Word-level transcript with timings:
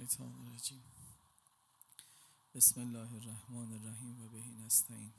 الشیطان 0.00 0.32
الرجیم. 0.46 0.82
بسم 2.54 2.80
الله 2.80 3.14
الرحمن 3.14 3.72
الرحیم 3.72 4.20
و 4.20 4.28
بهی 4.28 4.50
نستعین. 4.50 5.12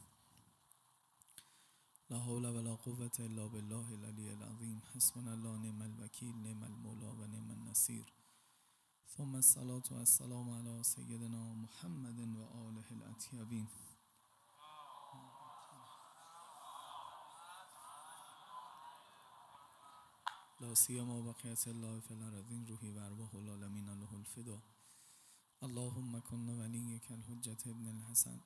لا 2.09 2.19
حول 2.19 2.45
ولا 2.45 2.75
قوة 2.75 3.11
الا 3.19 3.47
بالله 3.47 3.91
العلی 3.91 4.29
العظیم. 4.29 4.81
حسبنا 4.95 5.31
الله 5.31 5.57
نعم 5.57 5.81
الوکیل 5.81 6.35
نعم 6.35 6.63
المولا 6.63 7.11
و 7.11 7.27
نعم 7.27 7.49
النصیر. 7.49 8.05
ثم 9.17 9.35
الصلاة 9.35 9.83
و 9.91 9.93
السلام 9.93 10.49
علی 10.49 10.83
سیدنا 10.83 11.53
محمد 11.53 12.19
و 12.19 12.43
آله 12.43 12.91
الاطیبین 12.91 13.67
لا 20.61 20.75
سیما 20.75 21.21
بقیت 21.21 21.67
الله 21.67 21.99
فی 21.99 22.13
الارضین 22.13 22.67
روحی 22.67 22.89
و 22.89 22.99
ارواح 22.99 23.35
العالمین 23.35 23.85
له 23.85 24.13
الفدا. 24.13 24.57
اللهم 25.67 26.19
کن 26.19 26.49
ولیک 26.49 27.11
الحجت 27.11 27.67
ابن 27.67 27.87
الحسن. 27.87 28.39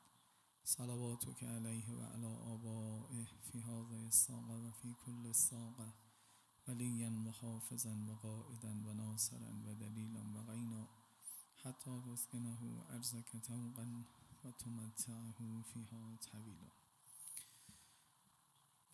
صلواتك 0.63 1.43
علیه 1.43 1.89
و 1.89 2.05
علی 2.05 2.31
آبائه 2.53 3.25
فی 3.41 3.59
هذا 3.59 3.99
الساقه 4.03 4.53
و 4.53 4.71
فی 4.71 4.93
کل 5.05 5.25
الساقه 5.25 5.89
ولیا 6.67 7.11
و 7.25 7.31
حافظا 7.31 7.95
و 8.07 8.15
قائدا 8.23 8.73
و 8.85 8.93
ناصرا 8.93 9.51
و 9.65 9.73
دلیلا 9.73 10.23
و 10.35 10.45
غینا. 10.51 10.87
حتی 11.63 12.01
تسکنه 12.01 12.57
ارزک 12.89 13.37
توقا 13.37 13.87
و 14.45 14.51
تمتعه 14.51 15.61
فیها 15.73 16.17
طویلا. 16.21 16.84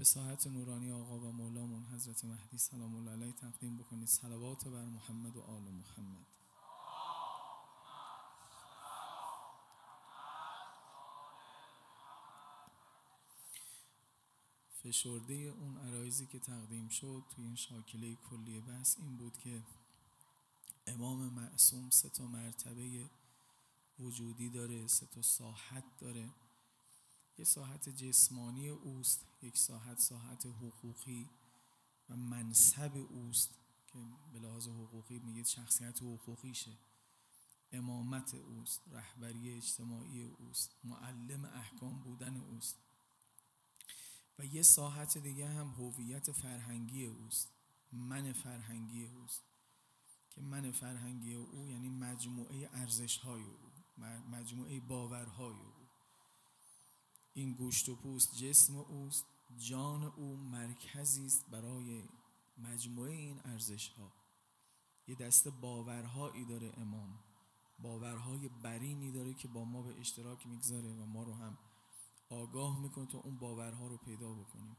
به 0.02 0.06
ساحت 0.06 0.48
نورانی 0.48 0.92
آقا 0.92 1.20
و 1.20 1.32
مولامون 1.32 1.86
حضرت 1.86 2.26
مهدی 2.26 2.58
سلام 2.58 2.96
الله 2.96 3.12
علیه 3.12 3.32
تقدیم 3.32 3.78
بکنید. 3.78 4.08
صلوات 4.08 4.68
بر 4.68 4.86
محمد 4.86 5.36
و 5.36 5.42
آل 5.42 5.62
محمد. 5.62 6.26
فشرده 14.84 15.34
اون 15.34 15.78
عرایزی 15.78 16.26
که 16.26 16.40
تقدیم 16.40 16.90
شد 16.90 17.24
توی 17.36 17.46
این 17.46 17.56
شاکله 17.56 18.16
کلی 18.16 18.60
بس 18.60 18.98
این 19.00 19.18
بود 19.18 19.38
که 19.38 19.64
امام 20.88 21.34
معصوم 21.34 21.90
سه 21.90 22.10
تا 22.10 22.26
مرتبه 22.26 23.10
وجودی 24.00 24.50
داره 24.50 24.88
سه 24.88 25.06
تا 25.06 25.22
ساحت 25.22 25.84
داره. 26.00 26.30
یه 27.42 27.46
ساحت 27.46 27.90
جسمانی 27.90 28.70
اوست 28.70 29.26
یک 29.42 29.58
ساحت 29.58 30.00
ساحت 30.00 30.46
حقوقی 30.46 31.30
و 32.10 32.16
منصب 32.16 32.98
اوست 33.10 33.50
که 33.88 34.00
به 34.34 34.40
لحاظ 34.40 34.68
حقوقی 34.68 35.20
میگه 35.20 35.44
شخصیت 35.44 36.02
حقوقیشه. 36.02 36.72
امامت 37.72 38.36
اوست 38.36 38.82
رهبری 38.92 39.58
اجتماعی 39.58 40.24
اوست 40.24 40.76
معلم 40.84 41.46
احکام 41.46 42.00
بودن 42.00 42.38
اوست. 42.38 42.78
و 44.40 44.46
یه 44.46 44.62
ساحت 44.62 45.18
دیگه 45.18 45.48
هم 45.48 45.68
هویت 45.68 46.32
فرهنگی 46.32 47.06
اوست 47.06 47.52
من 47.92 48.34
فرهنگی 48.34 49.08
اوست. 49.08 49.44
که 50.30 50.42
من 50.42 50.72
فرهنگی 50.72 51.34
او 51.34 51.70
یعنی 51.70 51.90
مجموعه 51.90 52.70
ارزش 52.74 53.18
های 53.18 53.44
او 53.44 53.72
مجموعه 54.32 54.80
باورهای 54.80 55.56
او. 55.56 55.71
این 57.34 57.54
گوشت 57.54 57.90
و 57.90 57.96
پوست 57.96 58.36
جسم 58.36 58.78
اوست 58.78 59.26
جان 59.58 60.04
او 60.04 60.38
مرکزی 60.38 61.26
است 61.26 61.50
برای 61.50 62.04
مجموعه 62.58 63.12
این 63.12 63.42
ارزش 63.46 63.88
ها 63.88 64.12
یه 65.08 65.16
دسته 65.16 65.50
باورهایی 65.50 66.46
داره 66.46 66.74
امام 66.78 67.20
باورهای 67.80 68.50
برینی 68.64 69.12
داره 69.12 69.34
که 69.34 69.48
با 69.48 69.66
ما 69.66 69.82
به 69.82 70.00
اشتراک 70.00 70.48
می‌گذاره 70.48 70.94
و 70.94 71.06
ما 71.06 71.24
رو 71.24 71.34
هم 71.34 71.58
آگاه 72.30 72.80
می‌کنه 72.82 73.06
تا 73.06 73.20
اون 73.20 73.38
باورها 73.38 73.88
رو 73.88 73.98
پیدا 73.98 74.34
بکنیم. 74.34 74.78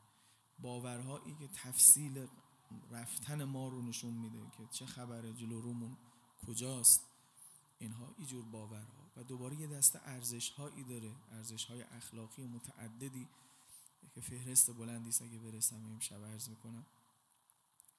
باورهایی 0.58 1.34
که 1.34 1.48
تفصیل 1.48 2.26
رفتن 2.90 3.44
ما 3.44 3.68
رو 3.68 3.82
نشون 3.82 4.14
میده 4.14 4.38
که 4.58 4.66
چه 4.70 4.86
خبره 4.86 5.32
جلو 5.32 5.60
رومون 5.60 5.96
کجاست. 6.46 7.06
اینها 7.78 8.14
اینجور 8.18 8.44
باورها. 8.44 9.01
و 9.16 9.22
دوباره 9.22 9.60
یه 9.60 9.66
دسته 9.66 10.00
ارزش 10.04 10.50
هایی 10.50 10.84
داره 10.84 11.12
ارزش 11.30 11.64
های 11.64 11.82
اخلاقی 11.82 12.46
متعددی 12.46 13.28
که 14.14 14.20
فهرست 14.20 14.70
بلندی 14.70 15.08
است. 15.08 15.22
اگه 15.22 15.38
برسم 15.38 15.84
امشب 15.84 16.24
عرض 16.24 16.48
می‌کنم. 16.48 16.86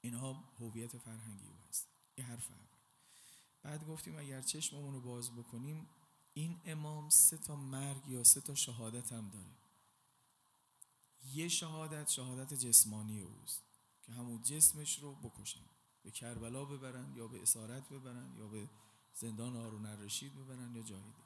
اینها 0.02 0.44
هویت 0.59 0.97
فرهنگی 0.97 1.46
او 1.46 1.56
هست. 1.69 1.88
این 2.16 2.28
حرف 2.28 2.52
اول. 2.52 2.68
بعد 3.63 3.88
گفتیم 3.88 4.18
اگر 4.18 4.41
چشممون 4.41 4.94
رو 4.94 5.02
باز 5.02 5.31
بکنیم 5.31 5.88
این 6.34 6.59
امام 6.66 7.09
سه 7.09 7.38
تا 7.38 7.56
مرگ 7.56 8.07
یا 8.07 8.23
سه 8.23 8.41
تا 8.41 8.56
شهادت 8.56 9.12
هم 9.13 9.29
داره. 9.29 9.52
یه 11.34 11.47
شهادت 11.47 12.09
شهادت 12.09 12.53
جسمانی 12.53 13.22
اوست 13.22 13.63
که 14.02 14.12
همون 14.12 14.41
جسمش 14.41 15.00
رو 15.00 15.16
بکشن. 15.16 15.66
به 16.03 16.12
کربلا 16.12 16.66
ببرن 16.66 17.16
یا 17.16 17.28
به 17.28 17.41
اسارت 17.41 17.90
ببرن 17.90 18.35
یا 18.38 18.47
به 18.47 18.69
زندان 19.16 19.56
هارون 19.56 19.85
الرشید 19.85 20.35
ببرن 20.35 20.75
یا 20.75 20.81
جای 20.81 21.01
دیگه. 21.01 21.24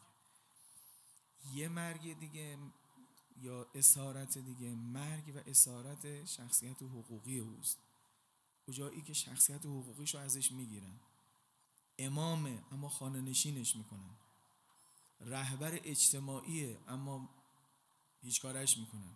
یه 1.53 1.69
مرگ 1.69 2.19
دیگه 2.19 2.57
یا 3.41 3.67
اسارت 3.75 4.37
دیگه 4.37 4.75
مرگ 4.75 5.35
و 5.35 5.49
اسارت 5.49 6.25
شخصیت 6.25 6.83
حقوقی 6.83 7.39
اوست. 7.39 7.77
کجایی 8.67 9.01
که 9.01 9.13
شخصیت 9.13 9.65
حقوقیش 9.65 10.15
رو 10.15 10.21
ازش 10.21 10.51
می‌گیرن. 10.51 10.99
امامه 11.99 12.63
اما 12.71 12.89
خانه 12.89 13.21
نشینش 13.21 13.75
می‌کنن. 13.75 14.15
رهبر 15.21 15.79
اجتماعیه 15.83 16.79
اما 16.87 17.29
هیچ 18.21 18.41
کارش 18.41 18.77
می‌کنن. 18.77 19.15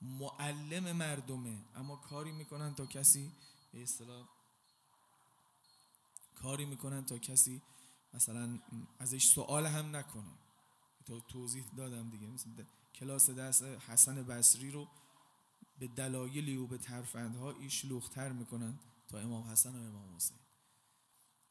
معلم 0.00 0.92
مردمه 0.96 1.64
اما 1.74 1.96
کاری 1.96 2.32
می‌کنن 2.32 2.74
تا 2.74 2.86
کسی 2.86 3.32
به 3.72 3.82
اصطلاح 3.82 4.28
کاری 6.36 6.64
می‌کنن 6.64 7.04
تا 7.04 7.18
کسی 7.18 7.62
مثلا 8.14 8.58
ازش 8.98 9.24
سوال 9.24 9.66
هم 9.66 9.96
نکنه. 9.96 10.32
تو 11.04 11.20
توضیح 11.20 11.64
دادم 11.76 12.10
دیگه. 12.10 12.26
مثل 12.26 12.50
کلاس 12.94 13.30
دست 13.30 13.62
حسن 13.62 14.22
بصری 14.22 14.70
رو 14.70 14.88
به 15.78 15.86
دلایلی 15.86 16.56
و 16.56 16.66
به 16.66 16.78
ترفندهایی 16.78 17.70
شلوختر 17.70 18.32
می‌کنن 18.32 18.78
تا 19.08 19.18
امام 19.18 19.44
حسن 19.48 19.76
و 19.76 19.88
امام 19.88 20.16
حسین. 20.16 20.36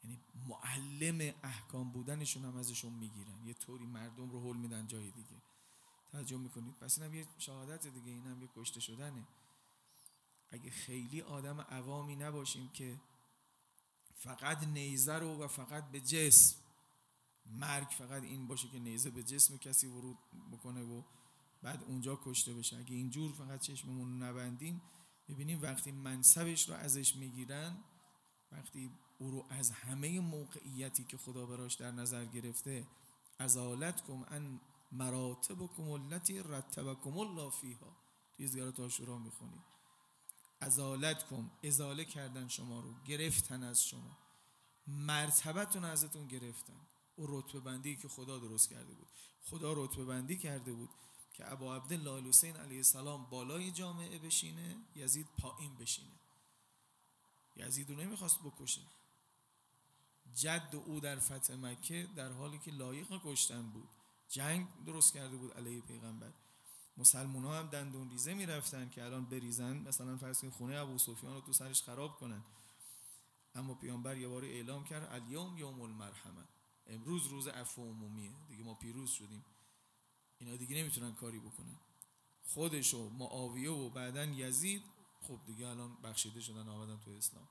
یعنی 0.04 0.20
معلم 0.48 1.34
احکام 1.42 1.92
بودنشون 1.92 2.44
هم 2.44 2.56
ازشون 2.56 2.92
می‌گیرن. 2.92 3.46
یه 3.46 3.54
طوری 3.54 3.86
مردم 3.86 4.30
رو 4.30 4.52
حل 4.52 4.56
میدن 4.56 4.86
جای 4.86 5.10
دیگه. 5.10 5.42
توجه 6.12 6.36
می‌کنید؟ 6.36 6.74
پس 6.74 6.98
اینم 6.98 7.14
یه 7.14 7.26
شهادت 7.38 7.86
دیگه 7.86 8.12
اینم 8.12 8.42
یه 8.42 8.48
کشته 8.56 8.80
شدنه. 8.80 9.26
اگه 10.50 10.70
خیلی 10.70 11.20
آدم 11.20 11.60
عوامی 11.60 12.16
نباشیم 12.16 12.68
که 12.68 12.96
فقط 14.16 14.66
نیزه 14.66 15.14
رو 15.14 15.44
و 15.44 15.48
فقط 15.48 15.90
به 15.90 16.00
جسم. 16.00 16.56
مرگ 17.46 17.88
فقط 17.88 18.22
این 18.22 18.46
باشه 18.46 18.68
که 18.68 18.78
نیزه 18.78 19.10
به 19.10 19.22
جسم 19.22 19.56
کسی 19.56 19.86
ورود 19.86 20.18
بکنه 20.52 20.82
و 20.82 21.02
بعد 21.62 21.84
اونجا 21.84 22.20
کشته 22.24 22.54
بشه. 22.54 22.76
اگه 22.76 22.94
اینجور 22.94 23.32
فقط 23.32 23.60
چشممون 23.60 24.22
نبندیم 24.22 24.82
ببینیم 25.28 25.62
وقتی 25.62 25.92
منصبش 25.92 26.68
رو 26.68 26.74
ازش 26.74 27.16
می‌گیرن 27.16 27.76
وقتی 28.52 28.90
او 29.18 29.30
رو 29.30 29.46
از 29.50 29.70
همه 29.70 30.20
موقعیتی 30.20 31.04
که 31.04 31.16
خدا 31.16 31.46
براش 31.46 31.74
در 31.74 31.90
نظر 31.90 32.24
گرفته 32.24 32.86
ازالت 33.38 34.06
کم 34.06 34.24
ان 34.28 34.60
مراتب 34.92 35.66
کمولتی 35.66 36.38
رتبکم 36.38 37.18
الله 37.18 37.50
فیها. 37.50 37.96
زیارت 38.38 38.80
آشورا 38.80 39.18
می‌خونید 39.18 39.75
ازالت 40.60 41.26
کن 41.26 41.50
ازاله 41.64 42.04
کردن 42.04 42.48
شما 42.48 42.80
رو 42.80 42.94
گرفتن 43.04 43.62
از 43.62 43.84
شما. 43.84 44.18
مرتبتون 44.86 45.84
ازتون 45.84 46.26
گرفتن. 46.26 46.80
او 47.16 47.26
رتبه 47.28 47.60
بندی 47.60 47.96
که 47.96 48.08
خدا 48.08 48.38
درست 48.38 48.70
کرده 48.70 48.94
بود. 48.94 49.08
خدا 49.42 49.72
رتبه 49.72 50.04
بندی 50.04 50.36
کرده 50.36 50.72
بود 50.72 50.90
که 51.34 51.52
ابا 51.52 51.76
عبدالله 51.76 52.28
حسین 52.28 52.56
علیه 52.56 52.76
السلام 52.76 53.24
بالای 53.24 53.70
جامعه 53.70 54.18
بشینه 54.18 54.76
یزید 54.94 55.26
پایین 55.38 55.74
بشینه. 55.74 56.16
یزید 57.56 57.90
رو 57.90 57.96
نمی‌خواست 57.96 58.38
بکشه. 58.42 58.80
جد 60.34 60.82
او 60.86 61.00
در 61.00 61.18
فتح 61.18 61.54
مکه 61.54 62.08
در 62.16 62.32
حالی 62.32 62.58
که 62.58 62.70
لایق 62.70 63.20
کشتن 63.24 63.62
بود. 63.62 63.88
جنگ 64.28 64.84
درست 64.86 65.14
کرده 65.14 65.36
بود 65.36 65.52
علیه 65.52 65.80
پیغمبر. 65.80 66.32
مسلمان 66.96 67.44
ها 67.44 67.58
هم 67.58 67.66
دندون 67.66 68.10
ریزه 68.10 68.34
می‌رفتن 68.34 68.88
که 68.88 69.04
الان 69.04 69.24
بریزن 69.24 69.76
مثلا 69.76 70.16
فرض 70.16 70.40
کنید 70.40 70.52
خونه 70.52 70.76
ابو 70.76 70.98
سفیان 70.98 71.34
رو 71.34 71.40
تو 71.40 71.52
سرش 71.52 71.82
خراب 71.82 72.16
کنن. 72.16 72.44
اما 73.54 73.74
پیامبر 73.74 74.16
یه 74.16 74.28
بار 74.28 74.44
اعلام 74.44 74.84
کرد 74.84 75.08
الیوم 75.12 75.58
یوم 75.58 75.80
المرحمه 75.80 76.44
امروز 76.86 77.26
روز 77.26 77.48
عفو 77.48 77.82
عمومیه. 77.82 78.32
دیگه 78.48 78.64
ما 78.64 78.74
پیروز 78.74 79.10
شدیم. 79.10 79.44
اینا 80.38 80.56
دیگه 80.56 80.76
نمی‌تونن 80.76 81.14
کاری 81.14 81.38
بکنن. 81.38 81.76
خودش 82.44 82.94
و 82.94 83.08
معاویه 83.08 83.70
و 83.70 83.90
بعدا 83.90 84.24
یزید 84.24 84.82
خب 85.22 85.38
دیگه 85.46 85.66
الان 85.66 85.96
بخشیده 86.02 86.40
شدن 86.40 86.68
آمدن 86.68 87.00
تو 87.00 87.10
اسلام. 87.10 87.48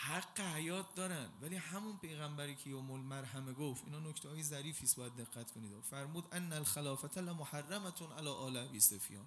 حق 0.00 0.40
حیات 0.40 0.94
دارن. 0.94 1.28
ولی 1.42 1.56
همون 1.56 1.98
پیغمبری 1.98 2.54
که 2.54 2.70
یوم 2.70 2.90
المرحمه 2.90 3.52
گفت 3.52 3.84
اینا 3.84 3.98
نکته 3.98 4.28
های 4.28 4.42
ظریفی 4.42 4.84
است 4.84 4.96
باید 4.96 5.16
دقت 5.16 5.50
کنید. 5.50 5.80
فرمود 5.80 6.24
ان 6.32 6.52
الخلافت 6.52 7.18
لمحرمتون 7.18 8.12
علی 8.12 8.28
آل 8.28 8.56
ابی 8.56 8.80
سفیان. 8.80 9.26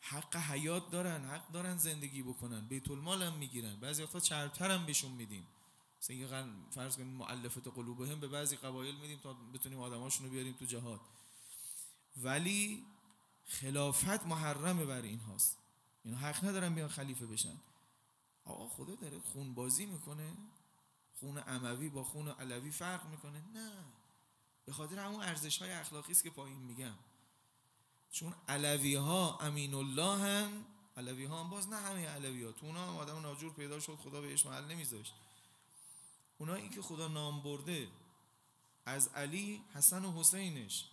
حق 0.00 0.36
حیات 0.36 0.90
دارن 0.90 1.24
حق 1.24 1.52
دارن 1.52 1.76
زندگی 1.76 2.22
بکنن. 2.22 2.68
بیت 2.68 2.90
المال 2.90 3.22
هم 3.22 3.32
می‌گیرن. 3.32 3.80
بعضی 3.80 4.02
وقتا 4.02 4.20
چربتر 4.20 4.70
هم 4.70 4.86
بهشون 4.86 5.12
میدیم. 5.12 5.46
مثلا 6.02 6.48
فرض 6.70 6.96
کنیم 6.96 7.08
مؤلفه 7.08 7.60
قلوبهم 7.60 8.20
به 8.20 8.28
بعضی 8.28 8.56
قبایل 8.56 8.94
میدیم 8.94 9.18
تا 9.18 9.32
بتونیم 9.32 9.80
آدماشون 9.80 10.26
رو 10.26 10.32
بیاریم 10.32 10.52
تو 10.52 10.64
جهاد. 10.64 11.00
ولی 12.16 12.84
خلافت 13.46 14.26
محرمه 14.26 14.84
بر 14.84 15.02
این 15.02 15.20
هاست 15.20 15.58
اینا 16.04 16.16
حق 16.16 16.44
ندارن 16.44 16.74
بیان 16.74 16.88
خلیفه 16.88 17.26
بشن. 17.26 17.56
آقا 18.44 18.68
خدا 18.68 18.94
داره 18.94 19.18
خون 19.18 19.54
بازی 19.54 19.86
می‌کنه؟ 19.86 20.32
خون 21.20 21.38
عموی 21.38 21.88
با 21.88 22.04
خون 22.04 22.28
علوی 22.28 22.70
فرق 22.70 23.06
می‌کنه؟ 23.10 23.42
نه. 23.54 23.72
به 24.64 24.72
خاطر 24.72 24.98
همون 24.98 25.22
ارزش 25.22 25.62
های 25.62 25.72
اخلاقی 25.72 26.12
است 26.12 26.22
که 26.22 26.30
پایین 26.30 26.58
میگم. 26.58 26.94
چون 28.10 28.34
علوی 28.48 28.94
ها 28.94 29.38
امین 29.40 29.74
الله 29.74 30.18
هم 30.18 30.64
علوی 30.96 31.24
ها 31.24 31.44
هم 31.44 31.50
باز 31.50 31.68
نه 31.68 31.76
همه 31.76 32.08
علوی 32.08 32.44
ها 32.44 32.52
تو 32.52 32.66
اونا 32.66 32.86
هم 32.86 32.96
آدم 32.96 33.18
ناجور 33.18 33.52
پیدا 33.52 33.80
شد 33.80 33.94
خدا 33.94 34.20
بهش 34.20 34.46
محل 34.46 34.64
نمیذاشت. 34.64 35.14
اونایی 36.38 36.68
که 36.68 36.82
خدا 36.82 37.08
نام 37.08 37.42
برده 37.42 37.88
از 38.86 39.08
علی 39.08 39.62
حسن 39.74 40.04
و 40.04 40.20
حسینش. 40.20 40.84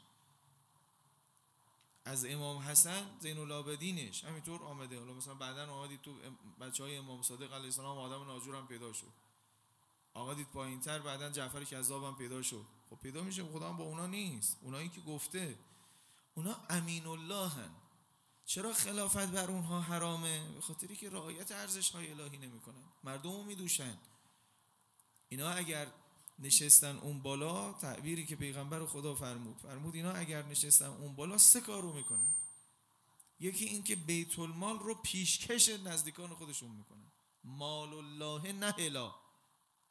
از 2.08 2.26
امام 2.26 2.58
حسن 2.58 3.06
زین 3.20 3.38
العابدینش 3.38 4.24
همینطور 4.24 4.64
آمده. 4.64 5.00
حالا 5.00 5.14
مثلا 5.14 5.34
بعدا 5.34 5.74
آمدید 5.74 6.02
تو 6.02 6.14
بچه 6.62 6.84
های 6.84 6.98
امام 6.98 7.22
صادق 7.22 7.54
علیه 7.54 7.66
السلام 7.66 7.98
آدم 7.98 8.26
ناجور 8.26 8.56
هم 8.56 8.68
پیدا 8.68 8.94
شد. 8.94 9.14
آمدید 10.14 10.48
پایین 10.48 10.80
تر 10.80 11.00
بعدا 11.00 11.30
جعفر 11.30 11.64
کذاب 11.64 12.04
هم 12.04 12.16
پیدا 12.16 12.42
شد. 12.42 12.66
خب 12.90 12.96
پیدا 12.96 13.22
میشه. 13.22 13.44
خدا 13.44 13.70
هم 13.70 13.78
با 13.78 13.84
اونا 13.84 14.08
نیست. 14.08 14.58
اونایی 14.62 14.90
که 14.90 15.02
گفته. 15.02 15.58
اونا 16.36 16.56
امین 16.70 17.08
الله 17.08 17.48
هن. 17.50 17.72
چرا 18.46 18.74
خلافت 18.74 19.28
بر 19.28 19.52
اونها 19.52 19.82
حرامه؟ 19.82 20.54
به 20.56 20.62
خاطری 20.62 20.96
که 20.96 21.10
رعایت 21.10 21.52
ارزش 21.52 21.90
های 21.90 22.12
الهی 22.12 22.38
نمی‌کنن. 22.38 22.84
مردم 23.04 23.32
رو 23.32 23.44
میدوشن. 23.44 23.98
اینا 25.30 25.50
اگر 25.50 25.88
نشستن 26.40 26.96
اون 26.96 27.22
بالا 27.22 27.74
تعبیری 27.74 28.26
که 28.26 28.36
پیغمبر 28.36 28.86
خدا 28.86 29.16
فرمود. 29.16 29.58
فرمود 29.58 29.96
اینا 29.96 30.12
اگر 30.12 30.46
نشستن 30.46 30.86
اون 30.86 31.16
بالا 31.16 31.38
سه 31.38 31.62
کارو 31.62 31.94
می‌کنن. 31.94 32.36
یکی 33.40 33.66
اینکه 33.66 33.96
بیت 33.96 34.40
المال 34.40 34.80
رو 34.80 34.96
پیشکش 34.96 35.70
نزدیکان 35.70 36.34
خودشون 36.34 36.72
می‌کنن. 36.72 37.12
مال 37.44 37.94
الله 37.94 38.52
نهلا 38.52 39.16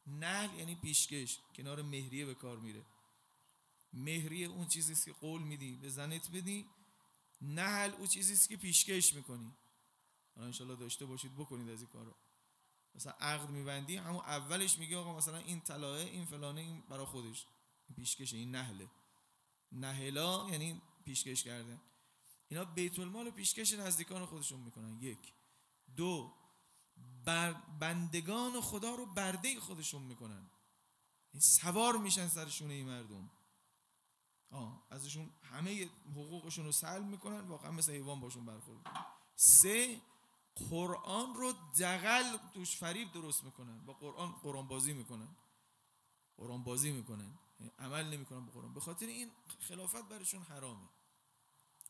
نهل 0.06 0.58
یعنی 0.58 0.74
پیشکش 0.74 1.38
کنار 1.54 1.82
مهریه 1.82 2.26
به 2.26 2.34
کار 2.34 2.58
میره. 2.58 2.82
مهریه 3.92 4.46
اون 4.46 4.68
چیزی 4.68 4.94
که 5.04 5.12
قول 5.12 5.42
میدی 5.42 5.76
به 5.76 5.88
زنت 5.88 6.30
بدی. 6.30 6.66
نهل 7.40 7.90
اون 7.90 8.06
چیزی 8.06 8.48
که 8.48 8.56
پیشکش 8.56 9.14
می‌کنی. 9.14 9.52
حالا 10.34 10.46
انشالله 10.46 10.76
داشته 10.76 11.06
باشید 11.06 11.34
بکنید 11.34 11.68
از 11.68 11.80
این 11.80 11.90
کارو 11.90 12.14
مثلا 12.96 13.12
عقد 13.12 13.50
میبندی 13.50 13.96
همون 13.96 14.24
اولش 14.24 14.78
میگه 14.78 14.96
آقا 14.96 15.16
مثلا 15.16 15.36
این 15.36 15.60
طلایه 15.60 16.10
این 16.10 16.24
فلانه 16.24 16.60
این 16.60 16.80
برای 16.80 17.06
خودش. 17.06 17.46
پیشکش 17.96 18.34
این 18.34 18.50
نهله 18.50 18.90
نهلا 19.72 20.50
یعنی 20.50 20.82
پیشکش 21.04 21.42
کردن. 21.42 21.80
اینا 22.48 22.64
بیت 22.64 22.98
المال 22.98 23.30
پیشکش 23.30 23.72
نزدیکان 23.72 24.26
خودشون 24.26 24.60
می‌کنن. 24.60 25.02
یک. 25.02 25.32
دو. 25.96 26.34
بر 27.24 27.52
بندگان 27.52 28.60
خدا 28.60 28.94
رو 28.94 29.06
برده 29.06 29.60
خودشون 29.60 30.02
می‌کنن. 30.02 30.50
این 31.32 31.40
سوار 31.40 31.96
میشن 31.96 32.28
سرشون 32.28 32.70
این 32.70 32.86
مردم. 32.86 33.30
آه 34.50 34.86
ازشون 34.90 35.30
همه 35.42 35.90
حقوقشون 36.10 36.64
رو 36.64 36.72
سلب 36.72 37.06
می‌کنن 37.06 37.40
واقعا 37.40 37.70
مثل 37.70 37.92
حیوان 37.92 38.20
باشون 38.20 38.46
برخورد 38.46 38.86
سه. 39.34 40.00
قرآن 40.70 41.34
رو 41.34 41.52
دقل 41.78 42.36
توش 42.54 42.76
فریب 42.76 43.12
درست 43.12 43.44
می‌کنن 43.44 43.84
با 43.84 43.92
قرآن 43.92 44.32
قرآن 44.32 44.68
بازی 44.68 44.92
می‌کنن 44.92 45.28
قرآن 46.36 46.62
بازی 46.64 46.92
می‌کنن 46.92 47.38
یعنی 47.60 47.72
عمل 47.78 48.04
نمی‌کنن 48.04 48.46
با 48.46 48.52
قرآن. 48.52 48.74
به 48.74 48.80
خاطر 48.80 49.06
این 49.06 49.30
خلافت 49.60 50.08
برشون 50.08 50.42
حرامه 50.42 50.88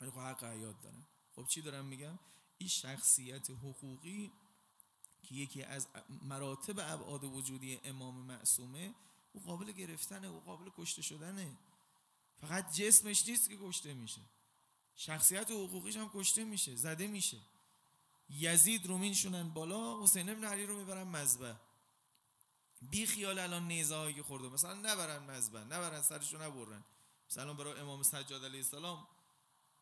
ولی 0.01 0.11
خب 0.11 0.19
حق 0.19 0.45
حیات 0.45 0.83
دارن 0.83 1.07
خب 1.37 1.47
چی 1.47 1.63
دارم 1.63 1.85
میگم؟ 1.85 2.19
این 2.59 2.69
شخصیت 2.69 3.51
حقوقی 3.51 4.33
که 5.23 5.35
یکی 5.35 5.63
از 5.63 5.89
مراتب 6.23 6.79
ابعاد 6.79 7.25
وجودی 7.25 7.81
امام 7.85 8.17
معصومه 8.17 8.95
او 9.33 9.43
قابل 9.43 9.73
گرفتنه 9.73 10.27
او 10.27 10.41
قابل 10.41 10.71
کشته 10.77 11.03
شدنه. 11.03 11.57
فقط 12.41 12.73
جسمش 12.73 13.29
نیست 13.29 13.49
که 13.49 13.59
کشته 13.63 13.95
میشه. 13.95 14.21
شخصیت 14.95 15.51
حقوقیش 15.51 15.97
هم 15.97 16.11
کشته 16.15 16.45
میشه 16.45 16.77
زده 16.77 17.07
میشه. 17.07 17.39
یزید 18.29 18.87
رو 18.87 18.99
مینشونن 18.99 19.49
بالا 19.49 20.03
حسین 20.03 20.29
ابن 20.29 20.45
علی 20.45 20.67
رو 20.67 20.79
می‌برن 20.79 21.03
مذبح. 21.03 21.55
بی 22.83 23.07
خیال 23.07 23.39
الان 23.39 23.69
نیزه 23.69 23.97
هایی 23.97 24.15
که 24.15 24.23
خورده 24.23 24.49
مثلا 24.49 24.75
نبرن 24.75 25.19
مذبح 25.19 25.61
نبرن 25.61 26.03
سرش 26.03 26.35
رو 26.35 26.43
نبرن. 26.43 26.85
مثلا 27.31 27.55
برای 27.55 27.81
امام 27.81 28.03
سجاد 28.03 28.45
علیه 28.45 28.61
السلام 28.61 29.07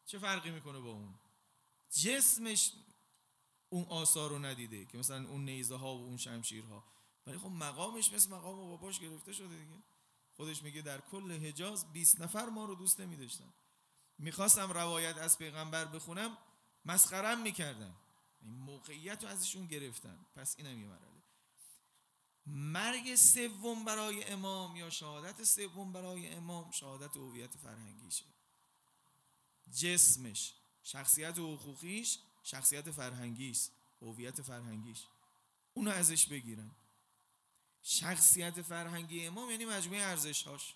چه 0.06 0.18
فرقی 0.18 0.50
می‌کنه 0.50 0.78
با 0.78 0.90
اون؟ 0.90 1.14
جسمش 1.90 2.72
اون 3.68 3.84
آثار 3.84 4.30
رو 4.30 4.38
ندیده 4.38 4.84
که 4.84 4.98
مثلا 4.98 5.28
اون 5.28 5.44
نیزه 5.44 5.76
ها 5.76 5.96
و 5.96 6.04
اون 6.04 6.16
شمشیرها. 6.16 6.84
ولی 7.26 7.38
خب 7.38 7.48
مقامش 7.48 8.12
مثل 8.12 8.30
مقام 8.30 8.56
باباش 8.56 9.00
گرفته 9.00 9.32
شده 9.32 9.56
دیگه. 9.56 9.82
خودش 10.36 10.62
میگه 10.62 10.82
در 10.82 11.00
کل 11.00 11.32
حجاز 11.32 11.92
20 11.92 12.20
نفر 12.20 12.48
ما 12.48 12.64
رو 12.64 12.74
دوست 12.74 13.00
نمی 13.00 13.28
می‌خواستم 14.18 14.72
روایت 14.72 15.16
از 15.18 15.38
پیغمبر 15.38 15.84
بخونم 15.84 16.38
مسخرم 16.84 17.42
می‌کردن. 17.42 17.94
این 18.44 18.54
موقعیت 18.54 19.24
رو 19.24 19.28
ازشون 19.28 19.66
گرفتن. 19.66 20.26
پس 20.36 20.54
اینم 20.58 20.80
یه 20.80 20.86
مرحله. 20.86 21.14
مرگ 22.46 23.14
سوم 23.14 23.84
برای 23.84 24.24
امام 24.24 24.76
یا 24.76 24.90
شهادت 24.90 25.44
سوم 25.44 25.92
برای 25.92 26.28
امام 26.28 26.70
شهادت 26.70 27.16
هویت 27.16 27.56
فرهنگیشه. 27.56 28.24
جسمش 29.72 30.54
شخصیت 30.82 31.38
حقوقیش 31.38 32.18
شخصیت 32.42 32.90
فرهنگیش 32.90 33.68
هویت 34.02 34.42
فرهنگیش. 34.42 35.04
اونو 35.74 35.90
ازش 35.90 36.26
بگیرن. 36.26 36.70
شخصیت 37.82 38.62
فرهنگی 38.62 39.26
امام 39.26 39.50
یعنی 39.50 39.64
مجموعه 39.64 40.02
ارزشهاش. 40.02 40.74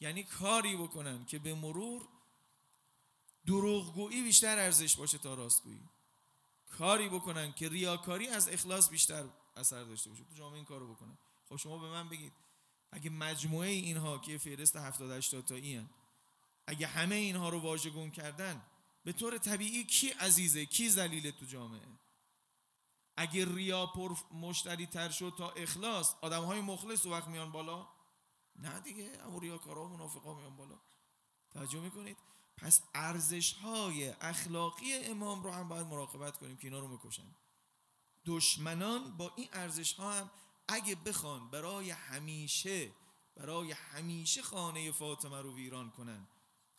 یعنی 0.00 0.24
کاری 0.24 0.76
بکنن 0.76 1.24
که 1.24 1.38
به 1.38 1.54
مرور 1.54 2.08
دروغگویی 3.46 4.22
بیشتر 4.22 4.58
ارزش 4.58 4.96
باشه 4.96 5.18
تا 5.18 5.34
راستگویی. 5.34 5.88
کاری 6.78 7.08
بکنن 7.08 7.52
که 7.52 7.68
ریاکاری 7.68 8.28
از 8.28 8.48
اخلاص 8.48 8.90
بیشتر 8.90 9.24
اثر 9.56 9.84
داشته 9.84 10.10
باشه. 10.10 10.24
تو 10.24 10.34
جامعه 10.34 10.56
این 10.56 10.64
کارو 10.64 10.94
بکنن. 10.94 11.18
خب 11.48 11.56
شما 11.56 11.78
به 11.78 11.88
من 11.88 12.08
بگید 12.08 12.32
اگه 12.92 13.10
مجموعه 13.10 13.68
اینها 13.68 14.18
که 14.18 14.38
فهرست 14.38 14.76
70 14.76 15.10
80 15.10 15.44
تایی 15.44 15.76
هن 15.76 15.90
اگه 16.66 16.86
همه 16.86 17.14
اینها 17.14 17.48
رو 17.48 17.60
واژگون 17.60 18.10
کردن 18.10 18.62
به 19.04 19.12
طور 19.12 19.38
طبیعی 19.38 19.84
کی 19.84 20.08
عزیزه؟ 20.08 20.66
کی 20.66 20.90
ذلیل 20.90 21.30
تو 21.30 21.46
جامعه؟ 21.46 21.88
اگه 23.16 23.54
ریا 23.54 23.86
پر 23.86 24.16
مشتری 24.32 24.86
تر 24.86 25.10
شد 25.10 25.34
تا 25.38 25.50
اخلاص 25.50 26.14
آدم 26.20 26.44
های 26.44 26.60
مخلص 26.60 27.06
وقت 27.06 27.28
میان 27.28 27.52
بالا؟ 27.52 27.88
نه 28.56 28.80
دیگه 28.80 29.10
اما 29.26 29.38
ریاکارا 29.38 29.84
و 29.84 29.88
منافقا 29.88 30.34
میان 30.34 30.56
بالا. 30.56 30.80
توجه 31.50 31.80
می‌کنید؟ 31.80 32.16
پس 32.60 32.82
ارزش 32.94 33.52
های 33.52 34.08
اخلاقی 34.20 34.94
امام 34.94 35.42
رو 35.42 35.50
هم 35.50 35.68
باید 35.68 35.86
مراقبت 35.86 36.38
کنیم 36.38 36.56
که 36.56 36.66
اینا 36.66 36.78
رو 36.78 36.88
می‌کشن. 36.88 37.34
دشمنان 38.26 39.16
با 39.16 39.32
این 39.36 39.48
ارزش 39.52 39.92
ها 39.92 40.12
هم 40.12 40.30
اگه 40.68 40.94
بخوان 40.94 41.50
برای 41.50 41.90
همیشه 41.90 42.90
برای 43.36 43.72
همیشه 43.72 44.42
خانه 44.42 44.92
فاطمه 44.92 45.40
رو 45.40 45.54
ویران 45.54 45.90
کنن 45.90 46.28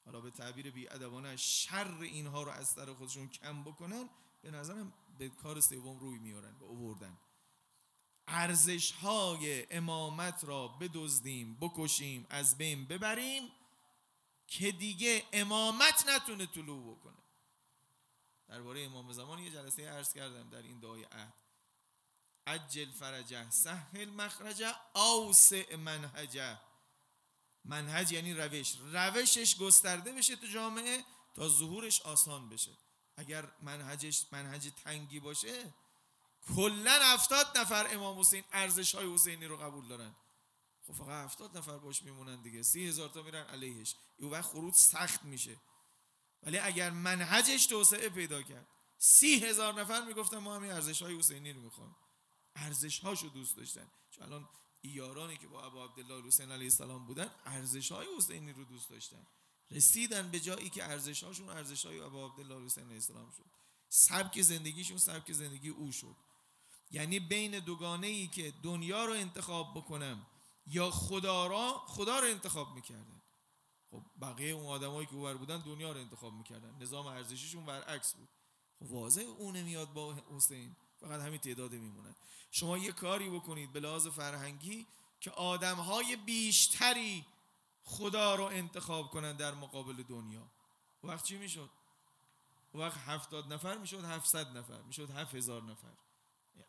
حالا 0.06 0.22
به 0.22 0.32
تعبیر 0.32 0.72
بی 0.72 0.90
ادبانه 0.90 1.36
شر 1.36 1.98
اینها 2.02 2.44
رو 2.44 2.52
از 2.52 2.70
سر 2.70 2.94
خودشون 2.94 3.28
کم 3.28 3.64
بکنن 3.64 4.10
به 4.42 4.52
نظرم 4.52 4.94
به 5.18 5.30
کار 5.30 5.60
سوم 5.60 6.00
روی 6.00 6.20
میارن 6.20 6.58
به 6.60 6.66
اووردن 6.66 7.18
ارزش 8.28 8.92
های 8.92 9.68
امامت 9.72 10.44
را 10.44 10.68
بدزدیم 10.68 11.58
بکشیم 11.62 12.26
از 12.30 12.58
بین 12.58 12.86
ببریم 12.86 13.44
که 14.52 14.72
دیگه 14.72 15.26
امامت 15.34 16.08
نتونه 16.08 16.46
طلوع 16.46 16.96
بکنه. 16.96 17.18
درباره 18.48 18.82
امام 18.82 19.14
زمان 19.14 19.40
یه 19.40 19.52
جلسه 19.52 19.90
عرض 19.90 20.14
کردم 20.14 20.50
در 20.50 20.62
این 20.62 20.80
دعای 20.80 21.04
عهد. 21.04 21.34
عجل 22.48 22.92
فرجه 22.92 23.50
سهل 23.50 24.10
مخرجه 24.10 24.76
اوسع 24.96 25.76
منهجه. 25.76 26.58
منهج 27.66 28.12
یعنی 28.12 28.34
روش. 28.34 28.76
روشش 28.82 29.58
گسترده 29.58 30.14
بشه 30.14 30.36
تو 30.36 30.48
جامعه 30.48 31.04
تا 31.34 31.50
ظهورش 31.50 32.02
آسان 32.02 32.50
بشه. 32.50 32.72
اگر 33.18 33.52
منهجش 33.62 34.26
منهج 34.32 34.72
تنگی 34.84 35.20
باشه 35.20 35.74
کلا 36.56 37.00
هفتاد 37.02 37.58
نفر 37.58 37.88
امام 37.94 38.20
حسین 38.20 38.44
ارزش 38.52 38.96
های 38.96 39.14
حسینی 39.14 39.46
رو 39.46 39.58
قبول 39.58 39.88
دارن. 39.88 40.16
خب 40.92 40.98
فقط 40.98 41.26
هفتاد 41.26 41.58
نفر 41.58 41.78
باش 41.78 42.04
میمونن 42.04 42.42
دیگه. 42.42 42.64
سی 42.64 42.88
هزار 42.88 43.10
تا 43.10 43.22
میرن 43.22 43.46
علیهش. 43.46 43.96
این 44.18 44.30
وقت 44.30 44.46
خروج 44.46 44.74
سخت 44.74 45.24
میشه. 45.24 45.58
ولی 46.44 46.58
اگر 46.58 46.90
منهجش 46.90 47.66
توسعه 47.66 48.10
پیدا 48.10 48.42
کرد 48.42 48.68
سی 48.98 49.40
هزار 49.46 49.82
نفر 49.82 50.06
می‌گفتن 50.06 50.38
ما 50.38 50.56
همین 50.56 50.72
ارزش 50.72 51.02
های 51.02 51.20
حسینی 51.20 51.54
رو 51.54 51.62
می‌خوایم 51.62 51.96
ارزش 52.56 53.00
هاشو 53.00 53.28
دوست 53.28 53.58
داشتن. 53.58 53.88
چون 54.12 54.26
الان 54.26 54.50
ایارانی 54.82 55.38
که 55.38 55.48
با 55.48 55.66
ابا 55.66 55.86
عبدالله 55.86 56.28
حسین 56.28 56.52
علیه 56.52 56.66
السلام 56.66 57.06
بودن 57.06 57.32
ارزش 57.46 57.92
های 57.92 58.08
حسینی 58.18 58.54
رو 58.54 58.64
دوست 58.64 58.90
داشتن. 58.90 59.28
رسیدن 59.72 60.32
به 60.32 60.40
جایی 60.40 60.70
که 60.70 60.84
ارزش 60.84 61.24
هاشون 61.24 61.50
ارزش 61.50 61.86
های 61.86 62.00
ابا 62.00 62.26
عبدالله 62.26 62.66
حسین 62.66 62.84
علیه 62.84 62.96
السلام 62.96 63.32
شد. 63.32 63.46
سبک 63.90 64.42
زندگیشون 64.42 64.98
سبک 64.98 65.32
زندگی 65.32 65.70
او 65.70 65.92
شد. 65.92 66.16
یعنی 66.92 67.20
بین 67.20 67.60
دوگانه 67.60 68.08
ای 68.08 68.28
که 68.28 68.54
دنیا 68.64 69.06
رو 69.06 69.14
انتخاب 69.14 69.78
بکنم 69.78 70.26
یا 70.68 70.92
خدا 70.92 71.48
را 71.48 71.84
خدا 71.88 72.20
رو 72.20 72.28
انتخاب 72.28 72.76
می‌کردن. 72.76 73.22
خب 73.92 74.04
بقیه 74.22 74.54
اون 74.54 74.66
آدمایی 74.66 75.08
که 75.08 75.16
اوور 75.16 75.38
بودن 75.38 75.58
دنیا 75.58 75.92
رو 75.92 76.00
انتخاب 76.00 76.34
می‌کردن. 76.34 76.76
نظام 76.82 77.06
ارزشیشون 77.06 77.66
برعکس 77.66 78.14
بود. 78.14 78.30
خب 78.80 78.92
واضح 78.92 79.22
اون 79.22 79.56
نمیاد 79.56 79.94
با 79.94 80.16
حسین. 80.36 80.76
فقط 81.00 81.22
همین 81.22 81.40
تعداد 81.40 81.74
میمونن. 81.74 82.16
شما 82.52 82.78
یه 82.78 82.92
کاری 82.92 83.30
بکنید 83.30 83.74
به 83.74 83.80
لحاظ 83.80 84.08
فرهنگی 84.08 84.88
که 85.20 85.32
آدمهای 85.32 86.16
بیشتری 86.16 87.26
خدا 87.84 88.36
رو 88.36 88.44
انتخاب 88.44 89.10
کنن 89.10 89.36
در 89.36 89.54
مقابل 89.54 90.04
دنیا. 90.04 90.48
وقت 91.04 91.26
چی 91.26 91.38
می‌شد؟ 91.38 91.70
وقت 92.74 92.98
هفتاد 92.98 93.54
نفر 93.54 93.78
می‌شد 93.78 94.04
هفتصد 94.06 94.58
نفر 94.58 94.82
می‌شد 94.82 95.10
هفت 95.10 95.36
هزار 95.36 95.64
نفر. 95.64 95.94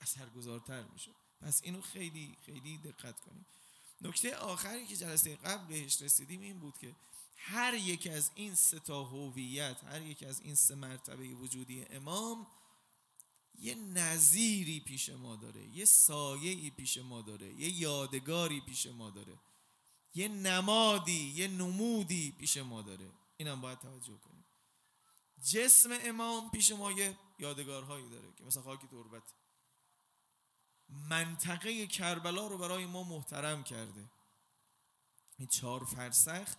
اثرگذارتر 0.01 0.83
می‌شد. 0.83 1.15
پس 1.41 1.61
اینو 1.65 1.81
خیلی 1.81 2.37
خیلی 2.47 2.79
دقت 2.79 3.21
کنیم 3.21 3.47
نکته 4.03 4.37
آخری 4.37 4.87
که 4.87 4.97
جلسه 4.97 5.37
قبل 5.37 5.67
بهش 5.67 6.03
رسیدیم 6.03 6.41
این 6.41 6.59
بود 6.59 6.79
که 6.79 6.97
هر 7.37 7.75
یک 7.75 8.07
از 8.07 8.31
این 8.35 8.55
سه 8.55 8.79
تا 8.81 9.05
هویت 9.05 9.85
هر 9.85 10.03
یک 10.03 10.23
از 10.23 10.41
این 10.41 10.55
سه 10.55 10.75
مرتبه 10.75 11.29
وجودی 11.29 11.85
امام 11.85 12.47
یه 13.55 13.75
نظیری 13.75 14.81
پیش 14.81 15.11
ما 15.11 15.37
داره 15.37 15.67
یه 15.67 15.85
سایه‌ای 15.85 16.71
پیش 16.71 16.99
ما 16.99 17.23
داره 17.23 17.53
یه 17.53 17.81
یادگاری 17.81 18.61
پیش 18.61 18.87
ما 18.87 19.11
داره 19.11 19.39
یه 20.15 20.29
نمادی 20.29 21.33
یه 21.37 21.49
نمودی 21.49 22.31
پیش 22.39 22.57
ما 22.57 22.83
داره. 22.83 23.13
اینم 23.37 23.61
باید 23.61 23.79
توجه 23.79 24.19
کنیم. 24.19 24.45
جسم 25.51 25.91
امام 26.05 26.51
پیش 26.51 26.71
ما 26.71 26.93
یه 26.93 27.19
یادگارهایی 27.39 28.09
داره 28.09 28.33
که 28.39 28.45
مثلا 28.45 28.63
خاک 28.63 28.81
تربت. 28.91 29.23
منطقه 30.93 31.87
کربلا 31.87 32.47
رو 32.47 32.59
برای 32.59 32.87
ما 32.87 33.03
محترم 33.03 33.65
کرده. 33.65 34.11
این 35.39 35.49
چهار 35.49 35.85
فرسخ 35.85 36.57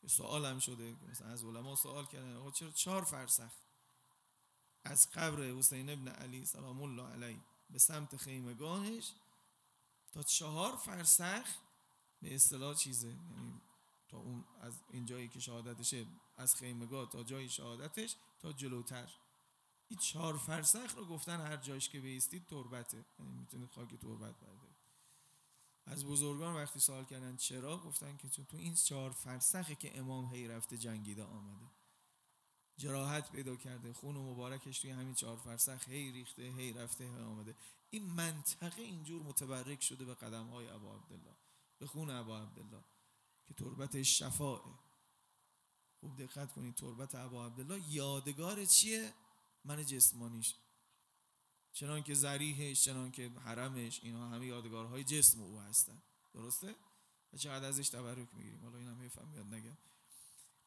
که 0.00 0.08
سوال 0.08 0.44
هم 0.44 0.58
شده 0.58 0.96
مثلا 1.10 1.28
از 1.28 1.44
علما 1.44 1.76
سوال 1.76 2.06
کردن 2.06 2.36
آقا 2.36 2.50
چرا 2.50 2.70
چهار 2.70 3.04
فرسخ 3.04 3.52
از 4.84 5.10
قبر 5.10 5.42
حسین 5.42 5.90
ابن 5.90 6.08
علی 6.08 6.44
سلام 6.44 6.82
الله 6.82 7.12
علیه 7.12 7.40
به 7.70 7.78
سمت 7.78 8.16
خیمگانش 8.16 9.12
تا 10.12 10.22
چهار 10.22 10.76
فرسخ 10.76 11.46
به 12.22 12.34
اصطلاح 12.34 12.74
چیزه. 12.74 13.08
یعنی 13.08 13.60
تا 14.08 14.18
اون 14.18 14.44
از 14.60 14.74
این 14.90 15.06
جایی 15.06 15.28
که 15.28 15.40
شهادتشه 15.40 16.06
از 16.36 16.54
خیمگاه 16.54 17.10
تا 17.10 17.22
جای 17.22 17.48
شهادتش 17.48 18.16
تا 18.40 18.52
جلوتر. 18.52 19.08
این 19.88 19.98
چهار 19.98 20.36
فرسخ 20.36 20.94
رو 20.96 21.04
گفتن 21.04 21.40
هر 21.40 21.56
جایش 21.56 21.88
که 21.88 22.00
بیستید 22.00 22.46
تربته. 22.46 23.04
یعنی 23.18 23.32
می‌تونید 23.32 23.70
خاک 23.70 23.94
تربت 23.94 24.40
بردارید. 24.40 24.78
از 25.86 26.06
بزرگان 26.06 26.54
وقتی 26.54 26.80
سوال 26.80 27.04
کردن 27.04 27.36
چرا 27.36 27.78
گفتن 27.78 28.16
که 28.16 28.28
چون 28.28 28.44
تو 28.44 28.56
این 28.56 28.74
چهار 28.74 29.10
فرسخه 29.10 29.74
که 29.74 29.98
امام 29.98 30.34
هی 30.34 30.48
رفته 30.48 30.78
جنگیده 30.78 31.24
آمده. 31.24 31.66
جراحت 32.76 33.32
پیدا 33.32 33.56
کرده 33.56 33.92
خون 33.92 34.16
و 34.16 34.32
مبارکش 34.32 34.78
توی 34.78 34.90
همین 34.90 35.14
چهار 35.14 35.36
فرسخ 35.36 35.88
هی 35.88 36.12
ریخته 36.12 36.42
هی 36.42 36.72
رفته 36.72 37.04
هی 37.04 37.22
آمده. 37.22 37.56
این 37.90 38.06
منطقه 38.06 38.82
اینجور 38.82 39.22
متبرک 39.22 39.82
شده 39.82 40.04
به 40.04 40.14
قدم 40.14 40.46
های 40.46 40.68
ابا 40.68 40.94
عبدالله 40.94 41.36
به 41.78 41.86
خون 41.86 42.10
ابا 42.10 42.40
عبدالله 42.40 42.84
که 43.46 43.54
تربت 43.54 44.02
شفاه 44.02 44.78
خوب 46.00 46.16
دقت 46.22 46.52
کنید 46.52 46.74
تربت 46.74 47.14
ابا 47.14 47.46
عبدالله 47.46 47.82
یادگار 47.88 48.64
چیه؟ 48.64 49.12
من 49.64 49.84
جسمانیش. 49.84 50.54
چنان 51.72 52.02
که 52.02 52.14
زریحش 52.14 52.84
چنان 52.84 53.10
که 53.10 53.28
حرمش 53.28 54.00
اینا 54.02 54.28
همه 54.28 54.46
یادگارهای 54.46 55.04
جسم 55.04 55.42
او 55.42 55.60
هستن. 55.60 56.02
درسته؟ 56.34 56.74
و 57.32 57.36
چقدر 57.36 57.68
ازش 57.68 57.88
تبرک 57.88 58.34
می‌گیریم؟ 58.34 58.60
حالا 58.64 58.78
این 58.78 58.88
هم 58.88 59.00
حیفم 59.00 59.34
یاد 59.34 59.54
نگم. 59.54 59.76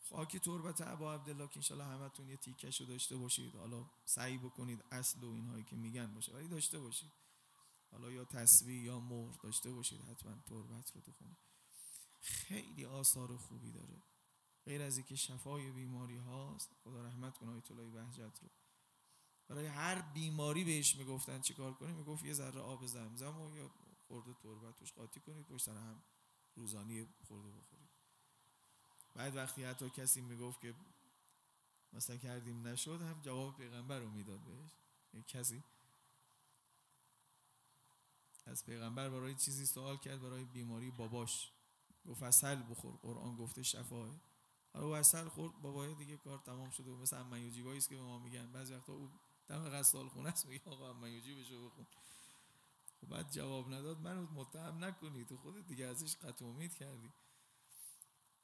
خاک 0.10 0.38
تربت 0.38 0.82
عبا 0.82 1.14
عبدالله 1.14 1.48
که 1.48 1.58
انشالله 1.58 1.86
همتون 1.86 2.30
یه 2.30 2.38
تیکش 2.38 2.82
رو 2.82 2.88
داشته 2.88 3.18
باشید. 3.18 3.56
حالا 3.56 3.86
سعی 4.06 4.38
بکنید 4.38 4.84
اصل 4.92 5.24
و 5.24 5.32
اینهایی 5.32 5.64
که 5.64 5.76
میگن 5.76 6.14
باشه 6.14 6.34
ولی 6.34 6.48
داشته 6.48 6.80
باشید. 6.80 7.12
حالا 7.92 8.12
یا 8.12 8.26
تصویر 8.26 8.84
یا 8.84 9.00
مهر 9.00 9.38
داشته 9.44 9.72
باشید 9.72 10.02
حتما 10.02 10.36
تربت 10.46 10.92
رو 10.96 11.02
تو 11.02 11.12
خونه. 11.12 11.38
خیلی 12.22 12.86
آثار 12.86 13.38
خوبی 13.38 13.72
داره. 13.72 14.04
غیر 14.66 14.82
از 14.82 14.98
اینکه 14.98 15.16
شفای 15.16 15.72
بیماری 15.72 16.18
هاست 16.18 16.70
خدا 16.84 17.02
رحمت 17.02 17.38
کنه 17.38 17.52
آیت 17.52 17.72
الله 17.72 17.90
بهجت 17.90 18.40
رو. 18.42 18.50
برای 19.52 19.68
هر 19.68 20.02
بیماری 20.02 20.64
بهش 20.64 20.96
می‌گفتن 20.96 21.42
چیکار 21.42 21.74
کنیم 21.74 21.96
می‌گفت 21.96 22.26
یه 22.26 22.34
ذره 22.34 22.60
آب 22.60 22.86
زمزم 22.86 23.42
و 23.42 23.58
یا 23.58 23.72
خورده 24.08 24.34
تربت 24.34 24.76
توش 24.76 24.94
قاطی 24.94 25.20
کنید 25.20 25.46
پشت 25.46 25.68
هم 25.68 26.04
روزانی 26.56 27.08
خورده 27.28 27.50
بخورید. 27.50 27.90
بعد 29.16 29.36
وقتی 29.36 29.64
حتی 29.64 29.90
کسی 29.90 30.22
می‌گفت 30.22 30.62
که 30.62 30.76
مثلا 31.94 32.18
کردیم 32.18 32.68
نشد 32.68 33.02
هم 33.02 33.22
جواب 33.22 33.58
پیغمبر 33.58 34.00
رو 34.00 34.10
می‌داد 34.10 34.40
بهش. 34.40 34.72
کسی 35.28 35.64
از 38.46 38.66
پیغمبر 38.66 39.10
برای 39.10 39.36
چیزی 39.36 39.66
سوال 39.66 39.98
کرد 39.98 40.22
برای 40.22 40.46
بیماری 40.46 40.92
باباش. 40.92 41.52
گفت 42.06 42.24
اصل 42.24 42.64
بخور 42.70 42.96
قرآن 43.02 43.36
گفته 43.36 43.64
شفاه 43.64 44.20
حالا 44.74 44.86
او 44.86 44.96
اصل 44.96 45.28
خورد 45.28 45.62
بابای 45.62 45.96
دیگه 45.96 46.18
کار 46.18 46.38
تمام 46.38 46.70
شده 46.70 46.92
مثل 46.92 47.18
امیوجی 47.18 47.82
که 47.82 47.96
به 47.96 48.02
ما 48.02 48.20
میگن. 48.20 48.52
بعضی 48.52 48.74
وقتا 48.74 48.94
او 48.94 49.12
دم 49.48 49.70
غسال 49.70 50.10
خونه 50.10 50.30
است 50.30 50.46
میگه 50.46 50.62
آقا 50.66 50.90
امیوجی 50.90 51.36
بشو 51.36 51.66
بخون. 51.66 51.88
خب 53.02 53.08
بعد 53.08 53.32
جواب 53.32 53.74
نداد 53.74 54.00
منو 54.00 54.28
متهم 54.32 54.84
نکنی 54.84 55.26
تو 55.26 55.38
خودت 55.38 55.68
دیگه 55.68 55.86
ازش 55.86 56.16
قطع 56.16 56.46
امید 56.46 56.74
کردی. 56.74 57.14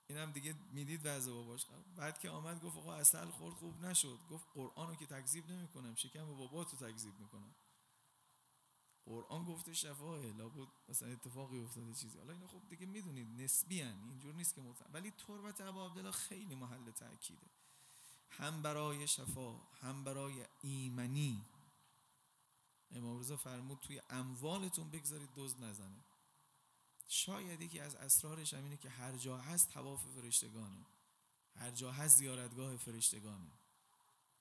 اینم 0.10 0.32
دیگه 0.32 0.56
می‌دید 0.72 1.01
وضع 1.04 1.32
باباش. 1.32 1.66
بعد 1.96 2.20
که 2.20 2.30
آمد 2.30 2.62
گفت 2.62 2.77
آقا 2.77 2.94
اصل 2.94 3.30
خورد 3.30 3.56
خوب 3.56 3.86
نشد. 3.86 4.20
گفت 4.30 4.48
قرآن 4.54 4.88
رو 4.89 4.96
که 4.96 5.06
تکذیب 5.06 5.51
نمی‌کنم 5.51 5.96
شکم 5.96 6.25
بابا 6.25 6.63
تو 6.63 6.77
تکذیب 6.77 7.20
می‌کنم. 7.20 7.56
قرآن 9.06 9.46
گفته 9.46 9.74
شفاه 9.74 10.25
لابد 10.25 10.68
مثلا 10.89 11.10
اتفاقی 11.10 11.60
افتاده 11.60 11.94
چیزی. 11.94 12.18
حالا 12.18 12.34
اینا 12.34 12.48
خب 12.48 12.70
دیگه 12.70 12.86
می‌دونید 12.86 13.42
نسبی 13.42 13.82
هن. 13.82 14.04
اینجور 14.10 14.34
نیست 14.34 14.56
که 14.56 14.62
مطمئن 14.62 14.94
ولی 14.94 15.12
تربت 15.12 15.62
ابا 15.62 15.86
عبدالله 15.86 16.12
خیلی 16.12 16.56
محل 16.56 16.92
تاکیده 16.92 17.48
هم 18.29 18.62
برای 18.62 19.07
شفا 19.07 19.55
هم 19.81 20.03
برای 20.03 20.46
ایمنی. 20.62 21.46
امام 22.91 23.19
رضا 23.19 23.38
فرمود 23.38 23.79
توی 23.79 24.01
اموالتون 24.10 24.89
بگذارید 24.89 25.34
دوز 25.34 25.62
نزنه. 25.62 26.03
شاید 27.07 27.62
یکی 27.62 27.79
از 27.79 27.96
اسرارش 27.96 28.53
هم 28.53 28.63
اینه 28.63 28.77
که 28.77 28.89
هر 28.89 29.17
جا 29.17 29.38
هست 29.38 29.69
تواف 29.69 30.05
فرشتگانه. 30.05 30.86
هر 31.55 31.72
جا 31.72 31.91
هست 31.91 32.17
زیارتگاه 32.17 32.77
فرشتگانه. 32.77 33.51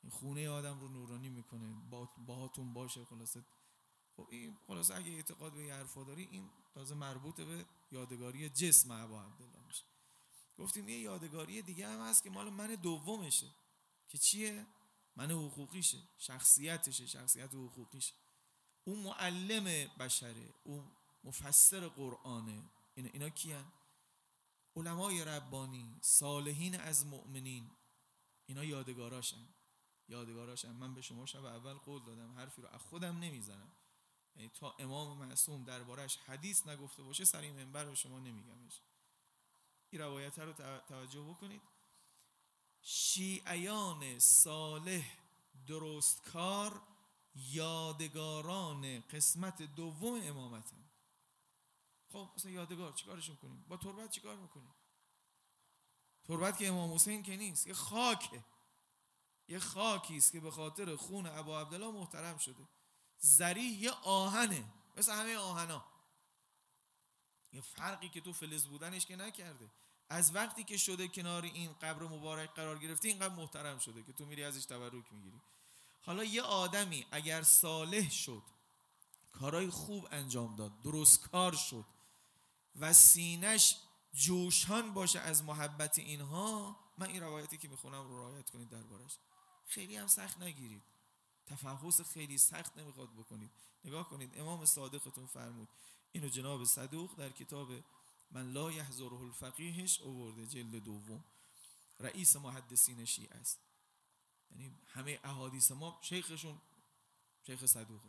این 0.02 0.12
خونه 0.12 0.48
آدم 0.48 0.80
رو 0.80 0.88
نورانی 0.88 1.28
می‌کنه. 1.28 1.74
با 1.90 2.08
باهاتون 2.26 2.72
باشه 2.72 3.04
خلاصه. 3.04 3.44
خب 4.16 4.28
این 4.30 4.56
خلاصه 4.66 4.94
اگه 4.94 5.10
اعتقاد 5.10 5.52
به 5.52 5.74
حرفا 5.74 6.04
داری 6.04 6.28
این 6.30 6.50
تازه 6.74 6.94
مربوط 6.94 7.40
به 7.40 7.66
یادگاری 7.92 8.48
جسم 8.48 8.90
ابا 8.90 9.22
عبدالله 9.22 9.66
میشه. 9.66 9.84
گفتیم 10.58 10.88
یه 10.88 10.98
یادگاری 10.98 11.62
دیگه 11.62 11.88
هم 11.88 12.00
هست 12.00 12.22
که 12.22 12.30
مال 12.30 12.50
من 12.50 12.74
دومشه. 12.74 13.46
که 14.08 14.18
چیه؟ 14.18 14.66
من 15.16 15.30
حقوقیشه 15.30 15.98
شخصیتشه 16.18 17.06
شخصیت 17.06 17.54
حقوقیشه. 17.54 18.14
اون 18.84 18.98
معلم 18.98 19.64
بشره 19.98 20.54
اون 20.64 20.92
مفسر 21.24 21.88
قرآنه. 21.88 22.62
اینا, 22.94 23.10
اینا 23.12 23.28
کیان؟ 23.28 23.72
علمای 24.76 25.24
ربانی 25.24 25.98
صالحین 26.00 26.80
از 26.80 27.06
مؤمنین. 27.06 27.70
اینا 28.46 28.64
یادگاراشن. 28.64 29.48
یادگاراشن. 30.08 30.70
من 30.70 30.94
به 30.94 31.02
شما 31.02 31.26
شب 31.26 31.44
اول 31.44 31.74
قول 31.74 32.04
دادم 32.04 32.32
حرفی 32.32 32.62
رو 32.62 32.68
از 32.68 32.80
خودم 32.80 33.18
نمی‌زنم. 33.18 33.72
یعنی 34.36 34.48
تا 34.48 34.74
امام 34.78 35.26
معصوم 35.26 35.64
دربارش 35.64 36.16
حدیث 36.16 36.66
نگفته 36.66 37.02
باشه 37.02 37.24
سر 37.24 37.40
این 37.40 37.54
منبر 37.54 37.84
به 37.84 37.94
شما 37.94 38.18
نمیگمش. 38.18 38.80
این 39.90 40.02
روایت 40.02 40.38
رو 40.38 40.52
توجه 40.88 41.22
بکنید. 41.22 41.62
شیعیان 42.88 44.18
صالح 44.18 45.18
درستکار 45.66 46.82
یادگاران 47.34 49.00
قسمت 49.00 49.62
دوم 49.62 50.20
امامتن. 50.22 50.90
خب 52.12 52.30
مثلا 52.36 52.50
یادگار 52.50 52.92
چیکارشون 52.92 53.36
کنیم؟ 53.36 53.64
با 53.68 53.76
تربت 53.76 54.10
چیکار 54.10 54.36
می‌کنیم 54.36 54.74
تربت 56.24 56.58
که 56.58 56.68
امام 56.68 56.94
حسین 56.94 57.22
که 57.22 57.36
نیست 57.36 57.66
یه 57.66 57.74
خاکه. 57.74 58.44
یه 59.48 59.58
خاکی 59.58 60.16
است 60.16 60.32
که 60.32 60.40
به 60.40 60.50
خاطر 60.50 60.96
خون 60.96 61.26
ابا 61.26 61.60
عبدالله 61.60 61.90
محترم 61.90 62.38
شده. 62.38 62.68
زریح 63.18 63.82
یه 63.82 63.90
آهنه 63.90 64.72
مثل 64.96 65.12
همه 65.12 65.36
آهنا. 65.36 65.84
یه 67.52 67.60
فرقی 67.60 68.08
که 68.08 68.20
تو 68.20 68.32
فلز 68.32 68.66
بودنش 68.66 69.06
که 69.06 69.16
نکرده. 69.16 69.70
از 70.08 70.34
وقتی 70.34 70.64
که 70.64 70.76
شده 70.76 71.08
کنار 71.08 71.42
این 71.42 71.72
قبر 71.72 72.02
مبارک 72.02 72.50
قرار 72.54 72.78
گرفته 72.78 73.08
اینقدر 73.08 73.34
محترم 73.34 73.78
شده 73.78 74.02
که 74.02 74.12
تو 74.12 74.26
میری 74.26 74.44
ازش 74.44 74.64
تبرک 74.64 75.12
می‌گیری. 75.12 75.40
حالا 76.02 76.24
یه 76.24 76.42
آدمی 76.42 77.06
اگر 77.10 77.42
صالح 77.42 78.10
شد 78.10 78.42
کارای 79.32 79.70
خوب 79.70 80.08
انجام 80.10 80.56
داد 80.56 80.82
درست 80.82 81.20
کار 81.20 81.54
شد 81.54 81.84
و 82.76 82.92
سینش 82.92 83.76
جوشان 84.12 84.94
باشه 84.94 85.18
از 85.18 85.44
محبت 85.44 85.98
اینها 85.98 86.76
من 86.98 87.06
این 87.06 87.22
روایتی 87.22 87.58
که 87.58 87.68
می‌خونم 87.68 88.08
رو 88.08 88.18
رعایت 88.18 88.50
کنید 88.50 88.68
دربارش. 88.68 89.16
خیلی 89.66 89.96
هم 89.96 90.06
سخت 90.06 90.42
نگیرید. 90.42 90.82
تفحص 91.46 92.00
خیلی 92.00 92.38
سخت 92.38 92.78
نمی‌خواد 92.78 93.12
بکنید. 93.12 93.50
نگاه 93.84 94.08
کنید 94.08 94.38
امام 94.38 94.64
صادقتون 94.64 95.26
فرمود. 95.26 95.68
اینو 96.12 96.28
جناب 96.28 96.64
صدوق 96.64 97.14
در 97.14 97.30
کتاب 97.30 97.72
من 98.30 98.52
لا 98.52 98.72
یحضره 98.72 99.20
الفقیهش 99.20 100.00
اوورده 100.00 100.46
جلد 100.46 100.84
دوم. 100.84 101.24
رئیس 102.00 102.36
محدثین 102.36 103.04
شیعه 103.04 103.36
است. 103.36 103.58
یعنی 104.50 104.78
همه 104.86 105.20
احادیث 105.24 105.70
ما 105.70 105.98
شیخشون 106.02 106.60
شیخ 107.46 107.66
صدوقه. 107.66 108.08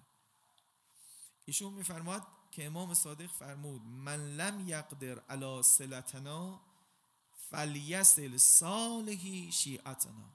ایشون 1.45 1.73
میفرماد 1.73 2.27
که 2.51 2.65
امام 2.65 2.93
صادق 2.93 3.31
فرمود 3.31 3.81
من 3.81 4.35
لم 4.35 4.69
یقدر 4.69 5.19
علی 5.19 5.63
سلتنا 5.63 6.61
فلیسل 7.49 8.37
صالحی 8.37 9.51
شیعتنا. 9.51 10.33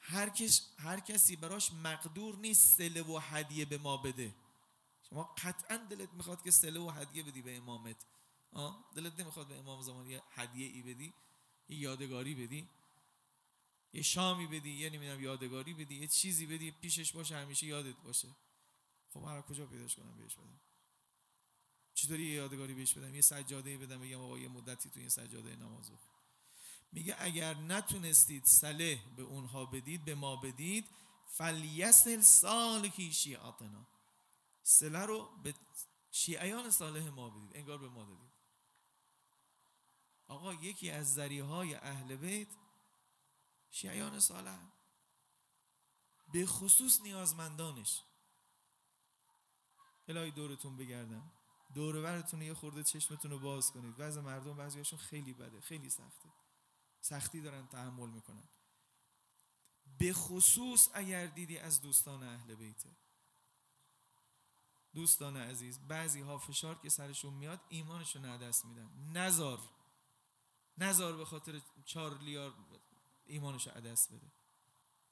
هر, 0.00 0.28
کس 0.28 0.68
هر 0.78 1.00
کسی 1.00 1.36
براش 1.36 1.72
مقدور 1.72 2.36
نیست 2.36 2.78
سله 2.78 3.02
و 3.02 3.18
هدیه 3.18 3.64
به 3.64 3.78
ما 3.78 3.96
بده. 3.96 4.34
شما 5.10 5.24
قطعا 5.24 5.76
دلت 5.76 6.12
می‌خواد 6.12 6.42
که 6.42 6.50
سله 6.50 6.80
و 6.80 6.90
هدیه 6.90 7.22
بدی 7.22 7.42
به 7.42 7.56
امامت. 7.56 7.96
آه؟ 8.52 8.84
دلت 8.96 9.20
نمی‌خواد 9.20 9.48
به 9.48 9.58
امام 9.58 9.82
زمان 9.82 10.10
یه 10.10 10.22
هدیه 10.30 10.66
ای 10.66 10.82
بدی؟ 10.82 11.14
یه 11.68 11.78
یادگاری 11.78 12.34
بدی؟ 12.34 12.68
یه 13.92 14.02
شامی 14.02 14.46
بدی؟ 14.46 14.70
یه 14.70 14.90
نمی‌دونم 14.90 15.20
یادگاری 15.20 15.74
بدی؟ 15.74 15.94
یه 15.94 16.06
چیزی 16.06 16.46
بدی؟ 16.46 16.70
پیشش 16.70 17.12
باشه 17.12 17.36
همیشه 17.36 17.66
یادت 17.66 17.96
باشه. 17.96 18.28
خب 19.14 19.24
هر 19.24 19.40
کجا 19.40 19.66
پیداش 19.66 19.96
کنم؟ 19.96 20.16
بهش 20.18 20.34
بدم. 20.34 20.60
چطوری 21.94 22.26
یه 22.26 22.34
یادگاری 22.34 22.74
بهش 22.74 22.94
بدم؟ 22.94 23.14
یه 23.14 23.20
سجاده 23.20 23.78
بدم 23.78 24.00
بگم 24.00 24.20
آقا 24.20 24.38
یه 24.38 24.48
مدتی 24.48 24.90
تو 24.90 25.00
این 25.00 25.08
سجاده 25.08 25.56
نماز 25.56 25.90
میگه 26.92 27.16
اگر 27.18 27.54
نتونستید 27.54 28.44
صله 28.44 29.02
به 29.16 29.22
اونها 29.22 29.64
بدید 29.64 30.04
به 30.04 30.14
ما 30.14 30.36
بدید 30.36 30.84
فلیسل 31.26 32.20
صالحی 32.20 33.12
شیعاتنا 33.12 33.86
سله 34.62 34.98
رو 34.98 35.28
به 35.42 35.54
شیعیان 36.10 36.70
صالح 36.70 37.08
ما 37.08 37.30
بدید. 37.30 37.56
انگار 37.56 37.78
به 37.78 37.88
ما 37.88 38.04
دادید. 38.04 38.31
آقا 40.32 40.54
یکی 40.54 40.90
از 40.90 41.14
ذریعه 41.14 41.44
های 41.44 41.74
اهل 41.74 42.16
بیت 42.16 42.48
شیعیان 43.70 44.20
صالح 44.20 44.58
به 46.32 46.46
خصوص 46.46 47.00
نیازمندانش. 47.00 48.02
الهی 50.08 50.30
دورتون 50.30 50.76
بگردم. 50.76 51.32
دورورتون 51.74 52.42
یه 52.42 52.54
خورده 52.54 52.82
چشمتون 52.82 53.30
رو 53.30 53.38
باز 53.38 53.72
کنید. 53.72 53.94
وضع 53.98 54.20
مردم 54.20 54.56
بعضیاشون 54.56 54.98
خیلی 54.98 55.32
بده 55.32 55.60
خیلی 55.60 55.90
سخته. 55.90 56.28
سختی 57.00 57.40
دارن 57.40 57.66
تحمل 57.66 58.08
می‌کنن. 58.08 58.48
به 59.98 60.12
خصوص 60.12 60.88
اگر 60.94 61.26
دیدی 61.26 61.58
از 61.58 61.80
دوستان 61.80 62.22
اهل 62.22 62.54
بیته 62.54 62.90
دوستان 64.94 65.36
عزیز 65.36 65.78
بعضی 65.88 66.20
ها 66.20 66.38
فشار 66.38 66.78
که 66.78 66.88
سرشون 66.88 67.34
میاد 67.34 67.60
ایمانشون 67.68 68.24
رو 68.24 68.52
میدن. 68.64 68.90
نزار 69.12 69.58
نزار 70.78 71.16
به 71.16 71.24
خاطر 71.24 71.60
چهار 71.84 72.18
لیار 72.18 72.54
ایمانش 73.26 73.68
دست 73.68 74.12
بده. 74.12 74.32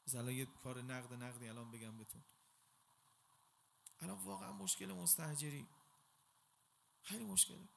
مثلا 0.07 0.31
یه 0.31 0.46
کار 0.46 0.83
نقد 0.83 1.14
نقدی 1.14 1.49
الان 1.49 1.70
بگم 1.70 1.99
بهتون. 1.99 2.23
الان 4.01 4.18
واقعا 4.18 4.53
مشکل 4.53 4.92
مستحجری 4.92 5.66
خیلی 7.03 7.25
مشکله. 7.25 7.68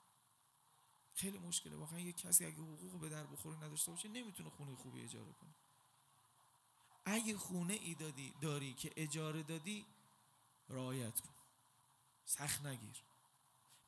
خیلی 1.16 1.38
مشکله. 1.38 1.76
واقعا 1.76 2.00
یه 2.00 2.14
کسی 2.14 2.46
اگه 2.46 2.58
حقوق 2.58 3.00
به 3.00 3.10
در 3.10 3.26
بخوری 3.26 3.58
نداشته 3.58 3.92
باشه 3.92 4.10
نمی‌تونه 4.10 4.50
خونه 4.50 4.76
خوبی 4.76 5.02
اجاره 5.02 5.34
کنه. 5.34 5.54
اگه 7.06 7.38
خونه 7.38 7.74
ای 7.74 7.96
دادی 7.96 8.34
داری 8.42 8.74
که 8.74 8.94
اجاره 8.96 9.44
دادی 9.44 9.86
رعایت 10.70 11.20
کن. 11.20 11.34
سخت 12.26 12.66
نگیر. 12.66 13.04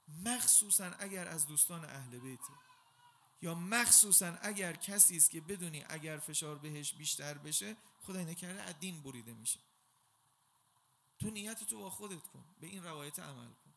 مخصوصا 0.08 0.86
اگر 0.86 1.27
از 1.27 1.47
دوستان 1.47 1.86
اهل 1.86 2.19
بیته 2.19 2.53
یا 3.41 3.55
مخصوصا 3.55 4.37
اگر 4.41 4.73
کسی 4.73 5.17
است 5.17 5.31
که 5.31 5.41
بدونی 5.41 5.85
اگر 5.89 6.17
فشار 6.17 6.57
بهش 6.57 6.93
بیشتر 6.93 7.33
بشه 7.33 7.75
خدای 8.01 8.25
نکرده 8.25 8.61
از 8.61 8.79
دین 8.79 9.03
بریده 9.03 9.33
میشه. 9.33 9.59
تو 11.19 11.29
نیت 11.29 11.63
تو 11.63 11.79
با 11.79 11.89
خودت 11.89 12.23
کن 12.23 12.45
به 12.59 12.67
این 12.67 12.83
روایت 12.83 13.19
عمل 13.19 13.47
کن. 13.47 13.73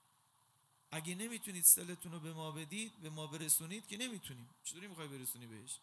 اگه 0.91 1.15
نمی‌تونید 1.15 1.65
سلتون 1.65 2.13
رو 2.13 2.21
به 2.21 2.33
ما 2.33 2.51
بدید 2.51 2.93
به 3.03 3.11
ما 3.11 3.27
برسونید 3.27 3.87
که 3.87 3.97
نمی‌تونیم. 3.97 4.49
چطوری 4.65 4.87
می‌خوای 4.87 5.09
برسونی 5.09 5.47
بهش؟ 5.47 5.79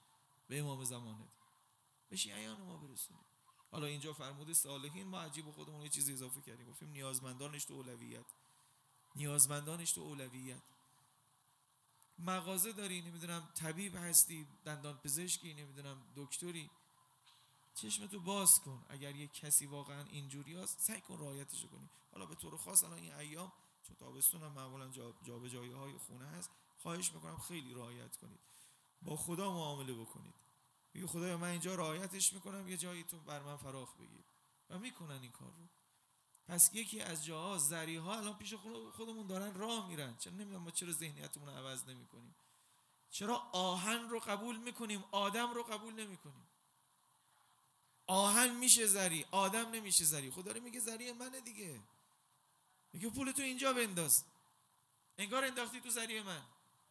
به 0.47 0.59
امام 0.59 0.83
زمانت. 0.83 1.29
به 2.09 2.15
شیعیان 2.17 2.61
ما 2.61 2.77
برسونید 2.77 3.25
حالا 3.71 3.87
اینجا 3.87 4.13
فرمود 4.13 4.53
صالحین 4.53 5.07
ما 5.07 5.21
عجیب 5.21 5.51
خودمون 5.51 5.81
یه 5.81 5.89
چیزی 5.89 6.13
اضافه 6.13 6.41
کردیم. 6.41 6.69
گفتیم 6.69 6.89
نیازمندانش 6.89 7.65
تو 7.65 7.73
اولویت. 7.73 8.25
نیازمندانش 9.15 9.91
تو 9.91 10.01
اولویت. 10.01 10.61
مغازه 12.19 12.71
داری 12.71 13.01
نمی‌دونم 13.01 13.49
طبیب 13.55 13.95
هستی 13.95 14.47
دندان 14.65 14.97
پزشکی 14.97 15.53
نمی‌دونم 15.53 16.01
دکتری. 16.15 16.69
چشمتو 17.75 18.19
باز 18.19 18.59
کن. 18.59 18.85
اگر 18.89 19.15
یه 19.15 19.27
کسی 19.27 19.65
واقعا 19.65 20.03
اینجوری 20.03 20.55
هست 20.55 20.79
سعی 20.79 21.01
کن 21.01 21.19
رعایتش 21.19 21.65
کنی. 21.65 21.89
حالا 22.11 22.25
به 22.25 22.35
طور 22.35 22.57
خاص 22.57 22.83
الان 22.83 22.99
این 22.99 23.13
ایام 23.13 23.51
چون 23.87 23.95
تابستون 23.95 24.43
هم 24.43 24.51
معمولا 24.51 24.89
جا 24.89 25.13
جایی 25.25 25.71
های 25.71 25.97
خونه 25.97 26.25
هست 26.27 26.49
خواهش 26.77 27.11
می‌کنم 27.11 27.37
خیلی 27.37 27.73
رعایت 27.73 28.17
کنید. 28.17 28.39
با 29.01 29.15
خدا 29.15 29.51
معامله 29.51 29.93
بکنید. 29.93 30.33
میگه 30.93 31.07
خدایا 31.07 31.37
من 31.37 31.49
اینجا 31.49 31.75
رعایتش 31.75 32.33
می‌کنم 32.33 32.67
یه 32.67 32.77
جایی 32.77 33.03
تو 33.03 33.19
بر 33.19 33.41
من 33.41 33.57
فراخ 33.57 33.95
بگیر. 33.95 34.23
و 34.69 34.79
می‌کنن 34.79 35.21
این 35.21 35.31
کار 35.31 35.51
رو. 35.51 35.67
پس 36.47 36.69
یکی 36.73 37.01
از 37.01 37.25
جاها 37.25 37.57
زری 37.57 37.95
ها 37.95 38.17
الان 38.17 38.37
پیش 38.37 38.53
خودمون 38.93 39.27
دارن 39.27 39.53
راه 39.53 39.87
میرن. 39.87 40.17
چرا 40.17 40.33
نمی‌دونم 40.33 40.61
ما 40.61 40.71
چرا 40.71 40.91
ذهنیتمون 40.91 41.49
عوض 41.49 41.87
نمی‌کنیم؟ 41.87 42.35
چرا 43.09 43.35
آهن 43.51 44.09
رو 44.09 44.19
قبول 44.19 44.57
می‌کنیم 44.57 45.03
آدم 45.11 45.53
رو 45.53 45.63
قبول 45.63 45.93
نمی‌کنیم؟ 45.93 46.47
آهن 48.07 48.55
میشه 48.55 48.87
زری 48.87 49.25
آدم 49.31 49.69
نمیشه 49.69 50.03
زری. 50.03 50.31
خدا 50.31 50.51
رو 50.51 50.61
میگه 50.61 50.79
زری 50.79 51.11
منه 51.11 51.41
دیگه. 51.41 51.81
میگه 52.93 53.09
پول 53.09 53.31
تو 53.31 53.41
اینجا 53.41 53.73
بنداز. 53.73 54.23
انگار 55.17 55.45
انداختی 55.45 55.81
تو 55.81 55.89
زری 55.89 56.21
من. 56.21 56.41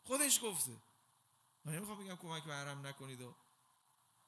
خودش 0.04 0.40
گفته. 0.42 0.76
من 1.64 1.74
نمی‌خوام 1.74 2.04
بگم 2.04 2.16
کمک 2.16 2.44
به 2.44 2.54
حرم 2.54 2.86
نکنید 2.86 3.20
و 3.20 3.34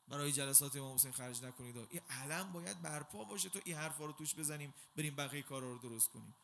برای 0.08 0.32
جلسات 0.32 0.76
امام 0.76 0.94
حسین 0.94 1.12
خرج 1.12 1.42
نکنید. 1.42 1.76
این 1.76 2.00
علم 2.10 2.52
باید 2.52 2.82
برپا 2.82 3.24
باشه 3.24 3.48
تو 3.48 3.60
این 3.64 3.76
حرفا 3.76 4.04
رو 4.04 4.12
توش 4.12 4.34
بزنیم 4.34 4.74
بریم 4.96 5.16
بقیه 5.16 5.42
کارا 5.42 5.72
رو 5.72 5.78
درست 5.78 6.10
کنیم. 6.10 6.34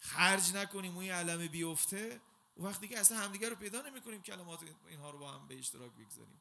خرج 0.00 0.54
نکنیم 0.54 0.96
و 0.96 0.98
این 0.98 1.12
علم 1.12 1.46
بیفته. 1.46 2.20
و 2.56 2.62
وقتی 2.62 2.88
که 2.88 2.98
اصلا 2.98 3.18
همدیگه 3.18 3.48
رو 3.48 3.56
پیدا 3.56 3.82
نمی‌کنیم 3.82 4.22
کلمات 4.22 4.60
اینها 4.88 5.10
رو 5.10 5.18
با 5.18 5.32
هم 5.32 5.48
به 5.48 5.58
اشتراک 5.58 5.92
بگذاریم. 5.92 6.40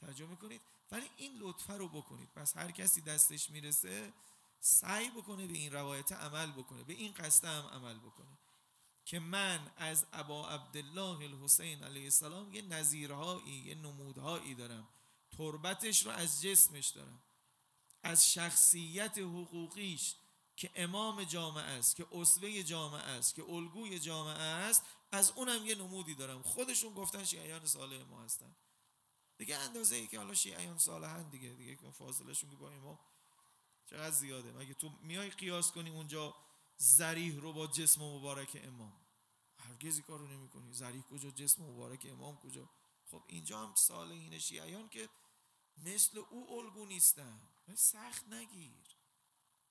توجه 0.00 0.26
می‌کنید؟ 0.26 0.60
ولی 0.92 1.10
این 1.16 1.38
لطفه 1.38 1.72
رو 1.72 1.88
بکنید. 1.88 2.28
پس 2.36 2.56
هر 2.56 2.70
کسی 2.70 3.00
دستش 3.00 3.50
می‌رسه 3.50 4.12
سعی 4.60 5.10
بکنه 5.10 5.46
به 5.46 5.54
این 5.54 5.72
روایت 5.72 6.12
عمل 6.12 6.52
بکنه. 6.52 6.82
به 6.82 6.92
این 6.92 7.12
قصد 7.12 7.44
هم 7.44 7.66
عمل 7.66 7.98
بکنه. 7.98 8.38
که 9.04 9.18
من 9.18 9.70
از 9.76 10.06
ابا 10.12 10.48
عبدالله 10.48 11.24
الحسین 11.24 11.84
علیه 11.84 12.04
السلام 12.04 12.52
یه 12.52 12.62
نظیرهایی 12.62 13.52
یه 13.52 13.74
نمودهایی 13.74 14.54
دارم. 14.54 14.88
تربتش 15.36 16.06
رو 16.06 16.12
از 16.12 16.42
جسمش 16.42 16.88
دارم. 16.88 17.22
از 18.02 18.32
شخصیت 18.32 19.18
حقوقیش 19.18 20.14
که 20.56 20.70
امام 20.74 21.24
جامعه 21.24 21.64
است 21.64 21.96
که 21.96 22.06
اصوه 22.12 22.62
جامعه 22.62 23.02
است 23.02 23.34
که 23.34 23.42
الگوی 23.42 23.98
جامعه 23.98 24.42
است 24.42 24.82
از 25.12 25.30
اونم 25.30 25.66
یه 25.66 25.74
نمودی 25.74 26.14
دارم. 26.14 26.42
خودشون 26.42 26.94
گفتن 26.94 27.24
شیعیان 27.24 27.66
صالح 27.66 28.02
ما 28.02 28.22
هستن. 28.22 28.56
دیگه 29.38 29.56
اندازه 29.56 29.96
ای 29.96 30.06
که 30.06 30.18
حالا 30.18 30.34
شیعیان 30.34 30.78
صالحن 30.78 31.30
دیگه. 31.30 31.48
دیگه 31.48 31.90
فاصلشون 31.90 32.50
که 32.50 32.56
با 32.56 32.70
امام 32.70 32.98
چقدر 33.86 34.10
زیاده. 34.10 34.52
مگه 34.52 34.74
تو 34.74 34.92
میای 35.02 35.30
قیاس 35.30 35.72
کنی 35.72 35.90
اونجا 35.90 36.34
زریح 36.76 37.40
رو 37.40 37.52
با 37.52 37.66
جسم 37.66 38.02
مبارک 38.02 38.60
امام؟ 38.64 38.92
هرگزی 39.58 40.02
کارو 40.02 40.26
نمی‌کنی. 40.26 40.72
زریح 40.72 41.02
کجا؟ 41.02 41.30
جسم 41.30 41.62
مبارک 41.62 42.06
امام 42.10 42.36
کجا؟ 42.36 42.70
خب 43.10 43.22
اینجا 43.26 43.58
هم 43.58 43.74
صالحین 43.74 44.38
شیعیان 44.38 44.88
که 44.88 45.08
مثل 45.76 46.18
او 46.18 46.58
الگو 46.58 46.86
نیستن. 46.86 47.40
سخت 47.74 48.28
نگیر. 48.28 48.96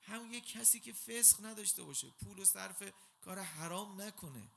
هم 0.01 0.33
یک 0.33 0.47
کسی 0.47 0.79
که 0.79 0.93
فسق 0.93 1.45
نداشته 1.45 1.83
باشه. 1.83 2.09
پول 2.09 2.39
و 2.39 2.45
صرف 2.45 2.83
کار 3.21 3.39
حرام 3.39 4.01
نکنه. 4.01 4.51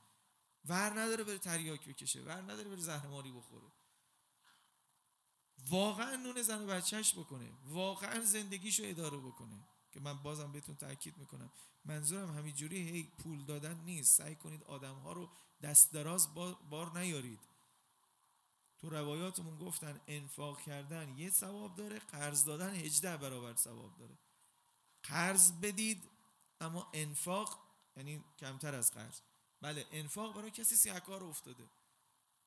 ور 0.65 0.99
نداره 0.99 1.23
بره 1.23 1.37
تریاک 1.37 1.89
بکشه. 1.89 2.21
ور 2.21 2.41
نداره 2.41 2.69
بره 2.69 2.81
زهرماری 2.81 3.31
بخوره. 3.31 3.71
واقعا 5.69 6.15
نون 6.15 6.41
زن 6.41 6.63
و 6.63 6.67
بچهش 6.67 7.13
بکنه. 7.13 7.51
واقعا 7.65 8.25
زندگیشو 8.25 8.83
اداره 8.85 9.17
بکنه. 9.17 9.67
که 9.91 9.99
من 9.99 10.23
بازم 10.23 10.51
بهتون 10.51 10.75
تاکید 10.75 11.17
می‌کنم. 11.17 11.51
منظورم 11.85 12.37
همینجوری 12.37 12.89
هی 12.89 13.03
پول 13.03 13.45
دادن 13.45 13.79
نیست. 13.79 14.17
سعی 14.17 14.35
کنید 14.35 14.63
آدم 14.63 14.95
ها 14.95 15.13
رو 15.13 15.29
دست 15.61 15.93
دراز 15.93 16.33
بار 16.69 16.99
نیارید. 16.99 17.39
تو 18.81 18.89
روایاتمون 18.89 19.57
گفتن 19.57 20.01
انفاق 20.07 20.61
کردن 20.61 21.17
یه 21.17 21.29
ثواب 21.29 21.75
داره 21.75 21.99
قرض 21.99 22.45
دادن 22.45 22.75
هجده 22.75 23.17
برابر 23.17 23.55
ثواب 23.55 23.97
داره. 23.97 24.17
قرض 25.03 25.51
بدید 25.51 26.03
اما 26.61 26.91
انفاق 26.93 27.59
یعنی 27.97 28.23
کمتر 28.39 28.75
از 28.75 28.91
قرض. 28.91 29.19
بله 29.61 29.85
انفاق 29.91 30.35
برای 30.35 30.51
کسی 30.51 30.75
سیاکار 30.75 31.23
افتاده. 31.23 31.63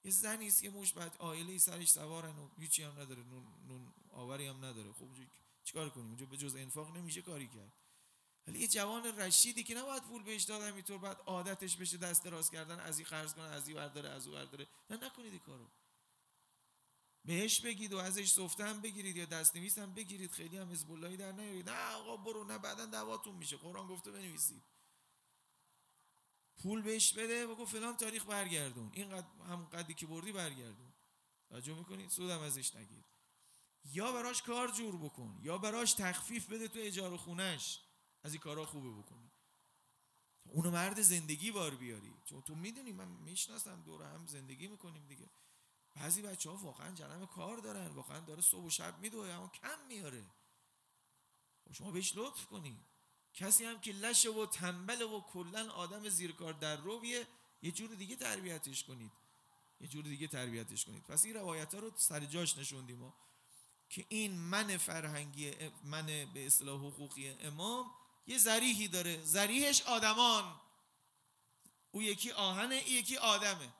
یه 0.04 0.10
زنی 0.10 0.46
است 0.46 0.62
که 0.62 0.70
مش 0.70 0.92
بعد 0.92 1.16
عائله 1.18 1.58
سرش 1.58 1.88
سوارن 1.88 2.38
و 2.38 2.48
هیچی 2.58 2.82
هم 2.82 2.92
نداره 3.00 3.22
نون, 3.22 3.44
نون 3.68 3.92
آوری 4.12 4.46
هم 4.46 4.64
نداره. 4.64 4.92
خب 4.92 5.08
چیکار 5.64 5.90
کنیم؟ 5.90 6.06
اونجا 6.06 6.26
به 6.26 6.36
جز 6.36 6.56
انفاق 6.56 6.96
نمیشه 6.96 7.22
کاری 7.22 7.48
کرد. 7.48 7.72
ولی 8.46 8.58
یه 8.58 8.68
جوان 8.68 9.04
رشیدی 9.04 9.62
که 9.62 9.74
نباید 9.74 10.02
پول 10.02 10.22
بهش 10.22 10.42
دادن 10.42 10.72
اینطور 10.72 10.98
بعد 10.98 11.20
عادتش 11.26 11.76
بشه 11.76 11.96
دست 11.96 12.24
دراز 12.24 12.50
کردن 12.50 12.80
از 12.80 12.98
این 12.98 13.08
قرض 13.08 13.34
کنه 13.34 13.44
از 13.44 13.68
این 13.68 13.76
برداره 13.76 14.08
از 14.08 14.26
اون 14.26 14.36
برداره. 14.36 14.66
نه 14.90 14.96
نکنید 14.96 15.42
کارو. 15.42 15.66
بهش 17.24 17.60
بگید 17.60 17.92
و 17.92 17.98
ازش 17.98 18.30
سفتن 18.30 18.80
بگیرید 18.80 19.16
یا 19.16 19.24
دست 19.24 19.56
نویسم 19.56 19.94
بگیرید 19.94 20.30
خیلی 20.30 20.56
هم 20.56 20.70
حزب 20.70 21.16
در 21.16 21.32
نیارید. 21.32 21.70
نه 21.70 21.92
آقا 21.92 22.16
برو 22.16 22.44
نه 22.44 22.58
بعدا 22.58 22.86
دعواتون 22.86 23.34
میشه. 23.34 23.56
قرآن 23.56 23.86
گفته 23.86 24.10
بنویسید. 24.10 24.62
پول 26.58 26.82
بهش 26.82 27.12
بده 27.12 27.46
و 27.46 27.54
گفت 27.54 27.72
فلان 27.72 27.96
تاریخ 27.96 28.26
برگردون. 28.26 28.90
اینقدر 28.94 29.26
هم 29.48 29.64
قدی 29.64 29.94
که 29.94 30.06
بردی 30.06 30.32
برگردون. 30.32 30.92
توجه 31.48 31.74
می‌کنید؟ 31.74 32.10
سودم 32.10 32.40
ازش 32.40 32.76
نگیر. 32.76 33.04
یا 33.84 34.12
براش 34.12 34.42
کار 34.42 34.70
جور 34.70 34.96
بکن 34.96 35.38
یا 35.42 35.58
براش 35.58 35.92
تخفیف 35.92 36.46
بده 36.46 36.68
تو 36.68 36.78
اجاره 36.82 37.16
خونش 37.16 37.80
از 38.22 38.32
این 38.32 38.40
کارا 38.40 38.66
خوبه 38.66 38.90
بکنی. 38.90 39.30
اونو 40.44 40.70
مرد 40.70 41.02
زندگی 41.02 41.50
بار 41.50 41.74
بیاری. 41.74 42.14
چون 42.24 42.42
تو 42.42 42.54
می‌دونی 42.54 42.92
من 42.92 43.08
می‌شناسم 43.08 43.82
دور 43.82 44.02
هم 44.02 44.26
زندگی 44.26 44.66
می‌کنیم 44.68 45.06
دیگه. 45.06 45.30
بعضی 46.00 46.22
بچه 46.22 46.50
ها 46.50 46.56
واقعا 46.56 46.94
جنم 46.94 47.26
کار 47.26 47.58
دارن 47.58 47.86
واقعا 47.86 48.20
داره 48.20 48.42
صبح 48.42 48.64
و 48.64 48.70
شب 48.70 48.98
میدوه 48.98 49.28
اما 49.28 49.48
کم 49.48 49.86
میاره. 49.88 50.24
خب 51.64 51.72
شما 51.72 51.90
بهش 51.90 52.12
لطف 52.16 52.46
کنید 52.46 52.78
کسی 53.34 53.64
هم 53.64 53.80
که 53.80 53.92
لشه 53.92 54.30
و 54.30 54.46
تنبل 54.46 55.02
و 55.02 55.20
کلا 55.20 55.70
آدم 55.70 56.08
زیرکار 56.08 56.52
در 56.52 56.76
رویه 56.76 57.26
یه 57.62 57.72
جور 57.72 57.94
دیگه 57.94 58.16
تربیتش 58.16 58.84
کنید. 58.84 59.12
یه 59.80 59.88
جور 59.88 60.04
دیگه 60.04 60.26
تربیتش 60.26 60.84
کنید. 60.84 61.02
پس 61.02 61.24
این 61.24 61.34
روایت 61.34 61.74
ها 61.74 61.80
رو 61.80 61.92
سر 61.96 62.20
جاش 62.20 62.58
نشوندیم 62.58 63.12
که 63.88 64.06
این 64.08 64.32
من 64.32 64.76
فرهنگی 64.76 65.52
من 65.84 66.06
به 66.06 66.46
اصطلاح 66.46 66.80
حقوقی 66.80 67.28
امام 67.28 67.90
یه 68.26 68.38
زریحی 68.38 68.88
داره. 68.88 69.24
زریحش 69.24 69.82
آدمان. 69.82 70.60
او 71.90 72.02
یکی 72.02 72.30
آهنه 72.30 72.88
یکی 72.88 73.16
آدمه. 73.16 73.72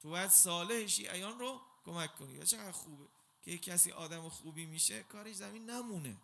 تو 0.00 0.10
باید 0.10 0.30
صالح 0.30 0.86
شیعیان 0.86 1.38
رو 1.38 1.60
کمک 1.84 2.16
کنی. 2.16 2.38
و 2.38 2.44
چقدر 2.44 2.72
خوبه 2.72 3.04
که 3.42 3.58
کسی 3.58 3.92
آدم 3.92 4.28
خوبی 4.28 4.66
میشه 4.66 5.02
کارش 5.02 5.36
زمین 5.36 5.70
نمونه. 5.70 6.16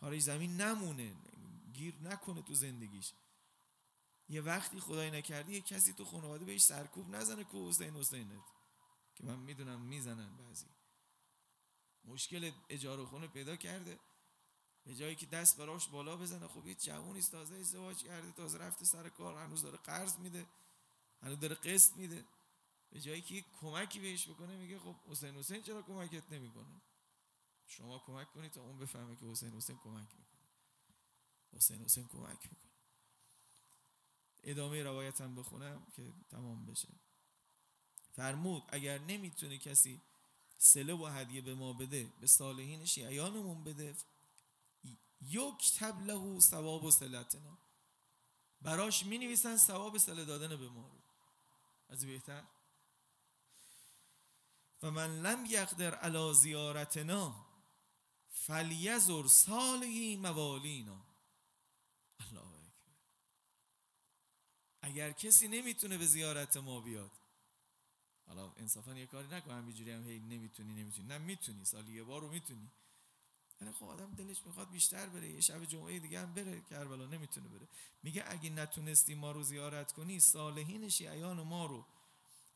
کارش 0.00 0.22
زمین 0.22 0.60
نمونه. 0.60 1.12
گیر 1.72 1.94
نکنه 2.02 2.42
تو 2.42 2.54
زندگیش. 2.54 3.12
یه 4.28 4.40
وقتی 4.40 4.80
خدای 4.80 5.10
نکردی 5.10 5.52
یه 5.52 5.60
کسی 5.60 5.92
تو 5.92 6.04
خانواده 6.04 6.44
بهش 6.44 6.62
سرکوب 6.62 7.14
نزنه 7.14 7.44
که 7.44 7.58
حسین 7.58 7.96
حسینت. 7.96 8.44
که 9.14 9.24
من 9.24 9.38
می‌دونم 9.38 9.80
می‌زنن 9.80 10.36
بعضی. 10.36 10.66
مشکل 12.04 12.52
اجاره 12.68 13.04
خونه 13.04 13.26
پیدا 13.26 13.56
کرده. 13.56 13.98
به 14.84 14.94
جایی 14.94 15.16
که 15.16 15.26
دست 15.26 15.56
براش 15.56 15.88
بالا 15.88 16.16
بزنه. 16.16 16.48
خب 16.48 16.66
یه 16.66 16.74
جوونی 16.74 17.22
تازه 17.22 17.54
ازدواج 17.54 18.02
کرده 18.02 18.32
تازه 18.32 18.58
رفته 18.58 18.84
سر 18.84 19.08
کار 19.08 19.34
هنوز 19.34 19.62
داره 19.62 19.76
قرض 19.76 20.16
میده. 20.18 20.46
هنوز 21.22 21.40
داره 21.40 21.54
قسط 21.54 21.96
میده. 21.96 22.24
به 22.92 23.00
جایی 23.00 23.22
که 23.22 23.44
کمکی 23.60 24.00
بهش 24.00 24.28
بکنه 24.28 24.56
میگه 24.56 24.78
خب 24.78 24.94
حسین 25.08 25.36
حسین 25.36 25.62
چرا 25.62 25.82
کمکت 25.82 26.32
نمی‌کنه؟ 26.32 26.80
شما 27.66 27.98
کمک 27.98 28.32
کنید 28.32 28.52
تا 28.52 28.62
اون 28.62 28.78
بفهمه 28.78 29.16
که 29.16 29.26
حسین 29.26 29.50
حسین 29.50 29.76
کمک 29.76 30.08
می‌کنه. 30.18 30.48
حسین 31.52 31.84
حسین 31.84 32.08
کمک 32.08 32.38
می‌کنه. 32.42 32.72
ادامه 34.44 34.82
روایتم 34.82 35.34
بخونم 35.34 35.86
که 35.96 36.12
تمام 36.30 36.66
بشه. 36.66 36.88
فرمود 38.12 38.62
اگر 38.68 38.98
نمی‌تونه 38.98 39.58
کسی 39.58 40.00
سله 40.58 40.94
و 40.94 41.06
هدیه 41.06 41.40
به 41.40 41.54
ما 41.54 41.72
بده 41.72 42.12
به 42.20 42.26
صالحین 42.26 42.84
شیعیانمون 42.84 43.64
بده 43.64 43.96
یک 45.20 45.78
تبله 45.78 46.40
ثواب 46.40 46.84
و 46.84 46.90
سلتنا 46.90 47.58
براش 48.62 49.06
می 49.06 49.18
نویسن 49.18 49.56
ثواب 49.56 49.98
سله 49.98 50.24
دادن 50.24 50.56
به 50.56 50.68
ما 50.68 50.88
رو. 50.88 50.98
از 51.88 52.06
بهتر؟ 52.06 52.44
و 54.82 54.90
من 54.90 55.22
لم 55.22 55.46
یقدر 55.46 55.94
علی 55.94 56.34
زیارتنا 56.34 57.46
فلیزر 58.28 59.26
صالحی 59.26 60.16
موالینا. 60.16 61.06
الله 62.20 62.42
اگر 64.82 65.12
کسی 65.12 65.48
نمی‌تونه 65.48 65.98
به 65.98 66.06
زیارت 66.06 66.56
ما 66.56 66.80
بیاد. 66.80 67.10
حالا 68.26 68.52
انصافا 68.56 68.94
یه 68.94 69.06
کاری 69.06 69.28
نکن 69.28 69.50
همینجوری 69.50 69.90
هم 69.90 70.08
هی 70.08 70.18
نمی‌تونی 70.18 70.74
نمی‌تونی. 70.74 71.08
نه 71.08 71.18
می‌تونی. 71.18 71.64
سالی 71.64 71.92
یه 71.92 72.02
بار 72.02 72.22
می‌تونی. 72.22 72.70
یعنی 73.60 73.72
خب 73.72 73.84
آدم 73.84 74.14
دلش 74.14 74.46
می‌خواد 74.46 74.70
بیشتر 74.70 75.06
بره. 75.06 75.30
یه 75.30 75.40
شب 75.40 75.64
جمعه 75.64 75.98
دیگه 75.98 76.20
هم 76.20 76.34
بره. 76.34 76.60
کربلا 76.60 77.06
نمی‌تونه 77.06 77.48
بره. 77.48 77.68
میگه 78.02 78.24
اگه 78.26 78.50
نتونستی 78.50 79.14
ما 79.14 79.32
رو 79.32 79.42
زیارت 79.42 79.92
کنی 79.92 80.20
صالحین 80.20 80.88
شیعیان 80.88 81.40
ما 81.42 81.66
رو. 81.66 81.86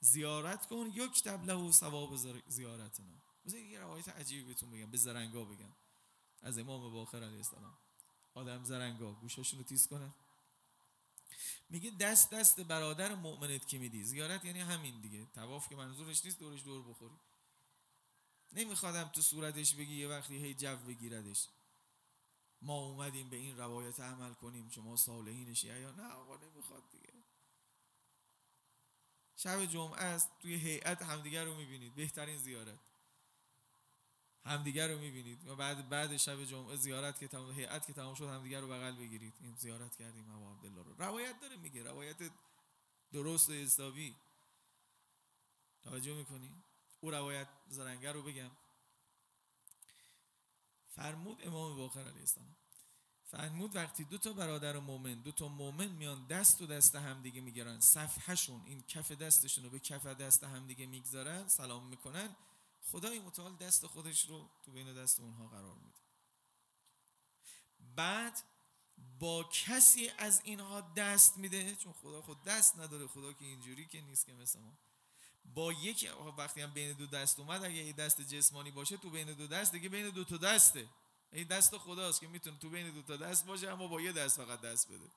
زیارت 0.00 0.66
کن 0.66 0.90
یک 0.94 1.22
تبله 1.22 1.54
و 1.54 1.72
ثواب 1.72 2.16
زیارتنا. 2.48 3.22
مثلا 3.44 3.58
یه 3.58 3.80
روایت 3.80 4.08
عجیبی 4.08 4.42
بهتون 4.42 4.70
بگم 4.70 4.90
به 4.90 4.96
زرنگا 4.96 5.44
بگم. 5.44 5.72
از 6.42 6.58
امام 6.58 6.92
باخر 6.92 7.22
علیه 7.22 7.36
السلام. 7.36 7.78
آدم 8.34 8.64
زرنگا 8.64 9.12
گوشاشون 9.12 9.58
رو 9.58 9.64
تیز 9.64 9.86
کنن 9.86 10.14
میگه 11.70 11.90
دست 11.90 12.30
دست 12.30 12.60
برادر 12.60 13.14
مؤمنت 13.14 13.68
که 13.68 13.78
میدی. 13.78 14.04
زیارت 14.04 14.44
یعنی 14.44 14.60
همین 14.60 15.00
دیگه. 15.00 15.26
تواف 15.34 15.68
که 15.68 15.76
منظورش 15.76 16.24
نیست 16.24 16.38
دورش 16.38 16.62
دور 16.62 16.82
بخوری. 16.82 17.14
نمیخوادم 18.52 19.08
تو 19.08 19.22
صورتش 19.22 19.74
بگی 19.74 19.94
یه 19.94 20.08
وقتی 20.08 20.36
هی 20.36 20.54
جو 20.54 20.76
بگیردش. 20.76 21.48
ما 22.62 22.78
اومدیم 22.78 23.30
به 23.30 23.36
این 23.36 23.58
روایت 23.58 24.00
عمل 24.00 24.34
کنیم 24.34 24.70
شما 24.70 24.96
صالحین 24.96 25.56
یا 25.64 25.90
نه 25.90 26.12
آقا 26.12 26.36
نمی‌خواد. 26.36 26.82
شب 29.36 29.64
جمعه 29.64 30.02
است 30.02 30.30
توی 30.38 30.54
هیئت 30.54 31.02
همدیگر 31.02 31.44
رو 31.44 31.54
می‌بینید. 31.54 31.94
بهترین 31.94 32.36
زیارت. 32.36 32.78
همدیگر 34.44 34.88
رو 34.88 34.98
می‌بینید. 34.98 35.48
و 35.48 35.56
بعد 35.56 35.88
بعد 35.88 36.16
شب 36.16 36.44
جمعه 36.44 36.76
زیارت 36.76 37.18
که 37.20 37.28
تمام 37.28 37.52
هیئت 37.52 37.86
که 37.86 37.92
تمام 37.92 38.14
شد 38.14 38.28
همدیگر 38.28 38.60
رو 38.60 38.68
بغل 38.68 38.96
بگیرید. 38.96 39.34
این 39.40 39.54
زیارت 39.54 39.96
کردیم 39.96 40.30
ابو 40.30 40.50
عبدالله 40.50 40.82
رو. 40.82 40.94
روایت 40.94 41.40
داره 41.40 41.56
میگه. 41.56 41.82
روایت 41.82 42.16
درست 43.12 43.50
و 43.50 43.52
حسابی. 43.52 44.16
توجه 45.82 46.14
می‌کنی؟ 46.14 46.62
او 47.00 47.10
روایت 47.10 47.48
زرنگر 47.68 48.12
رو 48.12 48.22
بگم. 48.22 48.50
فرمود 50.88 51.46
امام 51.46 51.76
باقر 51.76 52.00
علیه 52.00 52.20
السلام. 52.20 52.56
فرمود 53.30 53.76
وقتی 53.76 54.04
دو 54.04 54.18
تا 54.18 54.32
برادر 54.32 54.78
مؤمن 54.78 55.14
دو 55.14 55.32
تا 55.32 55.48
مؤمن 55.48 55.86
میان 55.88 56.26
دست 56.26 56.62
و 56.62 56.66
دست 56.66 56.96
همدیگه 56.96 57.40
می‌گیرن 57.40 57.80
صفحهشون 57.80 58.62
این 58.66 58.82
کف 58.82 59.12
دستشون 59.12 59.64
رو 59.64 59.70
به 59.70 59.78
کف 59.78 60.06
دست 60.06 60.44
همدیگه 60.44 60.86
می‌گذارن 60.86 61.48
سلام 61.48 61.86
می‌کنن. 61.86 62.36
خدای 62.82 63.18
متعال 63.18 63.56
دست 63.56 63.86
خودش 63.86 64.28
رو 64.28 64.50
تو 64.64 64.72
بین 64.72 64.94
دست 64.94 65.20
اونها 65.20 65.46
قرار 65.46 65.74
میده. 65.74 65.98
بعد 67.96 68.42
با 69.18 69.44
کسی 69.44 70.10
از 70.18 70.40
اینها 70.44 70.80
دست 70.80 71.38
میده 71.38 71.76
چون 71.76 71.92
خدا 71.92 72.22
خود 72.22 72.44
دست 72.44 72.78
نداره 72.78 73.06
خدا 73.06 73.32
که 73.32 73.44
اینجوری 73.44 73.86
که 73.86 74.00
نیست 74.00 74.26
که 74.26 74.32
مثل 74.32 74.58
ما. 74.58 74.72
با 75.54 75.72
یک 75.72 76.10
وقتی 76.38 76.60
هم 76.60 76.70
بین 76.70 76.92
دو 76.92 77.06
دست 77.06 77.40
اومد 77.40 77.64
اگه 77.64 77.74
یه 77.74 77.92
دست 77.92 78.20
جسمانی 78.20 78.70
باشه 78.70 78.96
تو 78.96 79.10
بین 79.10 79.32
دو 79.32 79.46
دست 79.46 79.72
دیگه 79.72 79.88
بین 79.88 80.10
دو 80.10 80.24
تا 80.24 80.36
دسته. 80.36 80.88
این 81.32 81.46
دست 81.46 81.78
خداست 81.78 82.20
که 82.20 82.26
می‌تونه 82.26 82.58
تو 82.58 82.70
بین 82.70 82.90
دو 82.90 83.02
تا 83.02 83.16
دست 83.16 83.46
باشه 83.46 83.70
اما 83.70 83.88
با 83.88 84.00
یه 84.00 84.12
دست 84.12 84.36
فقط 84.36 84.60
دست 84.60 84.88
بده. 84.88 85.10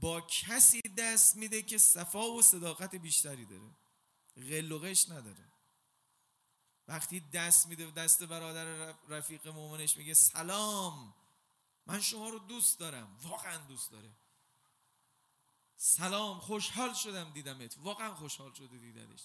با 0.00 0.20
کسی 0.20 0.80
دست 0.80 1.36
میده 1.36 1.62
که 1.62 1.78
صفا 1.78 2.30
و 2.32 2.42
صداقت 2.42 2.94
بیشتری 2.94 3.44
داره. 3.44 3.70
غل 4.36 4.94
نداره. 5.12 5.52
وقتی 6.88 7.20
دست 7.20 7.66
میده 7.66 7.90
دست 7.90 8.22
برادر 8.22 8.94
رفیق 9.08 9.48
مومنش 9.48 9.96
میگه 9.96 10.14
سلام 10.14 11.14
من 11.86 12.00
شما 12.00 12.28
رو 12.28 12.38
دوست 12.38 12.78
دارم 12.78 13.18
واقعا 13.22 13.56
دوست 13.56 13.90
داره. 13.90 14.10
سلام 15.76 16.38
خوشحال 16.38 16.94
شدم 16.94 17.32
دیدمت. 17.32 17.76
واقعا 17.78 18.14
خوشحال 18.14 18.52
شده 18.52 18.78
دیدنش. 18.78 19.20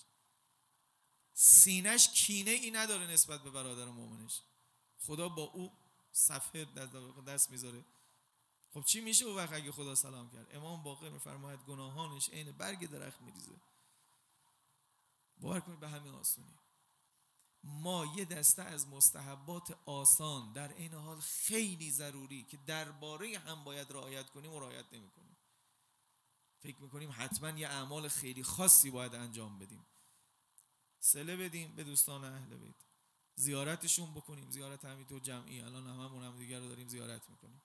سینش 1.34 2.10
کینه 2.10 2.52
ای 2.52 2.72
نداره 2.72 3.08
نسبت 3.08 3.44
به 3.44 3.50
برادر 3.50 3.86
مومنش 3.86 4.42
خدا 5.08 5.30
با 5.30 5.42
او 5.42 5.72
صفحه 6.12 6.66
دست 7.28 7.52
می‌ذاره. 7.52 7.86
خب 8.74 8.82
چی 8.82 9.02
میشه 9.02 9.26
او 9.26 9.36
وقت 9.36 9.54
اگه 9.54 9.72
خدا 9.72 9.96
سلام 9.96 10.32
کرد؟ 10.32 10.56
امام 10.56 10.84
باقر 10.84 11.10
میفرماید 11.10 11.60
گناهانش 11.60 12.30
عین 12.30 12.52
برگ 12.52 12.90
درخت 12.90 13.22
میریزه. 13.22 13.62
باور 15.38 15.60
کنید 15.60 15.80
به 15.80 15.90
همین 15.90 16.14
آسونی. 16.14 16.60
ما 17.64 18.14
یه 18.18 18.26
دسته 18.26 18.64
از 18.64 18.88
مستحبات 18.88 19.78
آسان 19.86 20.54
در 20.54 20.74
این 20.74 20.94
حال 20.94 21.20
خیلی 21.20 21.92
ضروری 21.92 22.44
که 22.44 22.58
درباره 22.58 23.38
هم 23.40 23.64
باید 23.64 23.92
رعایت 23.92 24.30
کنیم 24.30 24.54
و 24.54 24.60
رعایت 24.60 24.94
نمی‌کنیم. 24.94 25.38
فکر 26.60 26.82
می‌کنیم 26.82 27.10
حتما 27.18 27.60
یه 27.60 27.68
اعمال 27.68 28.08
خیلی 28.08 28.44
خاصی 28.44 28.92
باید 28.92 29.16
انجام 29.16 29.60
بدیم. 29.60 29.86
سله 31.00 31.38
بدیم 31.38 31.76
به 31.76 31.84
دوستان 31.84 32.24
اهل 32.24 32.58
بیت. 32.58 32.85
زیارتشون 33.36 34.14
بکنیم. 34.14 34.52
زیارت 34.52 34.86
همینطور 34.86 35.20
جمعی. 35.20 35.62
الان 35.62 35.88
هممون 35.88 36.24
هم 36.24 36.38
دیگر 36.38 36.60
رو 36.60 36.68
داریم 36.68 36.88
زیارت 36.88 37.30
می‌کنیم. 37.30 37.62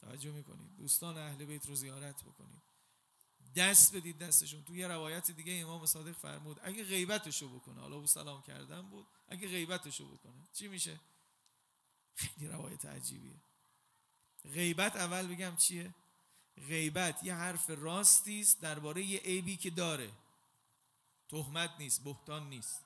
توجه 0.00 0.32
می‌کنید. 0.32 0.76
دوستان 0.76 1.16
اهل 1.16 1.44
بیت 1.44 1.66
رو 1.66 1.74
زیارت 1.74 2.24
بکنید 2.24 2.62
دست 3.56 3.96
بدید 3.96 4.18
دستشون. 4.18 4.64
تو 4.64 4.76
یه 4.76 4.88
روایت 4.88 5.30
دیگه 5.30 5.52
امام 5.52 5.86
صادق 5.86 6.12
فرمود 6.12 6.60
اگه 6.62 6.84
غیبتشو 6.84 7.48
بکنه. 7.48 7.80
حالا 7.80 7.96
او 7.96 8.06
سلام 8.06 8.42
کردن 8.42 8.82
بود. 8.82 9.06
اگه 9.28 9.48
غیبتشو 9.48 10.16
بکنه. 10.16 10.48
چی 10.52 10.68
میشه؟ 10.68 11.00
خیلی 12.14 12.48
روایت 12.48 12.84
عجیبیه. 12.84 13.36
غیبت 14.44 14.96
اول 14.96 15.26
بگم 15.26 15.56
چیه؟ 15.56 15.94
غیبت 16.56 17.24
یه 17.24 17.34
حرف 17.34 17.70
راستی 17.70 18.40
است 18.40 18.60
درباره 18.60 19.02
یه 19.02 19.18
عیبی 19.18 19.56
که 19.56 19.70
داره. 19.70 20.12
تهمت 21.28 21.70
نیست 21.78 22.04
بهتان 22.04 22.48
نیست. 22.48 22.84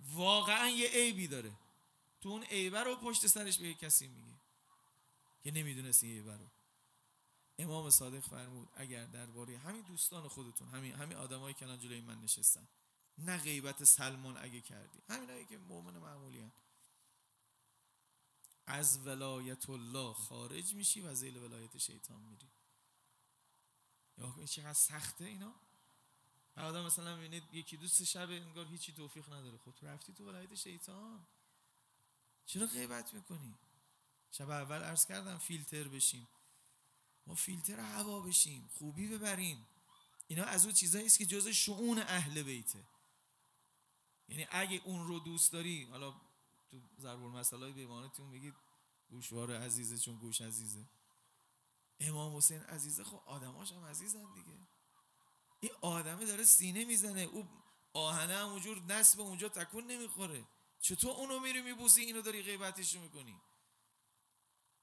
واقعا 0.00 0.68
یه 0.68 0.88
عیبی 0.88 1.28
داره. 1.28 1.52
تو 2.20 2.28
اون 2.28 2.42
عیبه 2.42 2.80
رو 2.80 2.96
پشت 2.96 3.26
سرش 3.26 3.58
به 3.58 3.74
کسی 3.74 4.06
میگه 4.06 4.34
که 5.42 5.50
نمی‌دونست 5.50 6.04
این 6.04 6.12
عیبه 6.12 6.36
رو. 6.36 6.46
امام 7.58 7.90
صادق 7.90 8.20
فرمود 8.20 8.68
اگر 8.74 9.04
درباره 9.04 9.58
همین 9.58 9.82
دوستان 9.82 10.28
خودتون 10.28 10.68
همین 10.68 10.94
همین 10.94 11.16
آدمایی 11.18 11.54
که 11.54 11.64
الان 11.64 11.78
جلوی 11.78 12.00
من 12.00 12.20
نشستن 12.20 12.68
نه 13.18 13.38
غیبت 13.38 13.84
سلمان 13.84 14.36
اگه 14.36 14.60
کردی. 14.60 14.98
همینایی 15.08 15.44
که 15.44 15.58
مؤمن 15.58 15.98
معمولی 15.98 16.40
هن. 16.40 16.52
از 18.66 19.06
ولایت 19.06 19.70
الله 19.70 20.12
خارج 20.12 20.74
میشی 20.74 21.00
و 21.00 21.14
زیل 21.14 21.36
ولایت 21.36 21.78
شیطان 21.78 22.22
میری. 22.22 22.50
یا 24.18 24.46
چقدر 24.46 24.72
سخته 24.72 25.24
اینا؟ 25.24 25.54
آدم 26.64 26.86
مثلا 26.86 27.16
می‌بینید 27.16 27.54
یکی 27.54 27.76
دوست 27.76 28.04
شب 28.04 28.30
انگار 28.30 28.66
هیچی 28.66 28.92
توفیق 28.92 29.32
نداره. 29.32 29.58
خب 29.58 29.74
رفتی 29.82 30.12
تو 30.12 30.28
ولایت 30.28 30.54
شیطان. 30.54 31.26
چرا 32.46 32.66
غیبت 32.66 33.14
می‌کنی؟ 33.14 33.54
شب 34.30 34.50
اول 34.50 34.82
عرض 34.82 35.06
کردم 35.06 35.38
فیلتر 35.38 35.88
بشیم. 35.88 36.28
ما 37.26 37.34
فیلتر 37.34 37.80
هوا 37.80 38.20
بشیم 38.20 38.70
خوبی 38.78 39.08
ببریم. 39.08 39.66
اینا 40.28 40.44
از 40.44 40.64
اون 40.64 40.74
چیزایی 40.74 41.06
است 41.06 41.18
که 41.18 41.26
جز 41.26 41.48
شعون 41.48 41.98
اهل 41.98 42.42
بیته 42.42 42.84
یعنی 44.28 44.46
اگه 44.50 44.80
اون 44.84 45.06
رو 45.06 45.18
دوست 45.18 45.52
داری 45.52 45.84
حالا 45.84 46.20
تو 46.70 46.80
ضرب 46.98 47.22
المثل 47.22 47.72
به 47.72 47.80
ایمانتون 47.80 48.30
بگید 48.30 48.54
گوشوار 49.10 49.56
عزیزه 49.56 49.98
چون 49.98 50.16
گوش 50.16 50.40
عزیزه. 50.40 50.84
امام 52.00 52.36
حسین 52.36 52.62
عزیزه 52.62 53.04
خب 53.04 53.22
آدماش 53.26 53.72
هم 53.72 53.84
عزیزن 53.84 54.34
دیگه. 54.34 54.58
این 55.60 55.72
آدمه 55.80 56.24
داره 56.24 56.44
سینه 56.44 56.84
می‌زنه. 56.84 57.20
او 57.20 57.48
آهنه 57.92 58.36
همونجور 58.36 58.78
به 59.16 59.22
اونجا 59.22 59.48
تکون 59.48 59.86
نمی‌خوره. 59.86 60.44
چطور 60.80 61.10
اونو 61.10 61.40
میری 61.40 61.62
میبوسی؟ 61.62 62.00
اینو 62.00 62.22
داری 62.22 62.42
غیبتش 62.42 62.94
می‌کنی. 62.94 63.40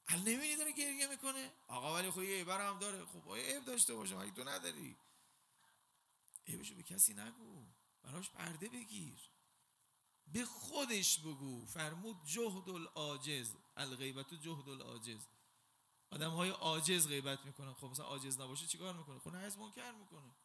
ال 0.08 0.20
نمیدی 0.20 0.56
داره 0.56 0.72
گریه 0.72 1.08
می‌کنه؟ 1.08 1.54
آقا 1.68 1.94
ولی 1.94 2.12
خب 2.12 2.22
یه 2.22 2.46
هم 2.46 2.80
داره. 2.80 3.06
خب 3.06 3.30
آیا 3.30 3.44
عیب 3.44 3.66
داشته 3.66 3.94
باشه؟ 3.94 4.16
مگه 4.16 4.32
تو 4.32 4.44
نداری؟ 4.44 4.98
عیبشو 6.48 6.76
به 6.76 6.84
کسی 6.84 7.13
نگو. 7.13 7.66
براش 8.04 8.30
پرده 8.30 8.70
بگیر. 8.70 9.30
به 10.28 10.46
خودش 10.46 11.20
بگو. 11.20 11.66
فرمود 11.66 12.26
جهد 12.26 12.70
العاجز. 12.70 13.54
الغیبت 13.78 14.34
جهد 14.34 14.70
العاجز. 14.70 15.28
آدم 16.12 16.32
های 16.32 16.50
عاجز 16.50 17.08
غیبت 17.08 17.46
می‌کنن. 17.46 17.74
خب 17.74 17.88
مثلا 17.88 18.06
عاجز 18.06 18.40
نباشه 18.40 18.68
چیکار 18.68 18.98
می‌کنه؟ 18.98 19.20
خب 19.20 19.36
از 19.36 19.58
منکر 19.58 19.92
می‌کنه. 19.92 20.36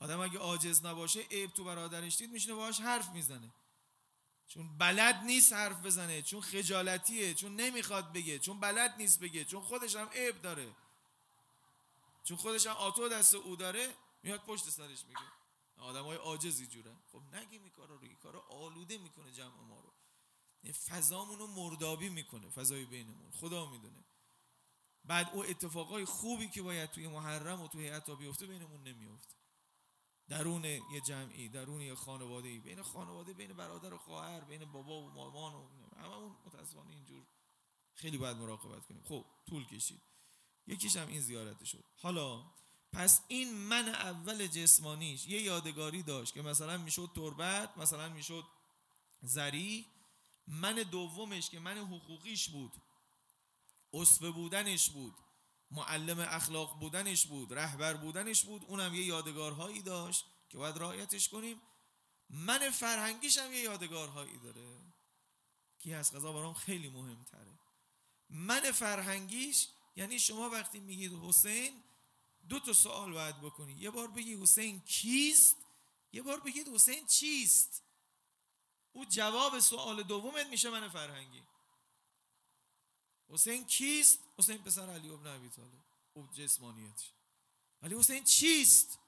آدم 0.00 0.20
اگه 0.20 0.38
عاجز 0.38 0.84
نباشه 0.84 1.20
عیب 1.20 1.50
تو 1.50 1.64
برادرش 1.64 2.16
دید 2.16 2.30
میشینه 2.30 2.54
باهاش 2.54 2.80
حرف 2.80 3.10
می‌زنه. 3.10 3.52
چون 4.48 4.78
بلد 4.78 5.14
نیست 5.14 5.52
حرف 5.52 5.86
بزنه 5.86 6.22
چون 6.22 6.40
خجالتیه 6.40 7.34
چون 7.34 7.56
نمی‌خواد 7.56 8.12
بگه 8.12 8.38
چون 8.38 8.60
بلد 8.60 8.94
نیست 8.98 9.20
بگه 9.20 9.44
چون 9.44 9.62
خودش 9.62 9.96
هم 9.96 10.08
عیب 10.08 10.42
داره. 10.42 10.74
چون 12.24 12.36
خودش 12.36 12.66
هم 12.66 12.74
آتو 12.74 13.08
دست 13.08 13.34
او 13.34 13.56
داره 13.56 13.94
میاد 14.22 14.40
پشت 14.40 14.70
سرش 14.70 15.04
میگه. 15.04 15.20
آدم 15.76 16.04
های 16.04 16.16
عاجزی 16.16 16.66
جورن 16.66 16.96
خب 17.12 17.22
نگیم 17.34 17.62
این 17.62 17.72
کارا 17.72 17.94
رو 17.94 18.02
این 18.02 18.16
آلوده 18.50 18.98
می‌کنه 18.98 19.32
جمع 19.32 19.60
ما 19.60 19.80
رو. 19.80 19.92
فضامون 20.72 21.38
رو 21.38 21.46
مردابی 21.46 22.08
می‌کنه 22.08 22.50
فضای 22.50 22.84
بینمون. 22.84 23.30
خدا 23.30 23.70
می‌دونه. 23.70 24.04
بعد 25.04 25.30
او 25.32 25.44
اتفاقای 25.44 26.04
خوبی 26.04 26.48
که 26.48 26.62
باید 26.62 26.90
توی 26.90 27.08
محرم 27.08 27.60
و 27.60 27.68
توی 27.68 27.88
حتی 27.88 28.16
بیفته 28.16 28.46
بینمون 28.46 28.82
نمیفته 28.82 29.37
درون 30.28 30.64
یه 30.64 31.00
جمعی 31.06 31.48
درون 31.48 31.80
یه 31.80 31.94
خانواده 31.94 32.58
بین 32.58 32.82
خانواده 32.82 33.32
بین 33.32 33.52
برادر 33.52 33.94
و 33.94 33.98
خواهر 33.98 34.40
بین 34.40 34.64
بابا 34.64 35.00
و 35.00 35.10
مامان 35.10 35.54
و 35.54 35.68
هممون 35.96 36.36
متاسفانه 36.46 36.90
اینجور 36.90 37.26
خیلی 37.94 38.18
باید 38.18 38.36
مراقبت 38.36 38.86
کنیم. 38.86 39.02
خب 39.08 39.24
طول 39.48 39.66
کشید. 39.66 40.02
یکیش 40.66 40.96
هم 40.96 41.08
این 41.08 41.20
زیارت 41.20 41.64
شد. 41.64 41.84
حالا 41.96 42.44
پس 42.92 43.22
این 43.28 43.54
من 43.54 43.88
اول 43.88 44.46
جسمانیش. 44.46 45.26
یه 45.26 45.42
یادگاری 45.42 46.02
داشت 46.02 46.34
که 46.34 46.42
مثلا 46.42 46.78
می‌شد 46.78 47.10
تربت 47.14 47.78
مثلا 47.78 48.08
می‌شد 48.08 48.44
زری. 49.22 49.86
من 50.46 50.74
دومش 50.74 51.50
که 51.50 51.60
من 51.60 51.78
حقوقیش 51.78 52.48
بود 52.48 52.72
اصفه 53.92 54.30
بودنش 54.30 54.90
بود. 54.90 55.14
معلم 55.70 56.20
اخلاق 56.20 56.78
بودنش 56.78 57.26
بود 57.26 57.54
رهبر 57.54 57.94
بودنش 57.94 58.44
بود 58.44 58.64
اونم 58.64 58.94
یه 58.94 59.04
یادگارهایی 59.04 59.82
داشت 59.82 60.24
که 60.48 60.58
باید 60.58 60.78
رعایتش 60.78 61.28
کنیم. 61.28 61.60
من 62.30 62.70
فرهنگیش 62.70 63.38
هم 63.38 63.52
یه 63.52 63.60
یادگارهایی 63.60 64.38
داره. 64.38 64.78
که 65.78 65.96
از 65.96 66.12
قضا 66.12 66.32
برام 66.32 66.54
خیلی 66.54 66.88
مهمتره. 66.88 67.58
من 68.30 68.72
فرهنگیش 68.72 69.68
یعنی 69.96 70.18
شما 70.18 70.50
وقتی 70.50 70.80
میگید 70.80 71.12
حسین 71.12 71.82
دو 72.48 72.60
تا 72.60 72.72
سوال 72.72 73.12
باید 73.12 73.40
بکنی. 73.40 73.72
یه 73.72 73.90
بار 73.90 74.08
بگی 74.08 74.42
حسین 74.42 74.80
کیست؟ 74.80 75.56
یه 76.12 76.22
بار 76.22 76.40
بگید 76.40 76.68
حسین 76.68 77.06
چیست؟ 77.06 77.82
او 78.92 79.04
جواب 79.04 79.58
سوال 79.58 80.02
دومت 80.02 80.46
میشه 80.46 80.70
من 80.70 80.88
فرهنگی. 80.88 81.42
حسین 83.30 83.66
کیست؟ 83.66 84.18
حسین 84.38 84.58
پسر 84.58 84.90
علی 84.90 85.10
ابن 85.10 85.26
ابی 85.26 85.48
طالب. 85.48 85.84
او 86.12 86.28
جسمانیتش. 86.34 87.10
ولی 87.82 87.94
حسین 87.94 88.24
چیست؟ 88.24 88.98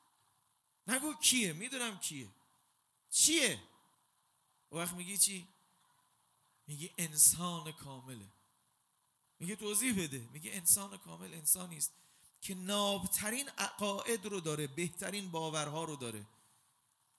نگو 0.86 1.14
کیه؟ 1.14 1.52
می‌دونم 1.52 1.98
کیه. 1.98 2.28
چیه؟ 3.10 3.62
وقت 4.72 4.94
میگی 4.94 5.18
چی؟ 5.18 5.48
میگی 6.66 6.90
انسان 6.98 7.72
کامله. 7.72 8.26
میگه 9.38 9.56
توضیح 9.56 10.04
بده. 10.04 10.28
میگه 10.32 10.52
انسان 10.52 10.98
کامل 10.98 11.34
انسانی 11.34 11.76
است 11.76 11.92
که 12.40 12.54
نابترین 12.54 13.48
عقاید 13.48 14.26
رو 14.26 14.40
داره 14.40 14.66
بهترین 14.66 15.30
باورها 15.30 15.84
رو 15.84 15.96
داره. 15.96 16.26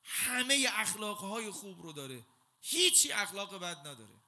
همه 0.03 0.67
اخلاقهای 0.73 1.51
خوب 1.51 1.81
رو 1.81 1.91
داره. 1.91 2.25
هیچی 2.61 3.11
اخلاق 3.11 3.57
بد 3.57 3.77
نداره. 3.87 4.21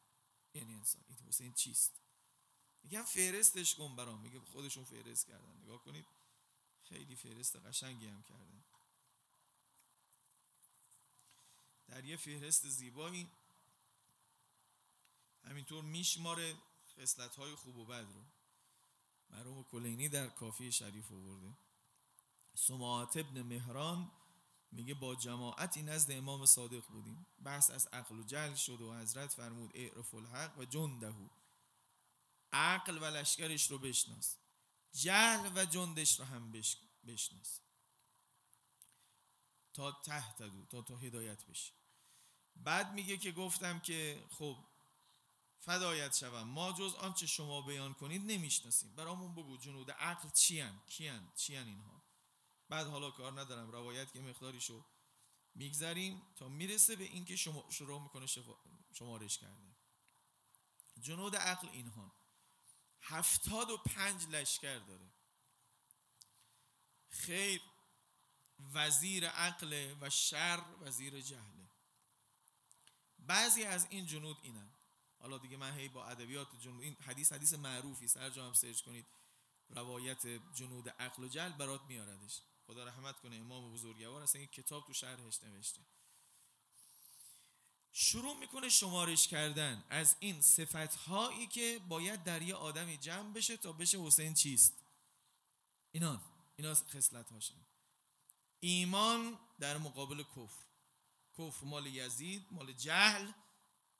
یعنی 0.53 0.73
انسان. 0.75 1.01
این 1.07 1.17
حسین 1.27 1.53
چیست؟ 1.53 2.02
میگم 2.83 3.03
فهرستش 3.03 3.75
کن 3.75 3.95
برام. 3.95 4.21
میگه 4.21 4.39
خودشون 4.39 4.83
فهرست 4.83 5.27
کردن. 5.27 5.57
نگاه 5.63 5.83
کنید. 5.83 6.05
خیلی 6.83 7.15
فهرست 7.15 7.55
قشنگی 7.55 8.07
هم 8.07 8.23
کردن. 8.23 8.63
در 11.87 12.05
یه 12.05 12.17
فهرست 12.17 12.67
زیبایی 12.69 13.31
همینطور 15.43 15.83
میشماره 15.83 16.55
خصلت 16.97 17.35
های 17.35 17.55
خوب 17.55 17.77
و 17.77 17.85
بد 17.85 18.07
رو. 18.13 18.23
مرحوم 19.29 19.63
کلینی 19.63 20.09
در 20.09 20.27
کافی 20.27 20.71
شریف 20.71 21.11
آورده. 21.11 21.57
سماعت 22.55 23.17
ابن 23.17 23.41
مهران 23.41 24.11
میگه 24.71 24.93
با 24.93 25.15
جماعتی 25.15 25.81
نزد 25.81 26.11
امام 26.11 26.45
صادق 26.45 26.87
بودیم. 26.87 27.25
بحث 27.43 27.71
از 27.71 27.87
عقل 27.87 28.19
و 28.19 28.23
جل 28.23 28.55
شد 28.55 28.81
و 28.81 28.93
حضرت 28.93 29.33
فرمود 29.33 29.71
اعرف 29.73 30.15
الحق 30.15 30.59
و 30.59 30.65
جندهو 30.65 31.27
عقل 32.53 32.97
و 32.97 33.05
لشکرش 33.05 33.71
رو 33.71 33.77
بشناس. 33.77 34.37
جهل 34.93 35.51
و 35.55 35.65
جندش 35.65 36.19
رو 36.19 36.25
هم 36.25 36.51
بشناس. 37.07 37.59
تا 39.73 39.91
تحت 39.91 40.41
دو 40.41 40.65
تا 40.65 40.81
تا 40.81 40.97
هدایت 40.97 41.45
بشی. 41.45 41.73
بعد 42.55 42.93
میگه 42.93 43.17
که 43.17 43.31
گفتم 43.31 43.79
که 43.79 44.25
خب 44.29 44.57
فدایت 45.59 46.15
شوم. 46.15 46.47
ما 46.47 46.71
جز 46.71 46.95
آنچه 46.95 47.27
شما 47.27 47.61
بیان 47.61 47.93
کنید 47.93 48.31
نمی‌شناسیم. 48.31 48.95
برامون 48.95 49.35
بگو 49.35 49.57
جنود 49.57 49.91
عقل 49.91 50.29
چیان؟ 50.29 50.81
کیان؟ 50.87 51.33
چیان 51.35 51.67
اینها؟ 51.67 52.03
بعد 52.69 52.87
حالا 52.87 53.11
کار 53.11 53.41
ندارم. 53.41 53.71
روایت 53.71 54.13
که 54.13 54.19
مقداری 54.19 54.61
شو 54.61 54.85
میگذریم 55.55 56.21
تا 56.35 56.49
می‌رسه 56.49 56.95
به 56.95 57.03
اینکه 57.03 57.35
شما 57.35 57.65
شروع 57.69 58.01
می‌کنه 58.01 58.27
شمارش 58.93 59.37
کرده 59.37 59.75
جنود 61.01 61.35
عقل 61.35 61.69
اینها. 61.69 62.22
هفتاد 63.03 63.69
و 63.69 63.77
پنج 63.77 64.27
لشکر 64.27 64.79
داره. 64.79 65.09
خیر 67.09 67.61
وزیر 68.73 69.27
عقل 69.27 69.95
و 70.01 70.09
شر 70.09 70.65
وزیر 70.81 71.21
جهله 71.21 71.69
بعضی 73.19 73.63
از 73.63 73.87
این 73.89 74.05
جنود 74.05 74.37
اینن. 74.41 74.69
حالا 75.19 75.37
دیگه 75.37 75.57
من 75.57 75.77
هی 75.77 75.87
با 75.87 76.05
ادبیات 76.05 76.55
جنود 76.61 76.83
این 76.83 76.97
حدیث 77.01 77.33
حدیث 77.33 77.53
معروفی 77.53 78.07
سر 78.07 78.29
جا 78.29 78.47
هم 78.47 78.53
سرچ 78.53 78.81
کنید. 78.81 79.05
روایت 79.69 80.27
جنود 80.55 80.89
عقل 80.89 81.23
و 81.23 81.27
جل 81.27 81.49
برات 81.49 81.81
میاردش. 81.81 82.41
خدا 82.67 82.83
رحمت 82.83 83.19
کنه 83.19 83.35
امام 83.35 83.73
بزرگوار 83.73 84.21
اصلا 84.21 84.39
این 84.39 84.49
کتاب 84.49 84.87
تو 84.87 84.93
شرحش 84.93 85.43
نوشته. 85.43 85.81
شروع 87.95 88.39
می‌کنه 88.39 88.69
شمارش 88.69 89.27
کردن 89.27 89.83
از 89.89 90.15
این 90.19 90.41
صفت 90.41 90.95
هایی 90.95 91.47
که 91.47 91.81
باید 91.87 92.23
در 92.23 92.41
یه 92.41 92.55
آدمی 92.55 92.97
جمع 92.97 93.33
بشه 93.33 93.57
تا 93.57 93.71
بشه 93.71 93.97
حسین 93.97 94.33
چیست. 94.33 94.73
اینان 95.91 96.21
اینا 96.55 96.73
خصلت 96.73 97.31
هاشن 97.31 97.65
ایمان 98.59 99.39
در 99.59 99.77
مقابل 99.77 100.23
کفر. 100.23 100.63
کفر 101.37 101.65
مال 101.65 101.85
یزید 101.85 102.47
مال 102.51 102.73
جهل 102.73 103.31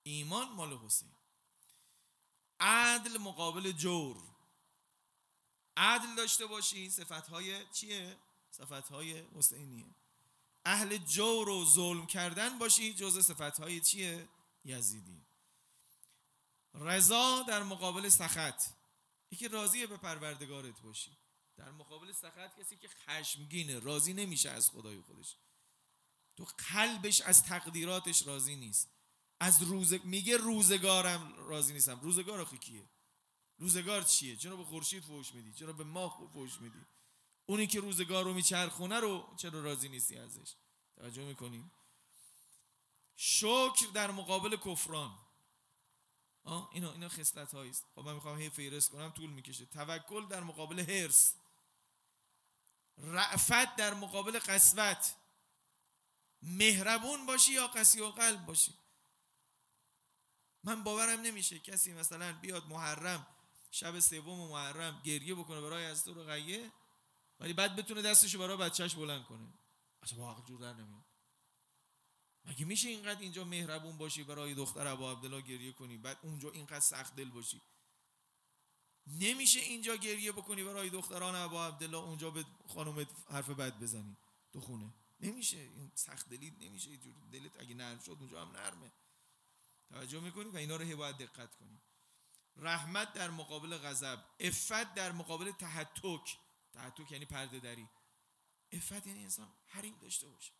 ایمان 0.04 0.50
مال 0.50 0.78
حسین. 0.78 1.12
عدل 2.60 3.18
مقابل 3.18 3.72
جور. 3.72 4.18
عدل 5.78 6.16
داشته 6.16 6.46
باشی 6.46 6.90
صفت 6.90 7.28
های 7.28 7.66
چیه؟ 7.74 8.18
صفت 8.52 8.90
های 8.90 9.20
حسینیه. 9.20 9.96
اهل 10.65 10.97
جور 10.97 11.49
و 11.49 11.65
ظلم 11.65 12.06
کردن 12.06 12.60
باشی 12.60 12.93
جز 12.93 13.26
صفت 13.26 13.60
های 13.60 13.80
چیه؟ 13.80 14.28
یزیدی. 14.65 15.26
رضا 16.73 17.43
در 17.47 17.63
مقابل 17.63 18.10
سخط. 18.10 18.63
یکی 19.32 19.47
راضیه 19.47 19.88
به 19.88 19.97
پروردگارت 19.97 20.82
باشی. 20.82 21.17
در 21.58 21.71
مقابل 21.71 22.12
سخط 22.12 22.60
کسی 22.60 22.78
که 22.78 22.88
خشمگینه 22.88 23.80
راضی 23.80 24.13
نمیشه 24.13 24.49
از 24.49 24.69
خدای 24.69 25.02
خودش. 25.02 25.36
تو 26.36 26.47
قلبش 26.73 27.21
از 27.21 27.43
تقدیراتش 27.43 28.28
راضی 28.28 28.56
نیست. 28.56 28.89
از 29.39 29.63
روز 29.63 29.93
میگه 29.93 30.38
روزگارم 30.38 31.34
راضی 31.38 31.73
نیستم. 31.73 31.99
روزگار 31.99 32.41
آخه 32.41 32.58
کیه؟ 32.58 32.89
روزگار 33.58 34.02
چیه؟ 34.02 34.36
چرا 34.36 34.56
به 34.56 34.63
خورشید 34.63 35.04
فوش 35.04 35.34
میدی؟ 35.34 35.54
چرا 35.54 35.73
به 35.73 35.84
ماه 35.84 36.30
فوش 36.34 36.62
میدی؟ 36.62 36.86
اونی 37.46 37.68
که 37.68 37.80
روزگار 37.80 38.24
رو 38.24 38.34
میچرخونه 38.34 39.00
رو 39.00 39.36
چرا 39.38 39.62
راضی 39.62 39.90
نیستی 39.90 40.18
ازش؟ 40.18 40.56
توجه 40.96 41.24
می‌کنیم 41.24 41.72
شکر 43.16 43.88
در 43.94 44.12
مقابل 44.12 44.56
کفران. 44.56 45.20
آه 46.44 46.70
اینا 46.74 46.92
اینا 46.92 47.10
خصلت 47.10 47.56
است 47.56 47.86
خب 47.96 48.02
من 48.02 48.14
می‌خوام 48.14 48.40
هی 48.40 48.50
فیرست 48.50 48.90
کنم 48.90 49.10
طول 49.10 49.30
می‌کشه. 49.30 49.66
توکل 49.66 50.28
در 50.28 50.44
مقابل 50.44 50.80
هرس 50.80 51.36
رعفت 52.98 53.76
در 53.76 53.94
مقابل 53.94 54.40
قسوت. 54.40 55.16
مهربون 56.42 57.26
باشی 57.26 57.52
یا 57.54 57.68
قسی 57.68 58.02
و 58.02 58.06
قلب 58.06 58.46
باشی. 58.46 58.74
من 60.64 60.84
باورم 60.84 61.22
نمیشه 61.22 61.60
کسی 61.60 61.94
مثلا 61.94 62.34
بیاد 62.34 62.68
محرم 62.68 63.28
شب 63.72 64.00
سوم 64.00 64.50
محرم 64.50 65.02
گریه 65.06 65.36
بکنه 65.36 65.62
برای 65.62 65.86
از 65.86 66.06
تو 66.06 66.14
غیه 66.14 66.72
ولی 67.39 67.54
بعد 67.54 67.76
بتونه 67.76 68.02
دستشو 68.02 68.39
برای 68.39 68.58
بچهش 68.58 68.96
بلند 68.96 69.26
کنه. 69.26 69.54
اصلا 70.04 70.19
واقع 70.19 70.41
جور 70.41 70.62
در 70.62 70.74
نمیاد. 70.74 71.06
مگه 72.46 72.65
میشه 72.65 72.89
اینقدر 72.89 73.22
اینجا 73.22 73.43
مهربون 73.43 73.98
باشی 73.98 74.24
برای 74.24 74.54
دختر 74.54 74.88
ابا 74.88 75.12
عبدالله 75.12 75.41
گریه 75.41 75.72
کنی 75.72 75.98
بعد 75.98 76.19
اونجا 76.22 76.52
اینقدر 76.52 76.80
سخت 76.80 77.15
دل 77.15 77.30
باشی؟ 77.30 77.62
نمیشه 79.08 79.60
اینجا 79.60 79.96
گریه 79.96 80.32
بکنی 80.32 80.63
برای 80.63 80.89
دختران 80.89 81.36
ابا 81.36 81.67
عبدالله 81.67 81.98
اونجا 81.98 82.30
به 82.30 82.46
خانومت 82.67 83.08
حرف 83.30 83.50
بد 83.50 83.80
بزنی. 83.80 84.17
تو 84.54 84.62
خونه. 84.62 84.93
نمیشه. 85.19 85.58
این 85.58 85.91
سخت 85.96 86.30
دلی 86.30 86.52
نمیشه. 86.52 86.89
اینجوری 86.89 87.15
دلت 87.32 87.60
اگه 87.60 87.76
نرم 87.76 88.00
شد 88.00 88.17
اونجا 88.19 88.41
هم 88.41 88.52
نرمه. 88.52 88.91
توجه 89.89 90.19
می‌کنی؟ 90.19 90.50
و 90.50 90.58
اینا 90.58 90.76
رو 90.76 90.98
باید 90.98 91.17
دقت 91.17 91.56
کنی. 91.56 91.82
رحمت 92.56 93.13
در 93.13 93.30
مقابل 93.30 93.78
غضب. 93.78 94.24
افت 94.39 94.93
در 94.93 95.12
مقابل 95.12 95.52
تحتک. 95.52 96.38
تحتک 96.74 97.12
یعنی 97.12 97.26
پرده 97.26 97.60
دری. 97.60 97.90
افت 98.72 99.08
یعنی 99.08 99.24
انسان 99.24 99.54
حریم 99.66 99.98
داشته 100.02 100.28
باشه. 100.28 100.52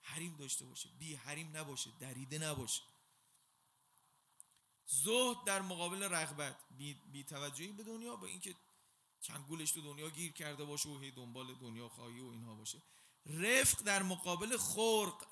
حریم 0.00 0.36
داشته 0.36 0.64
باشه. 0.64 0.88
بی 0.98 1.14
حریم 1.14 1.56
نباشه. 1.56 1.90
دریده 2.00 2.38
نباشه. 2.38 2.82
زهد 4.86 5.44
در 5.46 5.62
مقابل 5.62 6.02
رغبت. 6.02 6.56
بی, 6.70 6.94
بی 6.94 7.24
توجهی 7.24 7.72
به 7.72 7.82
دنیا 7.82 8.16
با 8.16 8.26
اینکه 8.26 8.54
چنگولش 9.20 9.72
تو 9.72 9.80
دنیا 9.80 10.10
گیر 10.10 10.32
کرده 10.32 10.64
باشه 10.64 10.88
و 10.88 10.98
هی 10.98 11.10
دنبال 11.10 11.54
دنیا 11.54 11.88
خواهی 11.88 12.20
و 12.20 12.26
اینها 12.26 12.54
باشه. 12.54 12.82
رفق 13.26 13.82
در 13.82 14.02
مقابل 14.02 14.56
خرق. 14.56 15.26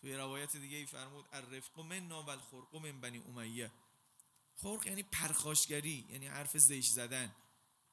توی 0.00 0.14
روایت 0.14 0.56
دیگه 0.56 0.76
ای 0.76 0.86
فرمود 0.86 1.28
الرفق 1.32 1.80
من 1.80 2.12
و 2.12 2.28
الخرق 2.28 2.76
من 2.76 3.00
بنی 3.00 3.18
امیه. 3.18 3.72
خرق 4.56 4.86
یعنی 4.86 5.02
پرخاشگری 5.02 6.06
یعنی 6.10 6.26
حرف 6.26 6.56
زیش 6.56 6.88
زدن. 6.88 7.34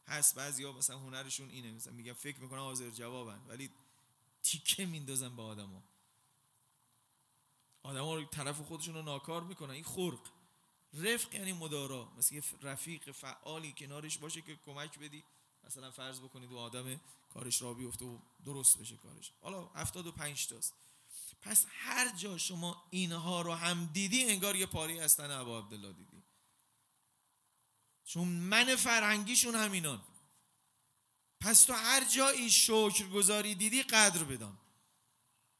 هست 0.07 0.35
بعضی 0.35 0.63
ها 0.63 0.71
مثلا 0.71 0.99
هنرشون 0.99 1.49
اینه 1.49 1.71
مثلا 1.71 1.93
میگن 1.93 2.13
فکر 2.13 2.39
می‌کنن 2.39 2.59
حاضر 2.59 2.89
جوابن 2.89 3.41
ولی 3.47 3.69
تیکه 4.43 4.85
میندازن 4.85 5.35
به 5.35 5.41
آدما. 5.41 5.83
آدما 7.83 8.15
رو 8.15 8.25
طرف 8.25 8.61
خودشون 8.61 8.95
رو 8.95 9.01
ناکار 9.01 9.43
می‌کنن. 9.43 9.69
این 9.69 9.83
خرق. 9.83 10.19
رفق 10.93 11.33
یعنی 11.33 11.53
مدارا. 11.53 12.11
مثل 12.17 12.35
یه 12.35 12.43
رفیق 12.61 13.11
فعالی 13.11 13.73
کنارش 13.77 14.17
باشه 14.17 14.41
که 14.41 14.55
کمک 14.65 14.99
بدی. 14.99 15.23
مثلا 15.63 15.91
فرض 15.91 16.19
بکنید 16.19 16.51
و 16.51 16.57
آدم 16.57 16.99
کارش 17.33 17.61
را 17.61 17.73
بیفته 17.73 18.05
و 18.05 18.17
درست 18.45 18.79
بشه 18.79 18.97
کارش. 18.97 19.31
حالا 19.41 19.65
75 19.65 20.47
تاست. 20.47 20.73
پس 21.41 21.65
هر 21.69 22.15
جا 22.15 22.37
شما 22.37 22.83
اینها 22.89 23.41
رو 23.41 23.53
هم 23.53 23.85
دیدی 23.93 24.25
انگار 24.25 24.55
یه 24.55 24.65
پاری 24.65 24.99
از 24.99 25.17
تن 25.17 25.31
ابا 25.31 25.59
عبدالله 25.59 25.93
دیدی 25.93 26.12
چون 28.05 28.27
من 28.27 28.75
فرهنگیشون 28.75 29.55
همینان. 29.55 30.03
پس 31.39 31.63
تو 31.63 31.73
هر 31.73 32.09
جایی 32.09 32.49
شکر 32.49 33.07
گذاری 33.07 33.55
دیدی 33.55 33.83
قدر 33.83 34.23
بدان. 34.23 34.57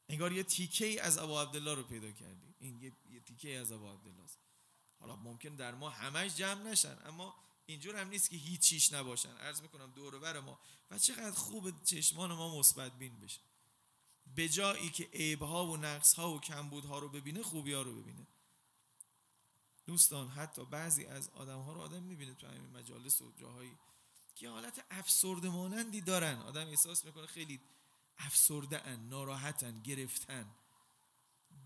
انگار 0.10 0.32
یه 0.32 0.44
تیکه 0.44 0.86
ای 0.86 1.00
از 1.00 1.18
ابا 1.18 1.42
عبدالله 1.42 1.74
رو 1.74 1.84
پیدا 1.84 2.12
کردی. 2.12 2.56
این 2.60 2.82
یه, 2.82 3.20
تیکه 3.20 3.48
ای 3.48 3.58
از 3.58 3.72
ابا 3.72 3.94
عبدالله 3.94 4.24
است 4.24 4.40
حالا 5.00 5.16
ممکن 5.16 5.56
در 5.56 5.76
ما 5.76 5.90
همش 5.90 6.36
جمع 6.36 6.64
نشن 6.64 6.98
اما 7.06 7.36
اینجور 7.66 7.96
هم 7.96 8.10
نیست 8.10 8.30
که 8.30 8.36
هیچیش 8.36 8.94
نباشن. 8.94 9.38
عرض 9.38 9.62
می‌کنم 9.62 9.92
دور 9.92 10.20
بر 10.20 10.40
ما. 10.40 10.60
و 10.92 10.98
چقدر 10.98 11.32
خوب 11.32 11.84
چشمان 11.84 12.34
ما 12.34 12.60
مثبت 12.60 12.98
بین 12.98 13.20
بشه. 13.20 13.40
به 14.36 14.50
جایی 14.50 14.90
که 14.90 15.10
عیبها 15.14 15.68
و 15.68 15.78
نقصها 15.78 16.34
و 16.34 16.40
کمبودها 16.40 17.00
رو 17.00 17.10
ببینه 17.10 17.44
خوبی 17.44 17.74
ها 17.74 17.82
رو 17.82 18.02
ببینه. 18.02 18.28
دوستان 19.86 20.30
حتی 20.30 20.66
بعضی 20.66 21.06
از 21.06 21.30
آدم 21.30 21.60
ها 21.60 21.74
رو 21.74 21.82
آدم 21.82 22.04
می‌بینه 22.04 22.34
تو 22.34 22.48
همین 22.48 22.70
مجالس 22.70 23.22
و 23.22 23.32
جاهایی 23.32 23.78
که 24.36 24.50
حالت 24.50 24.86
افسرده 24.92 25.50
مانندی 25.50 26.02
دارن. 26.02 26.40
آدم 26.40 26.68
احساس 26.68 27.06
می‌کنه 27.06 27.26
خیلی 27.28 27.62
افسرده 28.18 28.88
ان 28.88 29.10
ناراحتن 29.10 29.82
گرفتن. 29.82 30.56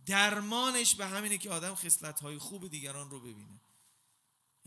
درمانش 0.06 0.96
به 0.96 1.06
همینه 1.06 1.38
که 1.38 1.50
آدم 1.52 1.76
خصلت 1.76 2.20
های 2.20 2.38
خوب 2.38 2.68
دیگران 2.68 3.10
رو 3.10 3.20
ببینه. 3.20 3.62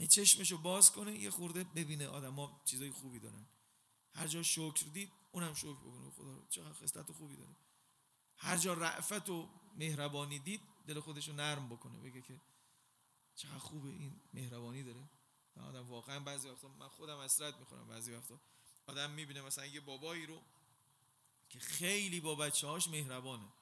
چشمشو 0.09 0.59
باز 0.59 0.92
کنه 0.92 1.18
یه 1.18 1.30
خورده 1.30 1.64
ببینه 1.64 2.09
ها 2.09 2.62
چیزای 2.64 2.90
خوبی 2.90 3.18
دارن. 3.18 3.46
هر 4.14 4.26
جا 4.26 4.42
شکر 4.42 4.86
دید 4.92 5.12
اونم 5.32 5.55
شکر 5.55 5.74
بکنه. 5.74 6.11
خدا 6.11 6.32
رو 6.32 6.46
چقدر 6.48 6.72
خصلت 6.72 7.12
خوبی 7.12 7.36
داره. 7.36 7.57
هر 8.36 8.57
جا 8.57 8.74
رعفت 8.74 9.28
و 9.28 9.48
مهربانی 9.76 10.38
دید 10.38 10.61
دل 10.86 11.01
خودش 11.01 11.28
رو 11.28 11.34
نرم 11.34 11.68
بکنه. 11.68 11.98
بگه 11.98 12.22
که 12.22 12.40
چقدر 13.41 13.59
خوبه 13.59 13.88
این 13.88 14.20
مهربانی 14.34 14.82
داره. 14.82 15.09
آدم 15.57 15.88
واقعا 15.88 16.20
بعضی 16.20 16.49
وقتا 16.49 16.68
من 16.68 16.88
خودم 16.88 17.18
اسرت 17.18 17.57
می‌خورم 17.59 17.88
بعضی 17.88 18.12
وقتا. 18.12 18.41
آدم 18.86 19.11
می‌بینه 19.11 19.43
مثلا 19.43 19.66
یه 19.66 19.80
بابایی 19.80 20.26
رو 20.26 20.43
که 21.49 21.59
خیلی 21.59 22.20
با 22.20 22.34
بچه 22.34 22.66
هاش 22.66 22.88
مهربانه. 22.88 23.53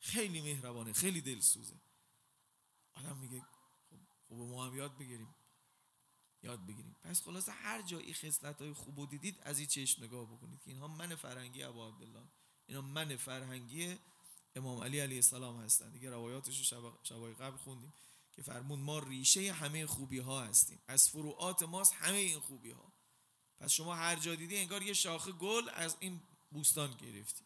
خیلی 0.00 0.40
مهربانه 0.40 0.92
خیلی 0.92 1.20
دلسوزه. 1.20 1.76
آدم 2.94 3.16
میگه 3.16 3.40
خب, 3.90 3.96
خب 4.28 4.34
ما 4.34 4.66
هم 4.66 4.76
یاد 4.76 4.98
بگیریم. 4.98 5.34
یاد 6.42 6.66
بگیریم. 6.66 6.96
پس 7.02 7.22
خلاصه 7.22 7.52
هر 7.52 7.82
جایی 7.82 8.14
خصلت 8.14 8.62
های 8.62 8.72
خوب 8.72 8.98
و 8.98 9.06
دیدید 9.06 9.40
از 9.42 9.58
این 9.58 9.68
چشم 9.68 10.04
نگاه 10.04 10.26
بکنید 10.26 10.62
که 10.62 10.70
اینها 10.70 10.88
من 10.88 11.14
فرهنگی 11.14 11.62
ابا 11.62 11.88
عبدالله. 11.88 12.28
اینا 12.66 12.80
من 12.80 13.16
فرهنگی 13.16 13.98
امام 14.56 14.84
علی 14.84 15.00
علیه 15.00 15.16
السلام 15.16 15.60
هستن. 15.60 15.90
دیگه 15.92 16.10
روایاتش 16.10 16.72
رو 16.72 16.98
شبای 17.02 17.34
قبل 17.34 17.56
خوندیم. 17.56 17.92
که 18.36 18.42
فرمون 18.42 18.80
ما 18.80 18.98
ریشه 18.98 19.52
همه 19.52 19.86
خوبی 19.86 20.18
ها 20.18 20.44
هستیم. 20.44 20.82
از 20.88 21.08
فروعات 21.08 21.62
ماست 21.62 21.92
همه 21.92 22.16
این 22.16 22.40
خوبی 22.40 22.70
ها 22.70 22.92
پس 23.58 23.72
شما 23.72 23.94
هر 23.94 24.16
جا 24.16 24.34
دیدی 24.34 24.56
انگار 24.56 24.82
یه 24.82 24.92
شاخه 24.92 25.32
گل 25.32 25.68
از 25.74 25.96
این 26.00 26.20
بوستان 26.50 26.96
گرفتی. 26.96 27.44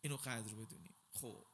اینو 0.00 0.16
قدر 0.16 0.54
بدونی. 0.54 0.94
خب. 1.10 1.44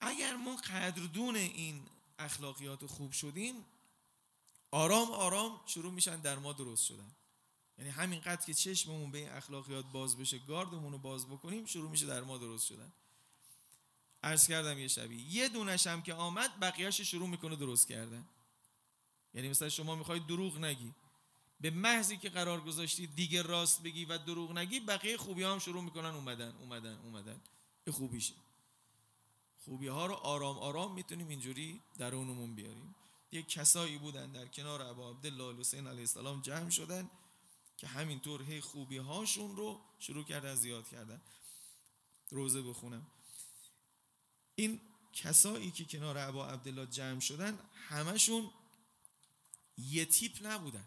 اگر 0.00 0.36
ما 0.36 0.56
قدردون 0.56 1.36
این 1.36 1.88
اخلاقیات 2.18 2.86
خوب 2.86 3.12
شدیم 3.12 3.64
آرام 4.70 5.10
آرام 5.10 5.60
شروع 5.66 5.92
میشن 5.92 6.20
در 6.20 6.38
ما 6.38 6.52
درست 6.52 6.84
شدن. 6.84 7.16
یعنی 7.78 7.90
همینقدر 7.90 8.46
که 8.46 8.54
چشممون 8.54 9.10
به 9.10 9.18
این 9.18 9.28
اخلاقیات 9.28 9.84
باز 9.92 10.16
بشه 10.16 10.38
گاردمون 10.38 10.92
رو 10.92 10.98
باز 10.98 11.26
بکنیم 11.26 11.66
شروع 11.66 11.90
میشه 11.90 12.06
در 12.06 12.22
ما 12.22 12.38
درست 12.38 12.66
شدن. 12.66 12.92
عرض 14.26 14.48
کردم 14.48 14.78
یه 14.78 14.88
شبی. 14.88 15.22
یه 15.22 15.48
دونش 15.48 15.86
هم 15.86 16.02
که 16.02 16.14
آمد 16.14 16.60
بقیهش 16.60 17.00
شروع 17.00 17.28
می‌کنه 17.28 17.56
درست 17.56 17.88
کردن. 17.88 18.28
یعنی 19.34 19.48
مثلا 19.48 19.68
شما 19.68 19.94
می‌خواید 19.94 20.26
دروغ 20.26 20.58
نگی. 20.58 20.94
به 21.60 21.70
محضی 21.70 22.16
که 22.16 22.28
قرار 22.28 22.60
گذاشتی 22.60 23.06
دیگه 23.06 23.42
راست 23.42 23.82
بگی 23.82 24.04
و 24.04 24.18
دروغ 24.18 24.58
نگی 24.58 24.80
بقیه 24.80 25.16
خوبی 25.16 25.42
هم 25.42 25.58
شروع 25.58 25.82
می‌کنن 25.82 26.10
اومدن 26.10 26.54
اومدن 26.60 26.98
اومدن. 26.98 27.40
این 27.86 27.96
خوبیشه 27.96 28.34
خوبی 29.64 29.86
ها 29.86 30.06
رو 30.06 30.14
آرام 30.14 30.58
آرام 30.58 30.94
می‌تونیم 30.94 31.28
اینجوری 31.28 31.80
درونمون 31.98 32.54
بیاریم. 32.54 32.94
یک 33.32 33.48
کسایی 33.48 33.98
بودن 33.98 34.32
در 34.32 34.46
کنار 34.46 34.82
ابا 34.82 35.10
عبدالله 35.10 35.60
حسین 35.60 35.86
علیه 35.86 36.00
السلام 36.00 36.42
جمع 36.42 36.70
شدن 36.70 37.10
که 37.76 37.86
همینطور 37.86 38.42
هی 38.42 38.60
خوبی 38.60 38.96
هاشون 38.96 39.56
رو 39.56 39.80
شروع 39.98 40.24
کردن 40.24 40.54
زیاد 40.54 40.88
کردن. 40.88 41.20
روزه 42.30 42.62
بخونم. 42.62 43.06
این 44.56 44.80
کسایی 45.12 45.70
که 45.70 45.84
کنار 45.84 46.18
ابا 46.18 46.48
عبدالله 46.48 46.86
جمع 46.86 47.20
شدن 47.20 47.58
همشون 47.88 48.50
یه 49.78 50.04
تیپ 50.04 50.46
نبودن. 50.46 50.84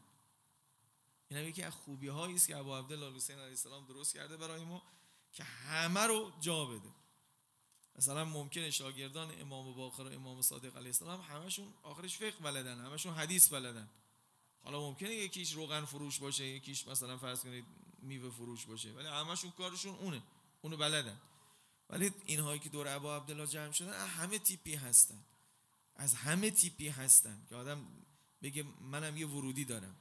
این 1.30 1.40
هم 1.40 1.48
یکی 1.48 1.64
از 1.64 1.74
خوبی 1.74 2.10
است 2.10 2.48
که 2.48 2.58
ابو 2.58 2.76
عبدالله 2.76 3.16
حسین 3.16 3.36
علیه 3.36 3.50
السلام 3.50 3.86
درست 3.86 4.14
کرده 4.14 4.38
برای 4.38 4.64
ما 4.64 4.84
که 5.34 5.44
همه 5.44 6.00
رو 6.00 6.32
جا 6.42 6.66
بده. 6.66 6.90
مثلا 7.96 8.26
ممکنه 8.26 8.72
شاگردان 8.72 9.42
امام 9.42 9.74
باقر 9.74 10.04
و 10.04 10.14
امام 10.14 10.42
صادق 10.42 10.76
علیه 10.76 10.88
السلام 10.88 11.22
همشون 11.22 11.74
آخرش 11.84 12.18
فقه 12.18 12.40
بلدن 12.42 12.80
همشون 12.80 13.14
حدیث 13.14 13.48
بلدن. 13.48 13.90
حالا 14.64 14.80
ممکنه 14.80 15.16
یکیش 15.16 15.52
روغن 15.52 15.86
فروش 15.86 16.20
باشه 16.20 16.46
یکیش 16.46 16.88
مثلا 16.88 17.18
فرض 17.18 17.44
کنید 17.44 17.66
میوه 18.02 18.30
فروش 18.30 18.66
باشه 18.66 18.92
ولی 18.92 19.08
همشون 19.08 19.52
کارشون 19.52 19.96
اونه 19.96 20.22
اونو 20.62 20.78
بلدن. 20.78 21.20
ولی 21.90 22.12
اینهایی 22.26 22.60
که 22.60 22.70
دور 22.70 22.88
ابا 22.88 23.16
عبدالله 23.16 23.48
جمع 23.48 23.72
شدن 23.72 24.08
همه 24.08 24.40
تیپی 24.40 24.76
هستن. 24.76 25.24
از 25.96 26.14
همه 26.14 26.52
تیپی 26.52 26.90
هستن 26.90 27.46
که 27.50 27.56
آدم 27.56 27.88
بگه 28.42 28.66
منم 28.82 29.18
یه 29.18 29.28
ورودی 29.28 29.66
دارم. 29.66 29.96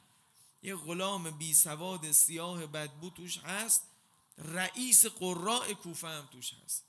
یه 0.62 0.76
غلام 0.76 1.30
بی 1.30 1.54
سواد 1.54 2.12
سیاه 2.12 2.66
بدبو 2.66 3.10
توش 3.10 3.38
هست 3.38 3.82
رئیس 4.38 5.06
قراء 5.06 5.72
کوفه 5.72 6.08
هم 6.08 6.28
توش 6.32 6.54
هست. 6.54 6.84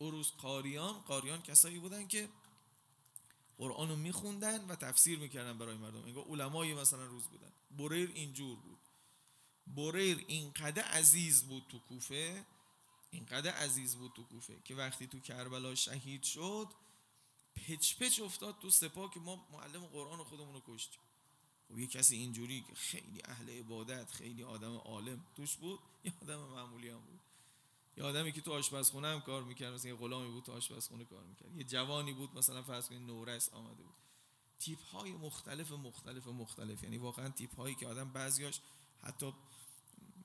اروز 0.00 0.30
قاریان 0.30 0.92
قاریان 0.92 1.42
کسایی 1.42 1.78
بودن 1.78 2.06
که 2.06 2.28
قرآن 3.58 3.88
رو 3.88 3.96
میخوندن 3.96 4.64
و 4.64 4.74
تفسیر 4.74 5.18
می‌کردن 5.18 5.58
برای 5.58 5.76
مردم. 5.76 6.04
انگار 6.04 6.24
علمای 6.24 6.74
مثلا 6.74 7.04
روز 7.06 7.24
بودن. 7.24 7.52
بریر 7.70 8.10
اینجور 8.14 8.56
بود. 8.56 8.78
بریر 9.66 10.24
اینقدر 10.28 10.82
عزیز 10.82 11.42
بود 11.42 11.62
تو 11.68 11.78
کوفه 11.78 12.44
اینقدر 13.10 13.50
عزیز 13.50 13.96
بود 13.96 14.12
تو 14.12 14.22
کوفه 14.22 14.60
که 14.64 14.74
وقتی 14.74 15.06
تو 15.06 15.20
کربلا 15.20 15.74
شهید 15.74 16.22
شد 16.22 16.68
پچ 17.54 17.96
پچ 17.96 18.20
افتاد 18.20 18.58
تو 18.58 18.70
سپاه 18.70 19.14
که 19.14 19.20
ما 19.20 19.46
معلم 19.52 19.86
قرآن 19.86 20.24
خودمون 20.24 20.54
رو 20.54 20.62
کشتیم. 20.66 21.00
خب 21.68 21.78
یه 21.78 21.86
کسی 21.86 22.16
اینجوری 22.16 22.60
که 22.60 22.74
خیلی 22.74 23.20
اهل 23.24 23.50
عبادت 23.50 24.10
خیلی 24.10 24.42
آدم 24.42 24.76
عالم 24.76 25.24
توش 25.36 25.56
بود 25.56 25.80
یه 26.04 26.12
آدم 26.22 26.36
معمولی 26.36 26.88
هم 26.88 27.00
بود. 27.00 27.20
یه 27.96 28.04
آدمی 28.04 28.32
که 28.32 28.40
تو 28.40 28.52
آشپزخونه 28.52 29.08
هم 29.08 29.20
کار 29.20 29.42
می‌کرد 29.42 29.72
مثلا 29.72 29.90
یه 29.90 29.96
غلامی 29.96 30.30
بود 30.30 30.44
تو 30.44 30.52
آشپزخونه 30.52 31.04
کار 31.04 31.24
می‌کرد. 31.24 31.56
یه 31.56 31.64
جوانی 31.64 32.12
بود 32.12 32.38
مثلا 32.38 32.62
فرض 32.62 32.88
کنید 32.88 33.02
نورس 33.02 33.48
آمده 33.52 33.82
بود. 33.82 33.94
تیپ 34.58 34.82
های 34.82 35.12
مختلف 35.12 35.72
مختلف 35.72 36.26
مختلف. 36.26 36.82
یعنی 36.82 36.96
واقعا 36.96 37.28
تیپ 37.28 37.56
هایی 37.56 37.74
که 37.74 37.86
آدم 37.86 38.12
بعضیاش 38.12 38.60
حتی 39.02 39.32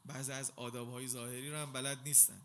بعضی 0.05 0.31
از 0.31 0.51
آداب 0.55 0.89
های 0.89 1.07
ظاهری 1.07 1.51
رو 1.51 1.57
هم 1.57 1.73
بلد 1.73 2.03
نیستن. 2.03 2.41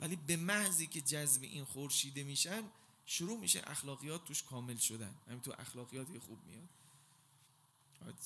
ولی 0.00 0.16
به 0.16 0.36
محضی 0.36 0.86
که 0.86 1.00
جذب 1.00 1.42
این 1.42 1.64
خورشیده 1.64 2.22
میشن 2.22 2.62
شروع 3.06 3.40
میشه 3.40 3.62
اخلاقیات 3.64 4.24
توش 4.24 4.42
کامل 4.42 4.76
شدن. 4.76 5.14
همین 5.26 5.40
تو 5.40 5.54
اخلاقیات 5.58 6.18
خوب 6.18 6.44
میاد. 6.44 6.68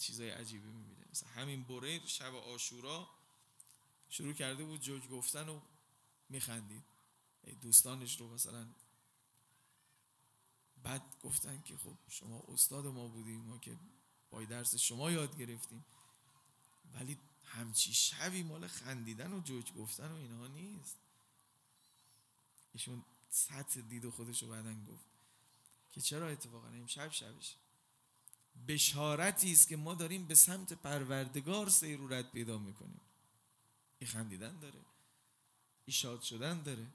چیزای 0.00 0.30
عجیبی 0.30 0.68
می‌بینه. 0.68 1.06
مثلا 1.10 1.28
همین 1.28 1.62
بریر 1.62 2.06
شب 2.06 2.34
آشورا 2.34 3.08
شروع 4.08 4.32
کرده 4.32 4.64
بود 4.64 4.80
جوک 4.80 5.08
گفتن 5.08 5.48
و 5.48 5.60
میخندید. 6.28 6.84
دوستانش 7.62 8.20
رو 8.20 8.34
مثلا 8.34 8.66
بعد 10.82 11.02
گفتن 11.22 11.62
که 11.62 11.76
خب 11.76 11.96
شما 12.08 12.44
استاد 12.48 12.86
ما 12.86 13.08
بودیم 13.08 13.40
ما 13.40 13.58
که 13.58 13.76
با 14.30 14.44
درس 14.44 14.76
شما 14.76 15.10
یاد 15.10 15.38
گرفتیم. 15.38 15.84
ولی 16.94 17.18
همچی 17.44 17.94
شبی 17.94 18.42
مال 18.42 18.66
خندیدن 18.66 19.32
و 19.32 19.40
جوک 19.40 19.74
گفتن 19.74 20.12
و 20.12 20.16
اینها 20.16 20.46
نیست. 20.46 20.96
ایشون 22.72 23.04
سطح 23.30 23.80
دید 23.80 24.04
و 24.04 24.10
خودش 24.10 24.42
رو 24.42 24.48
بعدن 24.48 24.84
گفت 24.84 25.04
که 25.90 26.00
چرا 26.00 26.28
اتفاقا 26.28 26.68
امشب 26.68 27.10
شبش 27.10 27.56
بشارتی 28.68 29.52
است 29.52 29.68
که 29.68 29.76
ما 29.76 29.94
داریم 29.94 30.26
به 30.26 30.34
سمت 30.34 30.72
پروردگار 30.72 31.68
سیرورت 31.68 32.32
پیدا 32.32 32.58
می‌کنیم. 32.58 33.00
این 33.98 34.10
خندیدن 34.10 34.58
داره. 34.58 34.80
این 35.84 35.94
شاد 35.94 36.22
شدن 36.22 36.62
داره. 36.62 36.86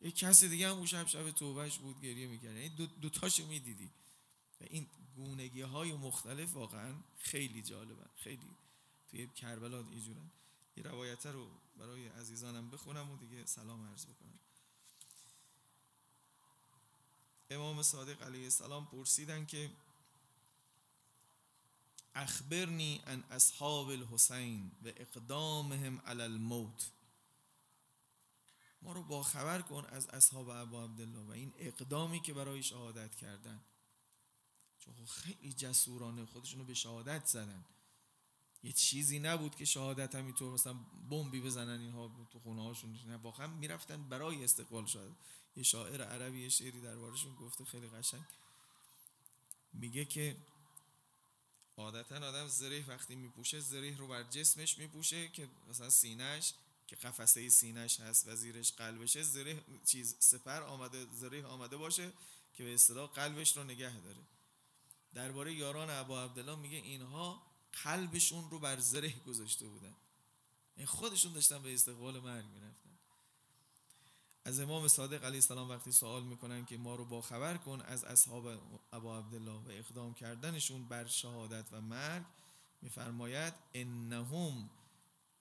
یک 0.00 0.16
کسی 0.16 0.48
دیگه 0.48 0.70
هم 0.70 0.76
اون 0.76 0.86
شب 0.86 1.06
شب 1.06 1.30
توبهش 1.30 1.78
بود 1.78 2.00
گریه 2.00 2.26
می‌کرد. 2.26 2.56
این 2.56 2.74
دو, 2.74 2.86
دو 2.86 3.08
تاشو 3.08 3.46
می‌دیدی. 3.46 3.90
و 4.60 4.64
این 4.64 4.86
گونگی 5.16 5.60
های 5.60 5.92
مختلف 5.92 6.54
واقعا 6.54 6.94
خیلی 7.18 7.62
جالبن. 7.62 8.10
خیلی 8.16 8.56
توی 9.10 9.26
کربلا 9.26 9.78
اینجورن 9.78 10.30
یه 10.76 10.82
روایت 10.82 11.26
رو 11.26 11.50
برای 11.78 12.08
عزیزانم 12.08 12.70
بخونم 12.70 13.10
و 13.10 13.16
دیگه 13.16 13.46
سلام 13.46 13.86
عرض 13.86 14.06
بکنم. 14.06 14.31
امام 17.54 17.82
صادق 17.82 18.22
علیه 18.22 18.44
السلام 18.44 18.86
پرسیدن 18.86 19.46
که 19.46 19.70
اخبرنی 22.14 23.02
ان 23.06 23.24
اصحاب 23.30 23.88
الحسین 23.88 24.72
و 24.84 24.88
اقدامهم 24.88 25.98
علی 25.98 26.22
الموت. 26.22 26.90
ما 28.82 28.92
رو 28.92 29.02
با 29.02 29.22
خبر 29.22 29.62
کن 29.62 29.84
از 29.84 30.08
اصحاب 30.08 30.48
ابا 30.48 30.84
عبدالله 30.84 31.18
و 31.18 31.30
این 31.30 31.52
اقدامی 31.56 32.20
که 32.20 32.34
برای 32.34 32.62
شهادت 32.62 33.14
کردن. 33.14 33.64
چون 34.78 34.94
خب 34.94 35.04
خیلی 35.04 35.52
جسورانه 35.52 36.26
خودشون 36.26 36.60
رو 36.60 36.66
به 36.66 36.74
شهادت 36.74 37.26
زدن. 37.26 37.64
یه 38.62 38.72
چیزی 38.72 39.18
نبود 39.18 39.54
که 39.56 39.64
شهادت 39.64 40.14
همینطور 40.14 40.52
مثلا 40.52 40.74
بمبی 41.10 41.40
بزنن 41.40 41.80
اینها 41.80 42.28
تو 42.30 42.38
خونه 42.38 42.62
هاشون 42.62 43.14
واقعا 43.14 43.46
می‌رفتن 43.46 44.08
برای 44.08 44.44
استقبال 44.44 44.86
شهادت. 44.86 45.16
یه 45.56 45.62
شاعر 45.62 46.02
عربی 46.02 46.42
یه 46.42 46.48
شعری 46.48 46.80
دربارشون 46.80 47.34
گفته 47.34 47.64
خیلی 47.64 47.88
قشنگ. 47.88 48.24
میگه 49.72 50.04
که 50.04 50.36
عادتا 51.76 52.16
آدم 52.16 52.48
زره 52.48 52.84
وقتی 52.88 53.14
میپوشه 53.14 53.60
زره 53.60 53.96
رو 53.96 54.08
بر 54.08 54.22
جسمش 54.22 54.78
میپوشه 54.78 55.28
که 55.28 55.48
مثلا 55.68 55.90
سینهش 55.90 56.54
که 56.86 56.96
قفسه 56.96 57.48
سینهش 57.48 58.00
هست 58.00 58.28
و 58.28 58.36
زیرش 58.36 58.72
قلبشه 58.72 59.22
زره 59.22 59.64
چیز 59.86 60.16
سپر 60.18 60.62
آمده 60.62 61.06
زره 61.12 61.46
آمده 61.46 61.76
باشه 61.76 62.12
که 62.54 62.64
به 62.64 62.74
اصطلاح 62.74 63.10
قلبش 63.10 63.56
رو 63.56 63.64
نگه 63.64 64.00
داره. 64.00 64.20
درباره 65.14 65.54
یاران 65.54 65.90
ابا 65.90 66.24
عبدالله 66.24 66.56
میگه 66.56 66.76
اینها 66.76 67.42
قلبشون 67.84 68.50
رو 68.50 68.58
بر 68.58 68.80
زره 68.80 69.10
گذاشته 69.10 69.66
بودن. 69.68 69.94
این 70.76 70.86
خودشون 70.86 71.32
داشتن 71.32 71.62
به 71.62 71.74
استقبال 71.74 72.20
مرگ 72.20 72.44
می‌رفتن. 72.44 72.81
از 74.44 74.60
امام 74.60 74.88
صادق 74.88 75.24
علیه 75.24 75.36
السلام 75.36 75.68
وقتی 75.68 75.92
سوال 75.92 76.22
می‌کنن 76.22 76.64
که 76.64 76.76
ما 76.76 76.94
رو 76.94 77.04
با 77.04 77.20
خبر 77.20 77.56
کن 77.56 77.80
از 77.80 78.04
اصحاب 78.04 78.46
ابا 78.92 79.18
عبدالله 79.18 79.52
و 79.52 79.68
اقدام 79.70 80.14
کردنشون 80.14 80.88
بر 80.88 81.06
شهادت 81.06 81.68
و 81.72 81.80
مرگ 81.80 82.24
میفرماید 82.82 83.54
انهم 83.74 84.70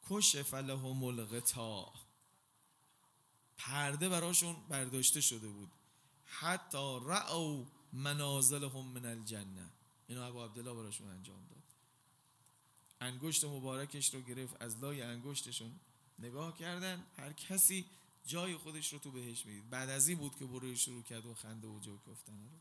کشف 0.09 0.53
لهم 0.53 1.03
الغطاء. 1.03 1.93
پرده 3.57 4.09
براشون 4.09 4.55
برداشته 4.69 5.21
شده 5.21 5.47
بود. 5.47 5.71
حتی 6.25 6.99
رعو 7.05 7.65
منازلهم 7.93 8.85
من 8.85 9.05
الجنه 9.05 9.69
اینو 10.07 10.21
ابو 10.21 10.43
عبدالله 10.43 10.73
براشون 10.73 11.09
انجام 11.09 11.45
داد. 11.49 11.63
انگشت 13.01 13.45
مبارکش 13.45 14.13
رو 14.13 14.21
گرفت 14.21 14.61
از 14.61 14.77
لای 14.77 15.01
انگشتشون 15.01 15.79
نگاه 16.19 16.57
کردن. 16.57 17.03
هر 17.17 17.33
کسی 17.33 17.85
جای 18.26 18.57
خودش 18.57 18.93
رو 18.93 18.99
تو 18.99 19.11
بهش 19.11 19.45
می‌دید. 19.45 19.69
بعد 19.69 19.89
از 19.89 20.07
این 20.07 20.17
بود 20.17 20.36
که 20.36 20.45
بروی 20.45 20.78
شروع 20.78 21.03
کرد 21.03 21.26
و 21.26 21.34
خنده 21.34 21.67
و 21.67 21.80
جو 21.80 21.97
گفتن 21.97 22.49
رو. 22.51 22.59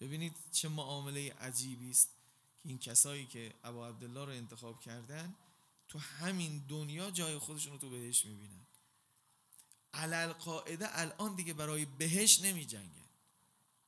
ببینید 0.00 0.36
چه 0.52 0.68
معامله 0.68 1.32
عجیبی 1.32 1.90
است 1.90 2.08
که 2.62 2.68
این 2.68 2.78
کسایی 2.78 3.26
که 3.26 3.54
ابا 3.64 3.88
عبدالله 3.88 4.24
رو 4.24 4.30
انتخاب 4.30 4.80
کردن 4.80 5.34
تو 5.88 5.98
همین 5.98 6.64
دنیا 6.68 7.10
جای 7.10 7.38
خودشون 7.38 7.72
رو 7.72 7.78
تو 7.78 7.90
بهش 7.90 8.24
می‌بینن. 8.24 8.66
علل 9.94 10.32
قاعده 10.32 11.00
الان 11.00 11.34
دیگه 11.34 11.54
برای 11.54 11.84
بهش 11.84 12.40
نمی 12.40 12.66
جنگن 12.66 13.08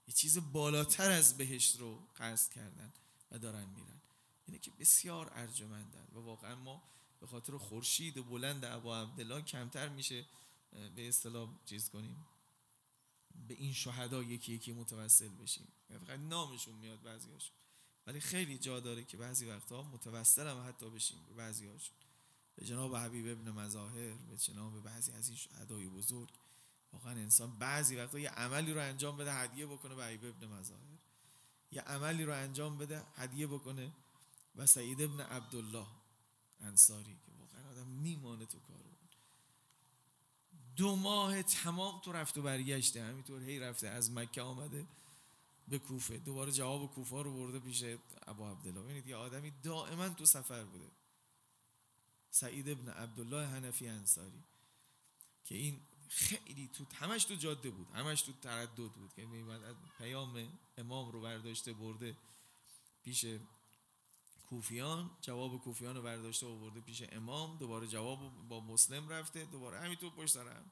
یه 0.08 0.14
چیز 0.14 0.38
بالاتر 0.52 1.10
از 1.10 1.36
بهشت 1.36 1.80
رو 1.80 2.02
قصد 2.16 2.52
کردن 2.52 2.92
و 3.30 3.38
دارن 3.38 3.64
میرن. 3.64 4.00
اینه 4.46 4.58
که 4.58 4.70
بسیار 4.70 5.30
ارجمندن 5.34 6.06
و 6.14 6.18
واقعا 6.18 6.54
ما 6.54 6.82
به 7.20 7.26
خاطر 7.26 7.56
خورشید 7.56 8.28
بلند 8.28 8.64
ابا 8.64 9.00
عبدالله 9.00 9.42
کمتر 9.42 9.88
میشه 9.88 10.24
به 10.70 11.08
اصطلاح 11.08 11.48
چیز 11.64 11.90
کنیم؟ 11.90 12.26
به 13.48 13.54
این 13.54 13.72
شهدا 13.72 14.22
یکی 14.22 14.52
یکی 14.52 14.72
متوسل 14.72 15.28
بشیم. 15.28 15.68
فقط 15.88 16.18
نامشون 16.18 16.74
میاد 16.74 17.02
بعضیاشون. 17.02 17.56
ولی 18.06 18.20
خیلی 18.20 18.58
جا 18.58 18.80
داره 18.80 19.04
که 19.04 19.16
بعضی 19.16 19.46
وقتها 19.46 19.82
متوسل 19.82 20.46
هم 20.46 20.68
حتی 20.68 20.90
بشیم 20.90 21.18
به 21.28 21.34
بعضیاشون. 21.34 21.96
به 22.56 22.64
جناب 22.64 22.96
حبیب 22.96 23.26
ابن 23.26 23.50
مظاهر 23.50 24.12
به 24.14 24.36
جناب 24.36 24.82
بعضی 24.82 25.12
از 25.12 25.28
این 25.28 25.36
شهدای 25.36 25.88
بزرگ. 25.88 26.28
واقعا 26.92 27.12
انسان 27.12 27.58
بعضی 27.58 27.96
وقتا 27.96 28.18
یه 28.18 28.30
عملی 28.30 28.72
رو 28.72 28.80
انجام 28.80 29.16
بده 29.16 29.34
هدیه 29.34 29.66
بکنه 29.66 29.94
به 29.94 30.04
حبیب 30.04 30.24
ابن 30.24 30.46
مظاهر. 30.46 30.98
یه 31.70 31.80
عملی 31.80 32.24
رو 32.24 32.32
انجام 32.32 32.78
بده 32.78 33.02
هدیه 33.14 33.46
بکنه 33.46 33.92
و 34.56 34.66
سعید 34.66 35.02
ابن 35.02 35.20
عبدالله 35.20 35.86
انصاری 36.60 37.18
که 37.26 37.32
واقعا 37.38 37.70
آدم 37.70 37.86
میمانه 37.86 38.46
تو 38.46 38.58
کارو 38.58 38.85
دو 40.76 40.96
ماه 40.96 41.42
تمام 41.42 42.00
تو 42.00 42.12
رفت 42.12 42.38
و 42.38 42.42
برگشته. 42.42 43.04
همینطور 43.04 43.42
هی 43.42 43.58
رفته 43.58 43.88
از 43.88 44.10
مکه 44.10 44.42
آمده 44.42 44.86
به 45.68 45.78
کوفه. 45.78 46.18
دوباره 46.18 46.52
جواب 46.52 46.94
کوفه 46.94 47.22
رو 47.22 47.34
برده 47.34 47.58
پیش 47.58 47.84
ابا 48.26 48.50
عبدالله. 48.50 48.80
ببینید 48.80 49.06
یه 49.06 49.16
آدمی 49.16 49.52
دائما 49.62 50.08
تو 50.08 50.26
سفر 50.26 50.64
بوده. 50.64 50.90
سعید 52.30 52.68
ابن 52.68 52.88
عبدالله 52.88 53.46
حنفی 53.46 53.88
انصاری 53.88 54.42
که 55.44 55.54
این 55.54 55.80
خیلی 56.08 56.70
تو 56.72 56.84
همش 56.94 57.24
تو 57.24 57.34
جاده 57.34 57.70
بود 57.70 57.86
همش 57.94 58.22
تو 58.22 58.32
تردد 58.32 58.92
بود 58.92 59.12
که 59.16 59.26
پیام 59.98 60.58
امام 60.78 61.12
رو 61.12 61.20
برداشته 61.20 61.72
برده 61.72 62.16
پیش 63.04 63.26
کوفیان 64.46 65.10
جواب 65.20 65.60
کوفیان 65.60 65.96
رو 65.96 66.02
برداشته 66.02 66.46
و 66.46 66.58
برده 66.58 66.80
پیش 66.80 67.02
امام 67.12 67.58
دوباره 67.58 67.86
جواب 67.86 68.48
با 68.48 68.60
مسلم 68.60 69.08
رفته 69.08 69.44
دوباره 69.44 69.80
همینطور 69.80 70.10
پشت 70.10 70.34
سرم. 70.34 70.70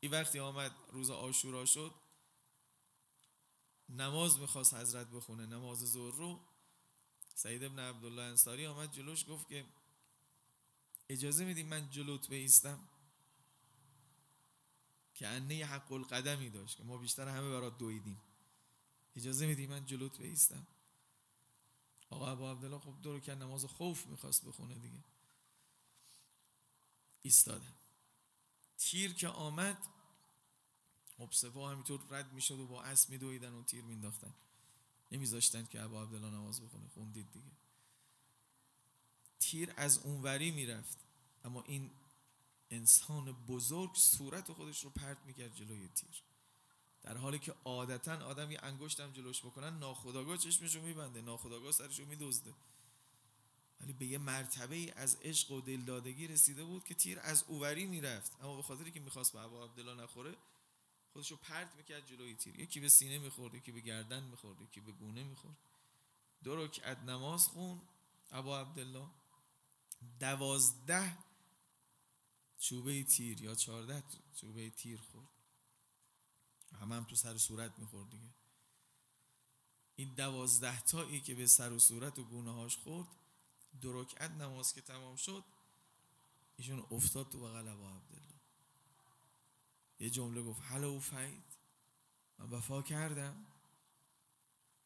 این 0.00 0.12
وقتی 0.12 0.38
آمد 0.38 0.72
روز 0.92 1.10
آشورا 1.10 1.64
شد 1.66 1.94
نماز 3.88 4.40
می‌خواست 4.40 4.74
حضرت 4.74 5.06
بخونه 5.06 5.46
نماز 5.46 5.78
ظهر 5.78 6.14
رو. 6.14 6.40
سعید 7.34 7.64
ابن 7.64 7.78
عبدالله 7.78 8.22
انصاری 8.22 8.66
آمد 8.66 8.92
جلوش 8.92 9.24
گفت 9.28 9.48
که 9.48 9.64
اجازه 11.08 11.44
میدیم 11.44 11.66
من 11.66 11.90
جلوت 11.90 12.28
بیستم؟ 12.28 12.88
که 15.14 15.28
انه 15.28 15.66
حق 15.66 15.92
القدمی 15.92 16.50
داشت 16.50 16.76
که 16.76 16.84
ما 16.84 16.98
بیشتر 16.98 17.28
همه 17.28 17.50
برات 17.50 17.78
دویدیم. 17.78 18.20
اجازه 19.16 19.46
میدیم 19.46 19.70
من 19.70 19.86
جلوت 19.86 20.20
بیستم؟ 20.20 20.66
آقا 22.14 22.30
ابو 22.30 22.46
عبدالله 22.46 22.78
خب 22.78 23.02
دورو 23.02 23.20
که 23.20 23.34
نماز 23.34 23.64
خوف 23.64 24.06
می‌خواست 24.06 24.44
بخونه 24.44 24.74
دیگه. 24.74 25.04
ایستادم 27.22 27.74
تیر 28.78 29.14
که 29.14 29.28
آمد 29.28 29.86
خب 31.18 31.28
سپاه 31.32 31.72
همینطور 31.72 32.00
رد 32.10 32.32
می‌شد 32.32 32.60
و 32.60 32.66
با 32.66 32.82
اسب 32.82 33.10
میدویدن 33.10 33.52
و 33.52 33.62
تیر 33.62 33.84
مینداختن 33.84 34.34
نمیذاشتن 35.12 35.64
که 35.64 35.82
ابو 35.82 36.02
عبدالله 36.02 36.30
نماز 36.30 36.60
بخونه 36.60 36.88
خوندید 36.88 37.32
دیگه. 37.32 37.50
تیر 39.38 39.74
از 39.76 39.98
اونوری 39.98 40.50
می‌رفت. 40.50 40.98
اما 41.44 41.62
این 41.62 41.90
انسان 42.70 43.32
بزرگ 43.32 43.94
صورت 43.94 44.52
خودش 44.52 44.84
رو 44.84 44.90
پرت 44.90 45.18
می‌کرد 45.26 45.54
جلوی 45.54 45.88
تیر. 45.88 46.22
در 47.04 47.16
حالی 47.16 47.38
که 47.38 47.54
عادتا 47.64 48.26
آدم 48.26 48.50
یه 48.50 48.58
انگشتم 48.62 49.12
جلوش 49.12 49.40
بکنن 49.40 49.78
ناخداگاه 49.78 50.36
چشمشو 50.36 50.82
میبنده 50.82 51.20
ناخداگاه 51.20 51.72
سرشو 51.72 52.04
میدزده. 52.04 52.54
ولی 53.80 53.92
به 53.92 54.06
یه 54.06 54.18
مرتبه 54.18 54.92
از 54.96 55.16
عشق 55.22 55.50
و 55.50 55.60
دلدادگی 55.60 56.26
رسیده 56.26 56.64
بود 56.64 56.84
که 56.84 56.94
تیر 56.94 57.20
از 57.20 57.44
اووری 57.48 57.86
می‌رفت. 57.86 58.32
اما 58.40 58.56
به 58.56 58.62
خاطری 58.62 58.90
که 58.90 59.00
می‌خواست 59.00 59.32
به 59.32 59.40
ابا 59.40 59.64
عبدالله 59.64 60.02
نخوره 60.02 60.34
خودشو 61.12 61.36
پرت 61.36 61.76
می‌کرد 61.76 62.06
جلوی 62.06 62.34
تیر. 62.34 62.60
یکی 62.60 62.80
به 62.80 62.88
سینه 62.88 63.18
می‌خورد 63.18 63.54
یکی 63.54 63.72
به 63.72 63.80
گردن 63.80 64.22
می‌خورد 64.22 64.60
یکی 64.60 64.80
به 64.80 64.92
گونه 64.92 65.24
می‌خورد. 65.24 65.56
دو 66.44 66.56
رکعت 66.64 66.98
نماز 66.98 67.48
خون 67.48 67.80
ابا 68.30 68.60
عبدالله. 68.60 69.06
دوازده 70.20 71.18
چوبه 72.58 73.04
تیر 73.04 73.42
یا 73.42 73.54
چارده 73.54 74.02
چوبه 74.34 74.70
تیر 74.70 75.00
خورد. 75.00 75.28
همه 76.74 76.94
هم 76.94 77.04
تو 77.04 77.16
سر 77.16 77.34
و 77.34 77.38
صورت 77.38 77.78
می‌خورد 77.78 78.10
دیگه. 78.10 78.28
این 79.96 80.14
دوازده 80.14 80.80
تایی 80.80 81.20
که 81.20 81.34
به 81.34 81.46
سر 81.46 81.72
و 81.72 81.78
صورت 81.78 82.18
و 82.18 82.24
گونه 82.24 82.52
هاش 82.52 82.76
خورد 82.76 83.08
دو 83.80 84.02
رکعت 84.02 84.30
نماز 84.30 84.74
که 84.74 84.80
تمام 84.80 85.16
شد 85.16 85.44
ایشون 86.56 86.86
افتاد 86.90 87.28
تو 87.28 87.40
بغل 87.40 87.68
ابا 87.68 87.90
عبدالله. 87.90 88.34
یه 90.00 90.10
جمله 90.10 90.42
گفت 90.42 90.62
هلو 90.62 91.00
فید 91.00 91.44
من 92.38 92.50
وفا 92.50 92.82
کردم. 92.82 93.46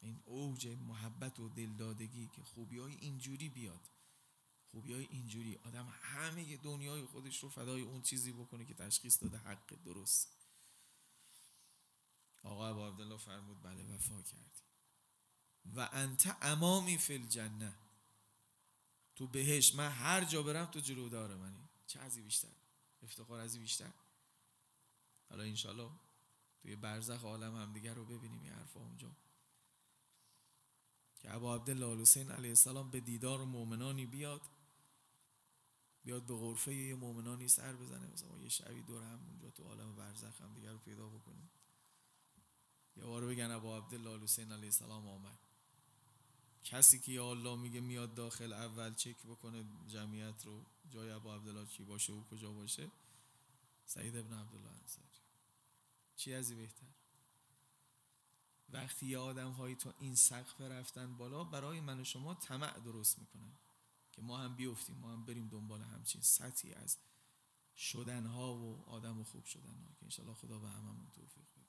این 0.00 0.20
اوج 0.24 0.66
محبت 0.66 1.40
و 1.40 1.48
دلدادگی 1.48 2.28
که 2.36 2.42
خوبی 2.42 2.78
های 2.78 2.94
اینجوری 2.94 3.48
بیاد 3.48 3.80
خوبی 4.70 4.92
های 4.92 5.06
اینجوری. 5.10 5.56
آدم 5.56 5.88
همه 6.02 6.56
دنیای 6.56 7.04
خودش 7.04 7.42
رو 7.42 7.48
فدای 7.48 7.82
اون 7.82 8.02
چیزی 8.02 8.32
بکنه 8.32 8.64
که 8.64 8.74
تشخیص 8.74 9.22
داده 9.22 9.38
حق 9.38 9.84
درست. 9.84 10.37
آقا 12.42 12.68
ابو 12.68 12.86
عبدالله 12.86 13.16
فرمود 13.16 13.62
بله 13.62 13.94
وفا 13.94 14.22
کردی 14.22 14.50
و 15.76 15.88
انت 15.92 16.36
امامی 16.42 16.98
فی 16.98 17.14
الجنه. 17.14 17.78
تو 19.14 19.26
بهش 19.26 19.74
من 19.74 19.90
هر 19.90 20.24
جا 20.24 20.42
برم 20.42 20.64
تو 20.64 20.80
جلو 20.80 21.08
داره 21.08 21.34
منی. 21.34 21.68
چه 21.86 22.00
ازی 22.00 22.22
بیشتر؟ 22.22 22.48
افتخار 23.02 23.40
ازی 23.40 23.58
بیشتر؟ 23.58 23.92
حالا 25.30 25.42
انشالله 25.42 25.90
توی 26.62 26.76
برزخ 26.76 27.24
عالم 27.24 27.56
هم 27.56 27.72
دیگر 27.72 27.94
رو 27.94 28.04
ببینیم 28.04 28.42
این 28.42 28.52
حرفا 28.52 28.80
اونجا. 28.80 29.10
که 31.20 31.34
ابو 31.34 31.54
عبدالله 31.54 32.00
حسین 32.00 32.30
علیه 32.30 32.50
السلام 32.50 32.90
به 32.90 33.00
دیدار 33.00 33.44
مؤمنانی 33.44 34.06
بیاد 34.06 34.42
بیاد 36.04 36.26
به 36.26 36.34
غرفه 36.34 36.74
یه 36.74 36.94
مؤمنانی 36.94 37.48
سر 37.48 37.76
بزنه 37.76 38.06
مثلا 38.06 38.38
یه 38.38 38.48
شبی 38.48 38.82
دور 38.82 39.02
هم 39.02 39.20
اونجا 39.28 39.50
تو 39.50 39.64
عالم 39.64 39.96
برزخ 39.96 40.40
هم 40.40 40.54
دیگر 40.54 40.70
رو 40.72 40.78
پیدا 40.78 41.08
بکنیم. 41.08 41.50
یه 42.98 43.04
بار 43.04 43.26
بگن 43.26 43.50
ابا 43.50 43.78
عبدالله 43.78 44.22
حسین 44.22 44.52
علیه 44.52 44.64
السلام 44.64 45.08
آمد. 45.08 45.38
کسی 46.64 46.98
که 46.98 47.12
یا 47.12 47.30
الله 47.30 47.56
میگه 47.56 47.80
میاد 47.80 48.14
داخل 48.14 48.52
اول 48.52 48.94
چک 48.94 49.16
بکنه 49.22 49.64
جمعیت 49.88 50.44
رو 50.44 50.64
جای 50.90 51.10
ابا 51.10 51.34
عبدالله 51.34 51.66
کی 51.66 51.82
باشه 51.82 52.12
و 52.12 52.24
کجا 52.24 52.52
باشه؟ 52.52 52.90
سعید 53.86 54.16
ابن 54.16 54.38
عبدالله 54.38 54.70
انصاری. 54.70 55.08
چی 56.16 56.34
ازی 56.34 56.54
بهتر؟ 56.54 56.86
وقتی 58.70 59.06
یه 59.06 59.18
آدم 59.18 59.50
هایی 59.50 59.74
تا 59.74 59.94
این 59.98 60.14
سقف 60.14 60.60
رفتن 60.60 61.16
بالا 61.16 61.44
برای 61.44 61.80
من 61.80 62.00
و 62.00 62.04
شما 62.04 62.34
طمع 62.34 62.78
درست 62.78 63.18
می‌کنن 63.18 63.52
که 64.12 64.22
ما 64.22 64.38
هم 64.38 64.56
بیفتیم 64.56 64.96
ما 64.96 65.12
هم 65.12 65.24
بریم 65.24 65.48
دنبال 65.48 65.82
همچین 65.82 66.20
سطحی 66.20 66.72
از 66.72 66.96
شدن 67.76 68.26
ها 68.26 68.54
و 68.54 68.84
آدم 68.86 69.22
خوب 69.22 69.44
شدن 69.44 69.76
ها 69.76 69.94
که 69.98 70.04
انشالله 70.04 70.34
خدا 70.34 70.58
به 70.58 70.68
هممون 70.68 71.10
توفیق 71.10 71.44
بده 71.56 71.68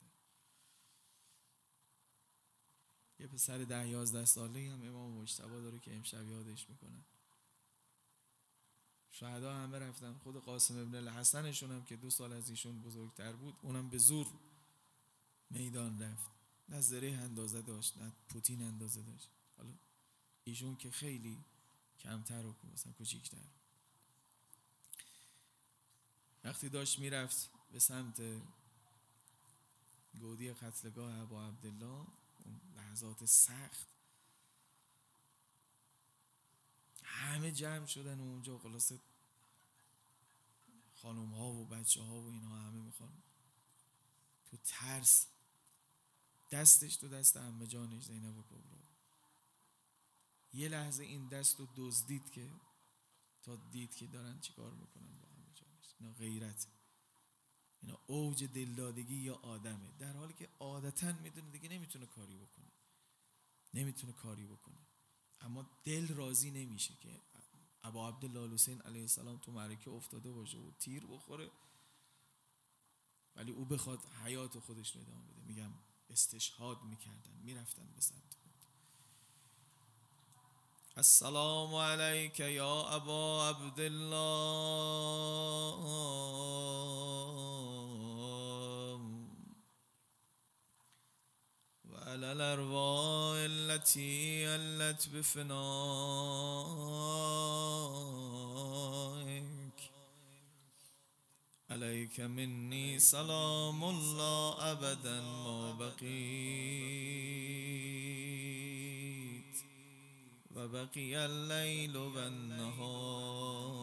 یه 3.19 3.27
پسر 3.27 3.57
ده 3.57 3.87
یازده 3.87 4.25
ساله 4.25 4.71
هم 4.71 4.87
امام 4.87 5.11
مجتبا 5.11 5.59
داره 5.59 5.79
که 5.79 5.95
امشب 5.95 6.27
یادش 6.27 6.69
می‌کنن 6.69 7.03
شهدا 9.11 9.55
همه 9.55 9.79
رفتن. 9.79 10.13
خود 10.13 10.35
قاسم 10.35 10.77
ابن 10.79 10.95
الحسنشون 10.95 11.71
هم 11.71 11.85
که 11.85 11.95
دو 11.95 12.09
سال 12.09 12.33
از 12.33 12.49
ایشون 12.49 12.81
بزرگتر 12.81 13.33
بود 13.33 13.55
اونم 13.61 13.89
به 13.89 13.97
زور 13.97 14.27
میدان 15.49 16.01
رفت. 16.01 16.29
نه 16.69 16.81
زره 16.81 17.11
اندازه 17.11 17.61
داشت 17.61 17.97
نه 17.97 18.11
پوتین 18.29 18.61
اندازه 18.61 19.01
داشت. 19.01 19.29
حالا 19.57 19.73
ایشون 20.43 20.75
که 20.75 20.91
خیلی 20.91 21.37
کمتر 21.99 22.45
و 22.45 22.55
مثلا 22.73 22.93
کوچیکتر. 22.93 23.47
وقتی 26.43 26.69
داشت 26.69 26.99
می‌رفت 26.99 27.49
به 27.71 27.79
سمت 27.79 28.21
گودی 30.19 30.53
قتلگاه 30.53 31.19
ابا 31.19 31.47
عبدالله 31.47 32.07
لحظات 32.75 33.25
سخت. 33.25 33.87
همه 37.03 37.51
جمع 37.51 37.85
شدن 37.85 38.19
اونجا 38.19 38.57
خلاصه 38.57 38.99
خانوم 40.93 41.33
ها 41.33 41.51
و 41.51 41.65
بچه 41.65 42.01
ها 42.01 42.21
و 42.21 42.27
اینها 42.27 42.59
همه 42.59 42.81
می‌خوان. 42.81 43.23
تو 44.45 44.57
ترس. 44.57 45.27
دستش 46.51 46.95
تو 46.95 47.07
دست 47.07 47.37
همه 47.37 47.67
جانش 47.67 48.03
زینب 48.03 48.37
و 48.37 48.43
کبرا. 48.43 48.79
یه 50.53 50.69
لحظه 50.69 51.03
این 51.03 51.27
دست 51.27 51.59
رو 51.59 51.67
دزدید 51.75 52.31
که 52.31 52.51
تا 53.43 53.55
دید 53.55 53.95
که 53.95 54.07
دارن 54.07 54.39
چیکار 54.39 54.73
می‌کنن 54.73 55.17
با 55.19 55.27
همه 55.27 55.53
جانش. 55.53 55.95
اینا 55.99 56.13
غیرت. 56.13 56.67
اینا 57.81 57.99
اوج 58.07 58.43
دلدادگی 58.43 59.15
یا 59.15 59.35
آدمه. 59.35 59.91
در 59.99 60.13
حالی 60.13 60.33
که 60.33 60.49
عادتا 60.59 61.11
می‌دونه 61.11 61.51
دیگه 61.51 61.69
نمی‌تونه 61.69 62.05
کاری 62.05 62.35
بکنه. 62.35 62.71
نمی‌تونه 63.73 64.13
کاری 64.13 64.45
بکنه. 64.45 64.79
اما 65.41 65.69
دل 65.83 66.07
راضی 66.07 66.51
نمیشه 66.51 66.93
که 67.01 67.21
ابا 67.83 68.09
عبدالله 68.09 68.53
حسین 68.53 68.81
علیه 68.81 69.01
السلام 69.01 69.37
تو 69.37 69.51
معرکه 69.51 69.91
افتاده 69.91 70.31
باشه 70.31 70.57
و 70.57 70.71
تیر 70.71 71.05
بخوره. 71.05 71.51
ولی 73.35 73.51
او 73.51 73.65
بخواد 73.65 73.99
حیات 74.23 74.59
خودش 74.59 74.95
رو 74.95 75.01
ادامه 75.01 75.23
بده. 75.27 75.41
میگم 75.41 75.71
استشهاد 76.09 76.83
می‌کردن. 76.83 77.39
می‌رفتن 77.43 77.87
به 77.95 78.01
سمت 78.01 78.35
السلام 80.97 81.75
علیک 81.75 82.39
یا 82.39 82.87
ابا 82.87 83.49
عبدالله. 83.49 84.19
على 92.09 92.31
الأرواح 92.31 93.37
التي 93.37 94.47
ألت 94.47 95.09
بفنائك. 95.13 95.49
عليك 101.69 102.19
مني 102.19 102.99
سلام 102.99 103.83
الله 103.83 104.71
أبدا 104.71 105.21
ما 105.21 105.73
بقيت 105.73 105.99
وبقي 110.55 111.25
الليل 111.25 111.97
والنهار. 111.97 113.78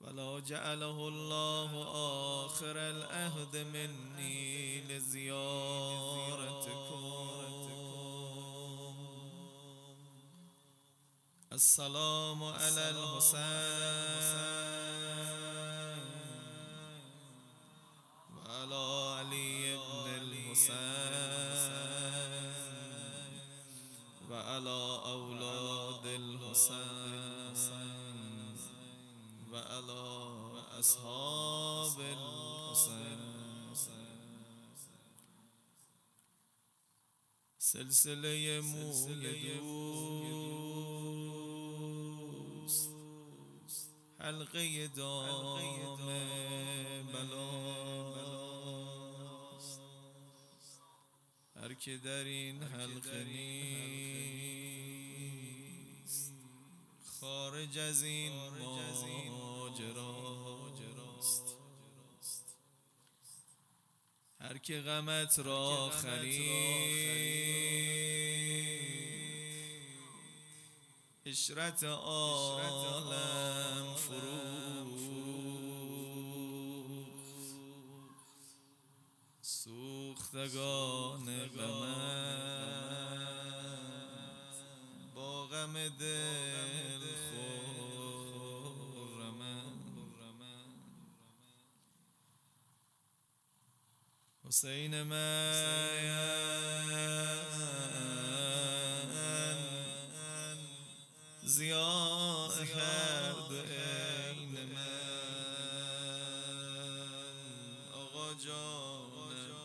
ولا 0.00 0.40
جعله 0.40 1.08
الله 1.08 1.70
آخر 2.46 2.76
الأهد 2.76 3.56
مني 3.56 4.80
لزيارتكم. 4.88 6.00
السلام 11.52 12.44
على 12.44 12.90
الحسين 12.90 13.40
وعلى 18.36 18.84
علي 19.18 19.76
بن 19.76 20.06
الحسين 20.22 21.10
وعلى 24.30 24.80
أولاد 25.04 26.06
الحسين. 26.06 27.09
أصحاب 30.80 32.00
الحسين 32.00 33.20
سلسله 37.58 38.60
موی 38.60 39.58
دوست. 42.68 42.90
حلقه 44.18 44.88
دام 44.88 46.06
بلاست 47.12 48.60
هر 51.56 51.74
که 51.74 51.96
در 51.96 52.24
این 52.24 52.62
حلقه 52.62 53.24
نیست. 53.24 53.60
خارج 57.20 57.78
از 57.78 58.02
این 58.02 58.32
ماجرا. 59.30 60.19
هر 64.60 64.66
که 64.66 64.80
غمت 64.80 65.38
را 65.38 65.90
خرید. 65.90 66.50
اشرت 71.26 71.84
عالم 71.84 73.14
فروخ 73.96 74.20
سوختگان 79.42 81.26
غمت. 81.46 82.40
با 85.14 85.46
غم 85.46 85.88
دل 85.88 86.89
حسین 94.50 95.02
من 95.02 95.50
زیاد 101.44 102.66
کرد 102.68 103.52
این 103.52 104.64
من. 104.74 104.90
آقا 107.92 108.34
جانم 108.34 109.56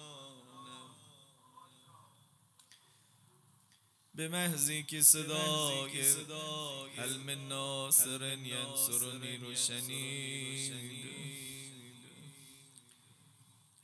به 4.15 4.27
محضی 4.27 4.83
که 4.83 5.01
صدای 5.01 5.99
علم 6.97 7.47
ناصر 7.49 8.37
ینصرنی 8.37 9.37
رو 9.37 9.55
شنید. 9.55 11.04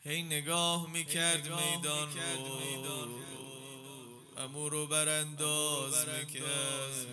هی 0.04 0.24
نگاه 0.24 0.92
می‌کرد 0.92 1.44
میدان 1.44 2.14
رو. 2.14 3.20
امو 4.38 4.70
رو. 4.70 4.88
برانداز 4.88 6.08
می‌کرد. 6.08 7.12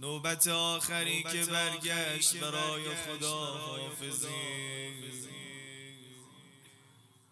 نوبت 0.00 0.48
آخری 0.48 1.22
که 1.22 1.44
برگشت 1.44 2.36
برای 2.36 2.94
خدا 2.94 3.44
حافظی 3.44 4.26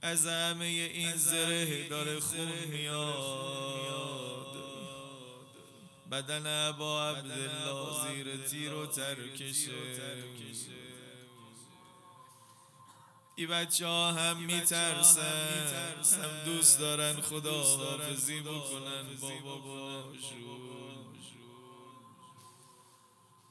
از 0.03 0.27
همه 0.27 0.65
این 0.65 1.17
زره 1.17 1.89
داره 1.89 2.21
خون 2.21 2.65
میاد. 2.69 4.57
بدن 6.11 6.73
با 6.73 7.09
عبدالله 7.09 8.15
زیر 8.15 8.37
تیر 8.37 8.75
و 8.75 8.87
ترکشه 8.87 9.73
ای 13.37 13.47
بچه 13.47 13.87
ها 13.87 14.13
هم 14.13 14.37
میترسن. 14.37 15.23
هم 16.23 16.45
دوست 16.45 16.79
دارن 16.79 17.21
خدا 17.21 17.63
حافظی 17.63 18.41
بکنن 18.41 19.05
بابا 19.21 19.59
باشون 19.59 20.55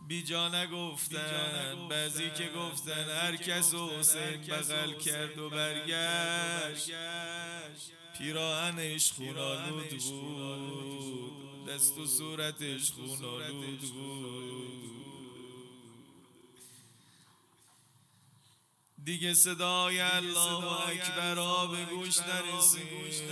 بیجا 0.08 0.50
نگفتن 0.50 1.88
بعضی 1.90 2.30
که 2.30 2.50
گفتن 2.50 3.10
هر 3.10 3.36
کس 3.36 3.74
حسین 3.74 4.42
بغل 4.42 4.94
کرد 4.94 5.38
و 5.38 5.50
برگشت. 5.50 6.92
پیراهنش 8.18 9.12
خونالود 9.12 9.90
بود. 9.90 11.66
دست 11.70 11.98
و 11.98 12.06
صورتش 12.06 12.92
خونالود 12.92 13.80
بود. 13.80 14.63
دیگه 19.06 19.34
صدای 19.34 20.02
الله 20.02 20.88
اکبر 20.90 21.36
به 21.68 21.86
گوش 21.86 22.18
نرسید. 22.18 23.24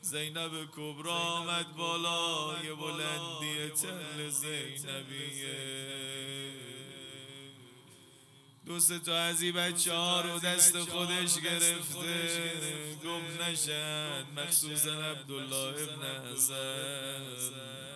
زینب 0.00 0.50
کبرا 0.76 1.14
آمد 1.14 1.76
بالا 1.76 2.54
یه 2.64 2.74
بلندی 2.74 3.68
تل 3.68 4.28
زینبیه. 4.28 5.82
دو 8.66 8.80
تا 8.98 9.18
از 9.18 9.42
این 9.42 9.52
بچه 9.52 9.94
ها 9.94 10.20
رو 10.20 10.38
دست 10.38 10.78
خودش 10.78 11.34
گرفته. 11.34 12.96
گم 13.04 13.42
نشن. 13.42 14.26
مخصوصا 14.36 15.02
عبدالله 15.02 15.82
ابن 15.82 16.32
حسن. 16.32 17.91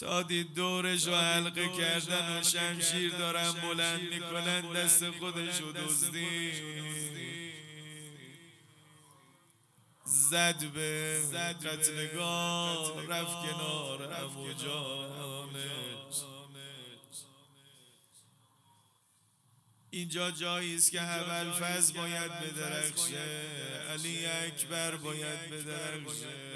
تا 0.00 0.22
دید 0.22 0.54
دورش 0.54 1.06
و 1.06 1.14
حلقه 1.14 1.68
کردن 1.68 2.38
و 2.38 2.42
شمشیر 2.42 3.12
دارن 3.12 3.52
بلند 3.52 4.00
می‌کنن 4.00 4.72
دست 4.72 5.10
خودش 5.10 5.60
رو 5.60 5.72
دزدی. 5.72 6.52
زد 10.04 10.64
به 10.64 11.20
قتلگاه 11.64 13.06
رفت 13.06 13.50
کنار 13.50 14.12
امو 14.12 14.52
جانش 14.52 16.22
اینجا 19.90 20.30
جایی 20.30 20.74
است 20.74 20.90
که 20.90 21.00
اول 21.00 21.50
فز 21.50 21.92
باید 21.92 22.32
بدرخشه. 22.32 23.42
علی 23.90 24.26
اکبر 24.26 24.96
باید 24.96 25.50
بدرخشه. 25.50 26.51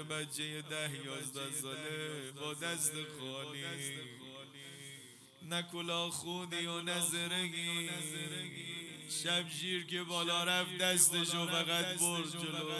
یه 0.00 0.06
بچه 0.06 0.62
ده 0.62 1.04
یازده 1.04 1.52
ساله 1.52 2.30
با 2.30 2.54
دست 2.54 2.92
خالی. 3.20 3.64
نه 5.42 5.62
کلا 5.62 6.10
خودی 6.10 6.66
و 6.66 6.80
نظرگی 6.80 7.90
شمشیر 9.22 9.86
که 9.86 10.02
بالا 10.02 10.44
رفت 10.44 10.78
دستشو 10.78 11.46
فقط 11.46 11.98
برد 11.98 12.30
جلو. 12.30 12.70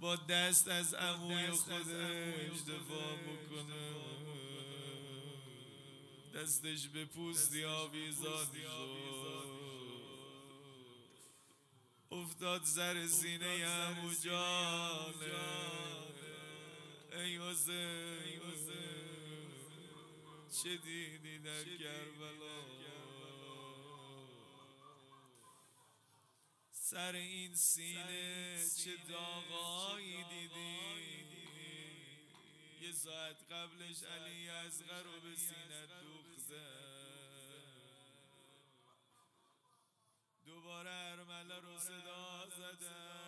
با 0.00 0.16
دست 0.16 0.68
از 0.68 0.94
عموی 0.94 1.50
خودش 1.50 2.60
دفاع 2.68 3.16
بکنه. 3.16 3.88
دستش 6.34 6.88
به 6.88 7.04
پوستی 7.04 7.64
آویزان 7.64 8.46
شد 8.46 9.07
افتاد 12.10 12.64
سر 12.64 13.06
سینه 13.06 13.64
عمو 13.64 14.14
جانه 14.14 15.28
ای 17.12 17.36
حسین 17.36 18.40
چه 20.62 20.76
دیدی 20.76 21.38
در 21.38 21.64
کربلا؟ 21.64 22.58
سر 26.72 27.12
این 27.12 27.54
سینه 27.54 28.64
چه 28.84 28.90
داغایی 29.08 30.24
دیدی؟ 30.24 31.28
یه 32.82 32.92
ساعت 32.92 33.36
قبلش 33.50 34.02
علی 34.02 34.48
از 34.48 34.82
رو 34.82 35.20
به 35.20 35.36
سینه 35.36 35.86
دوخ 35.86 36.38
دوباره 40.48 40.90
ارمله 40.90 41.56
رو 41.64 41.78
صدا 41.78 42.46
زدن 42.58 43.27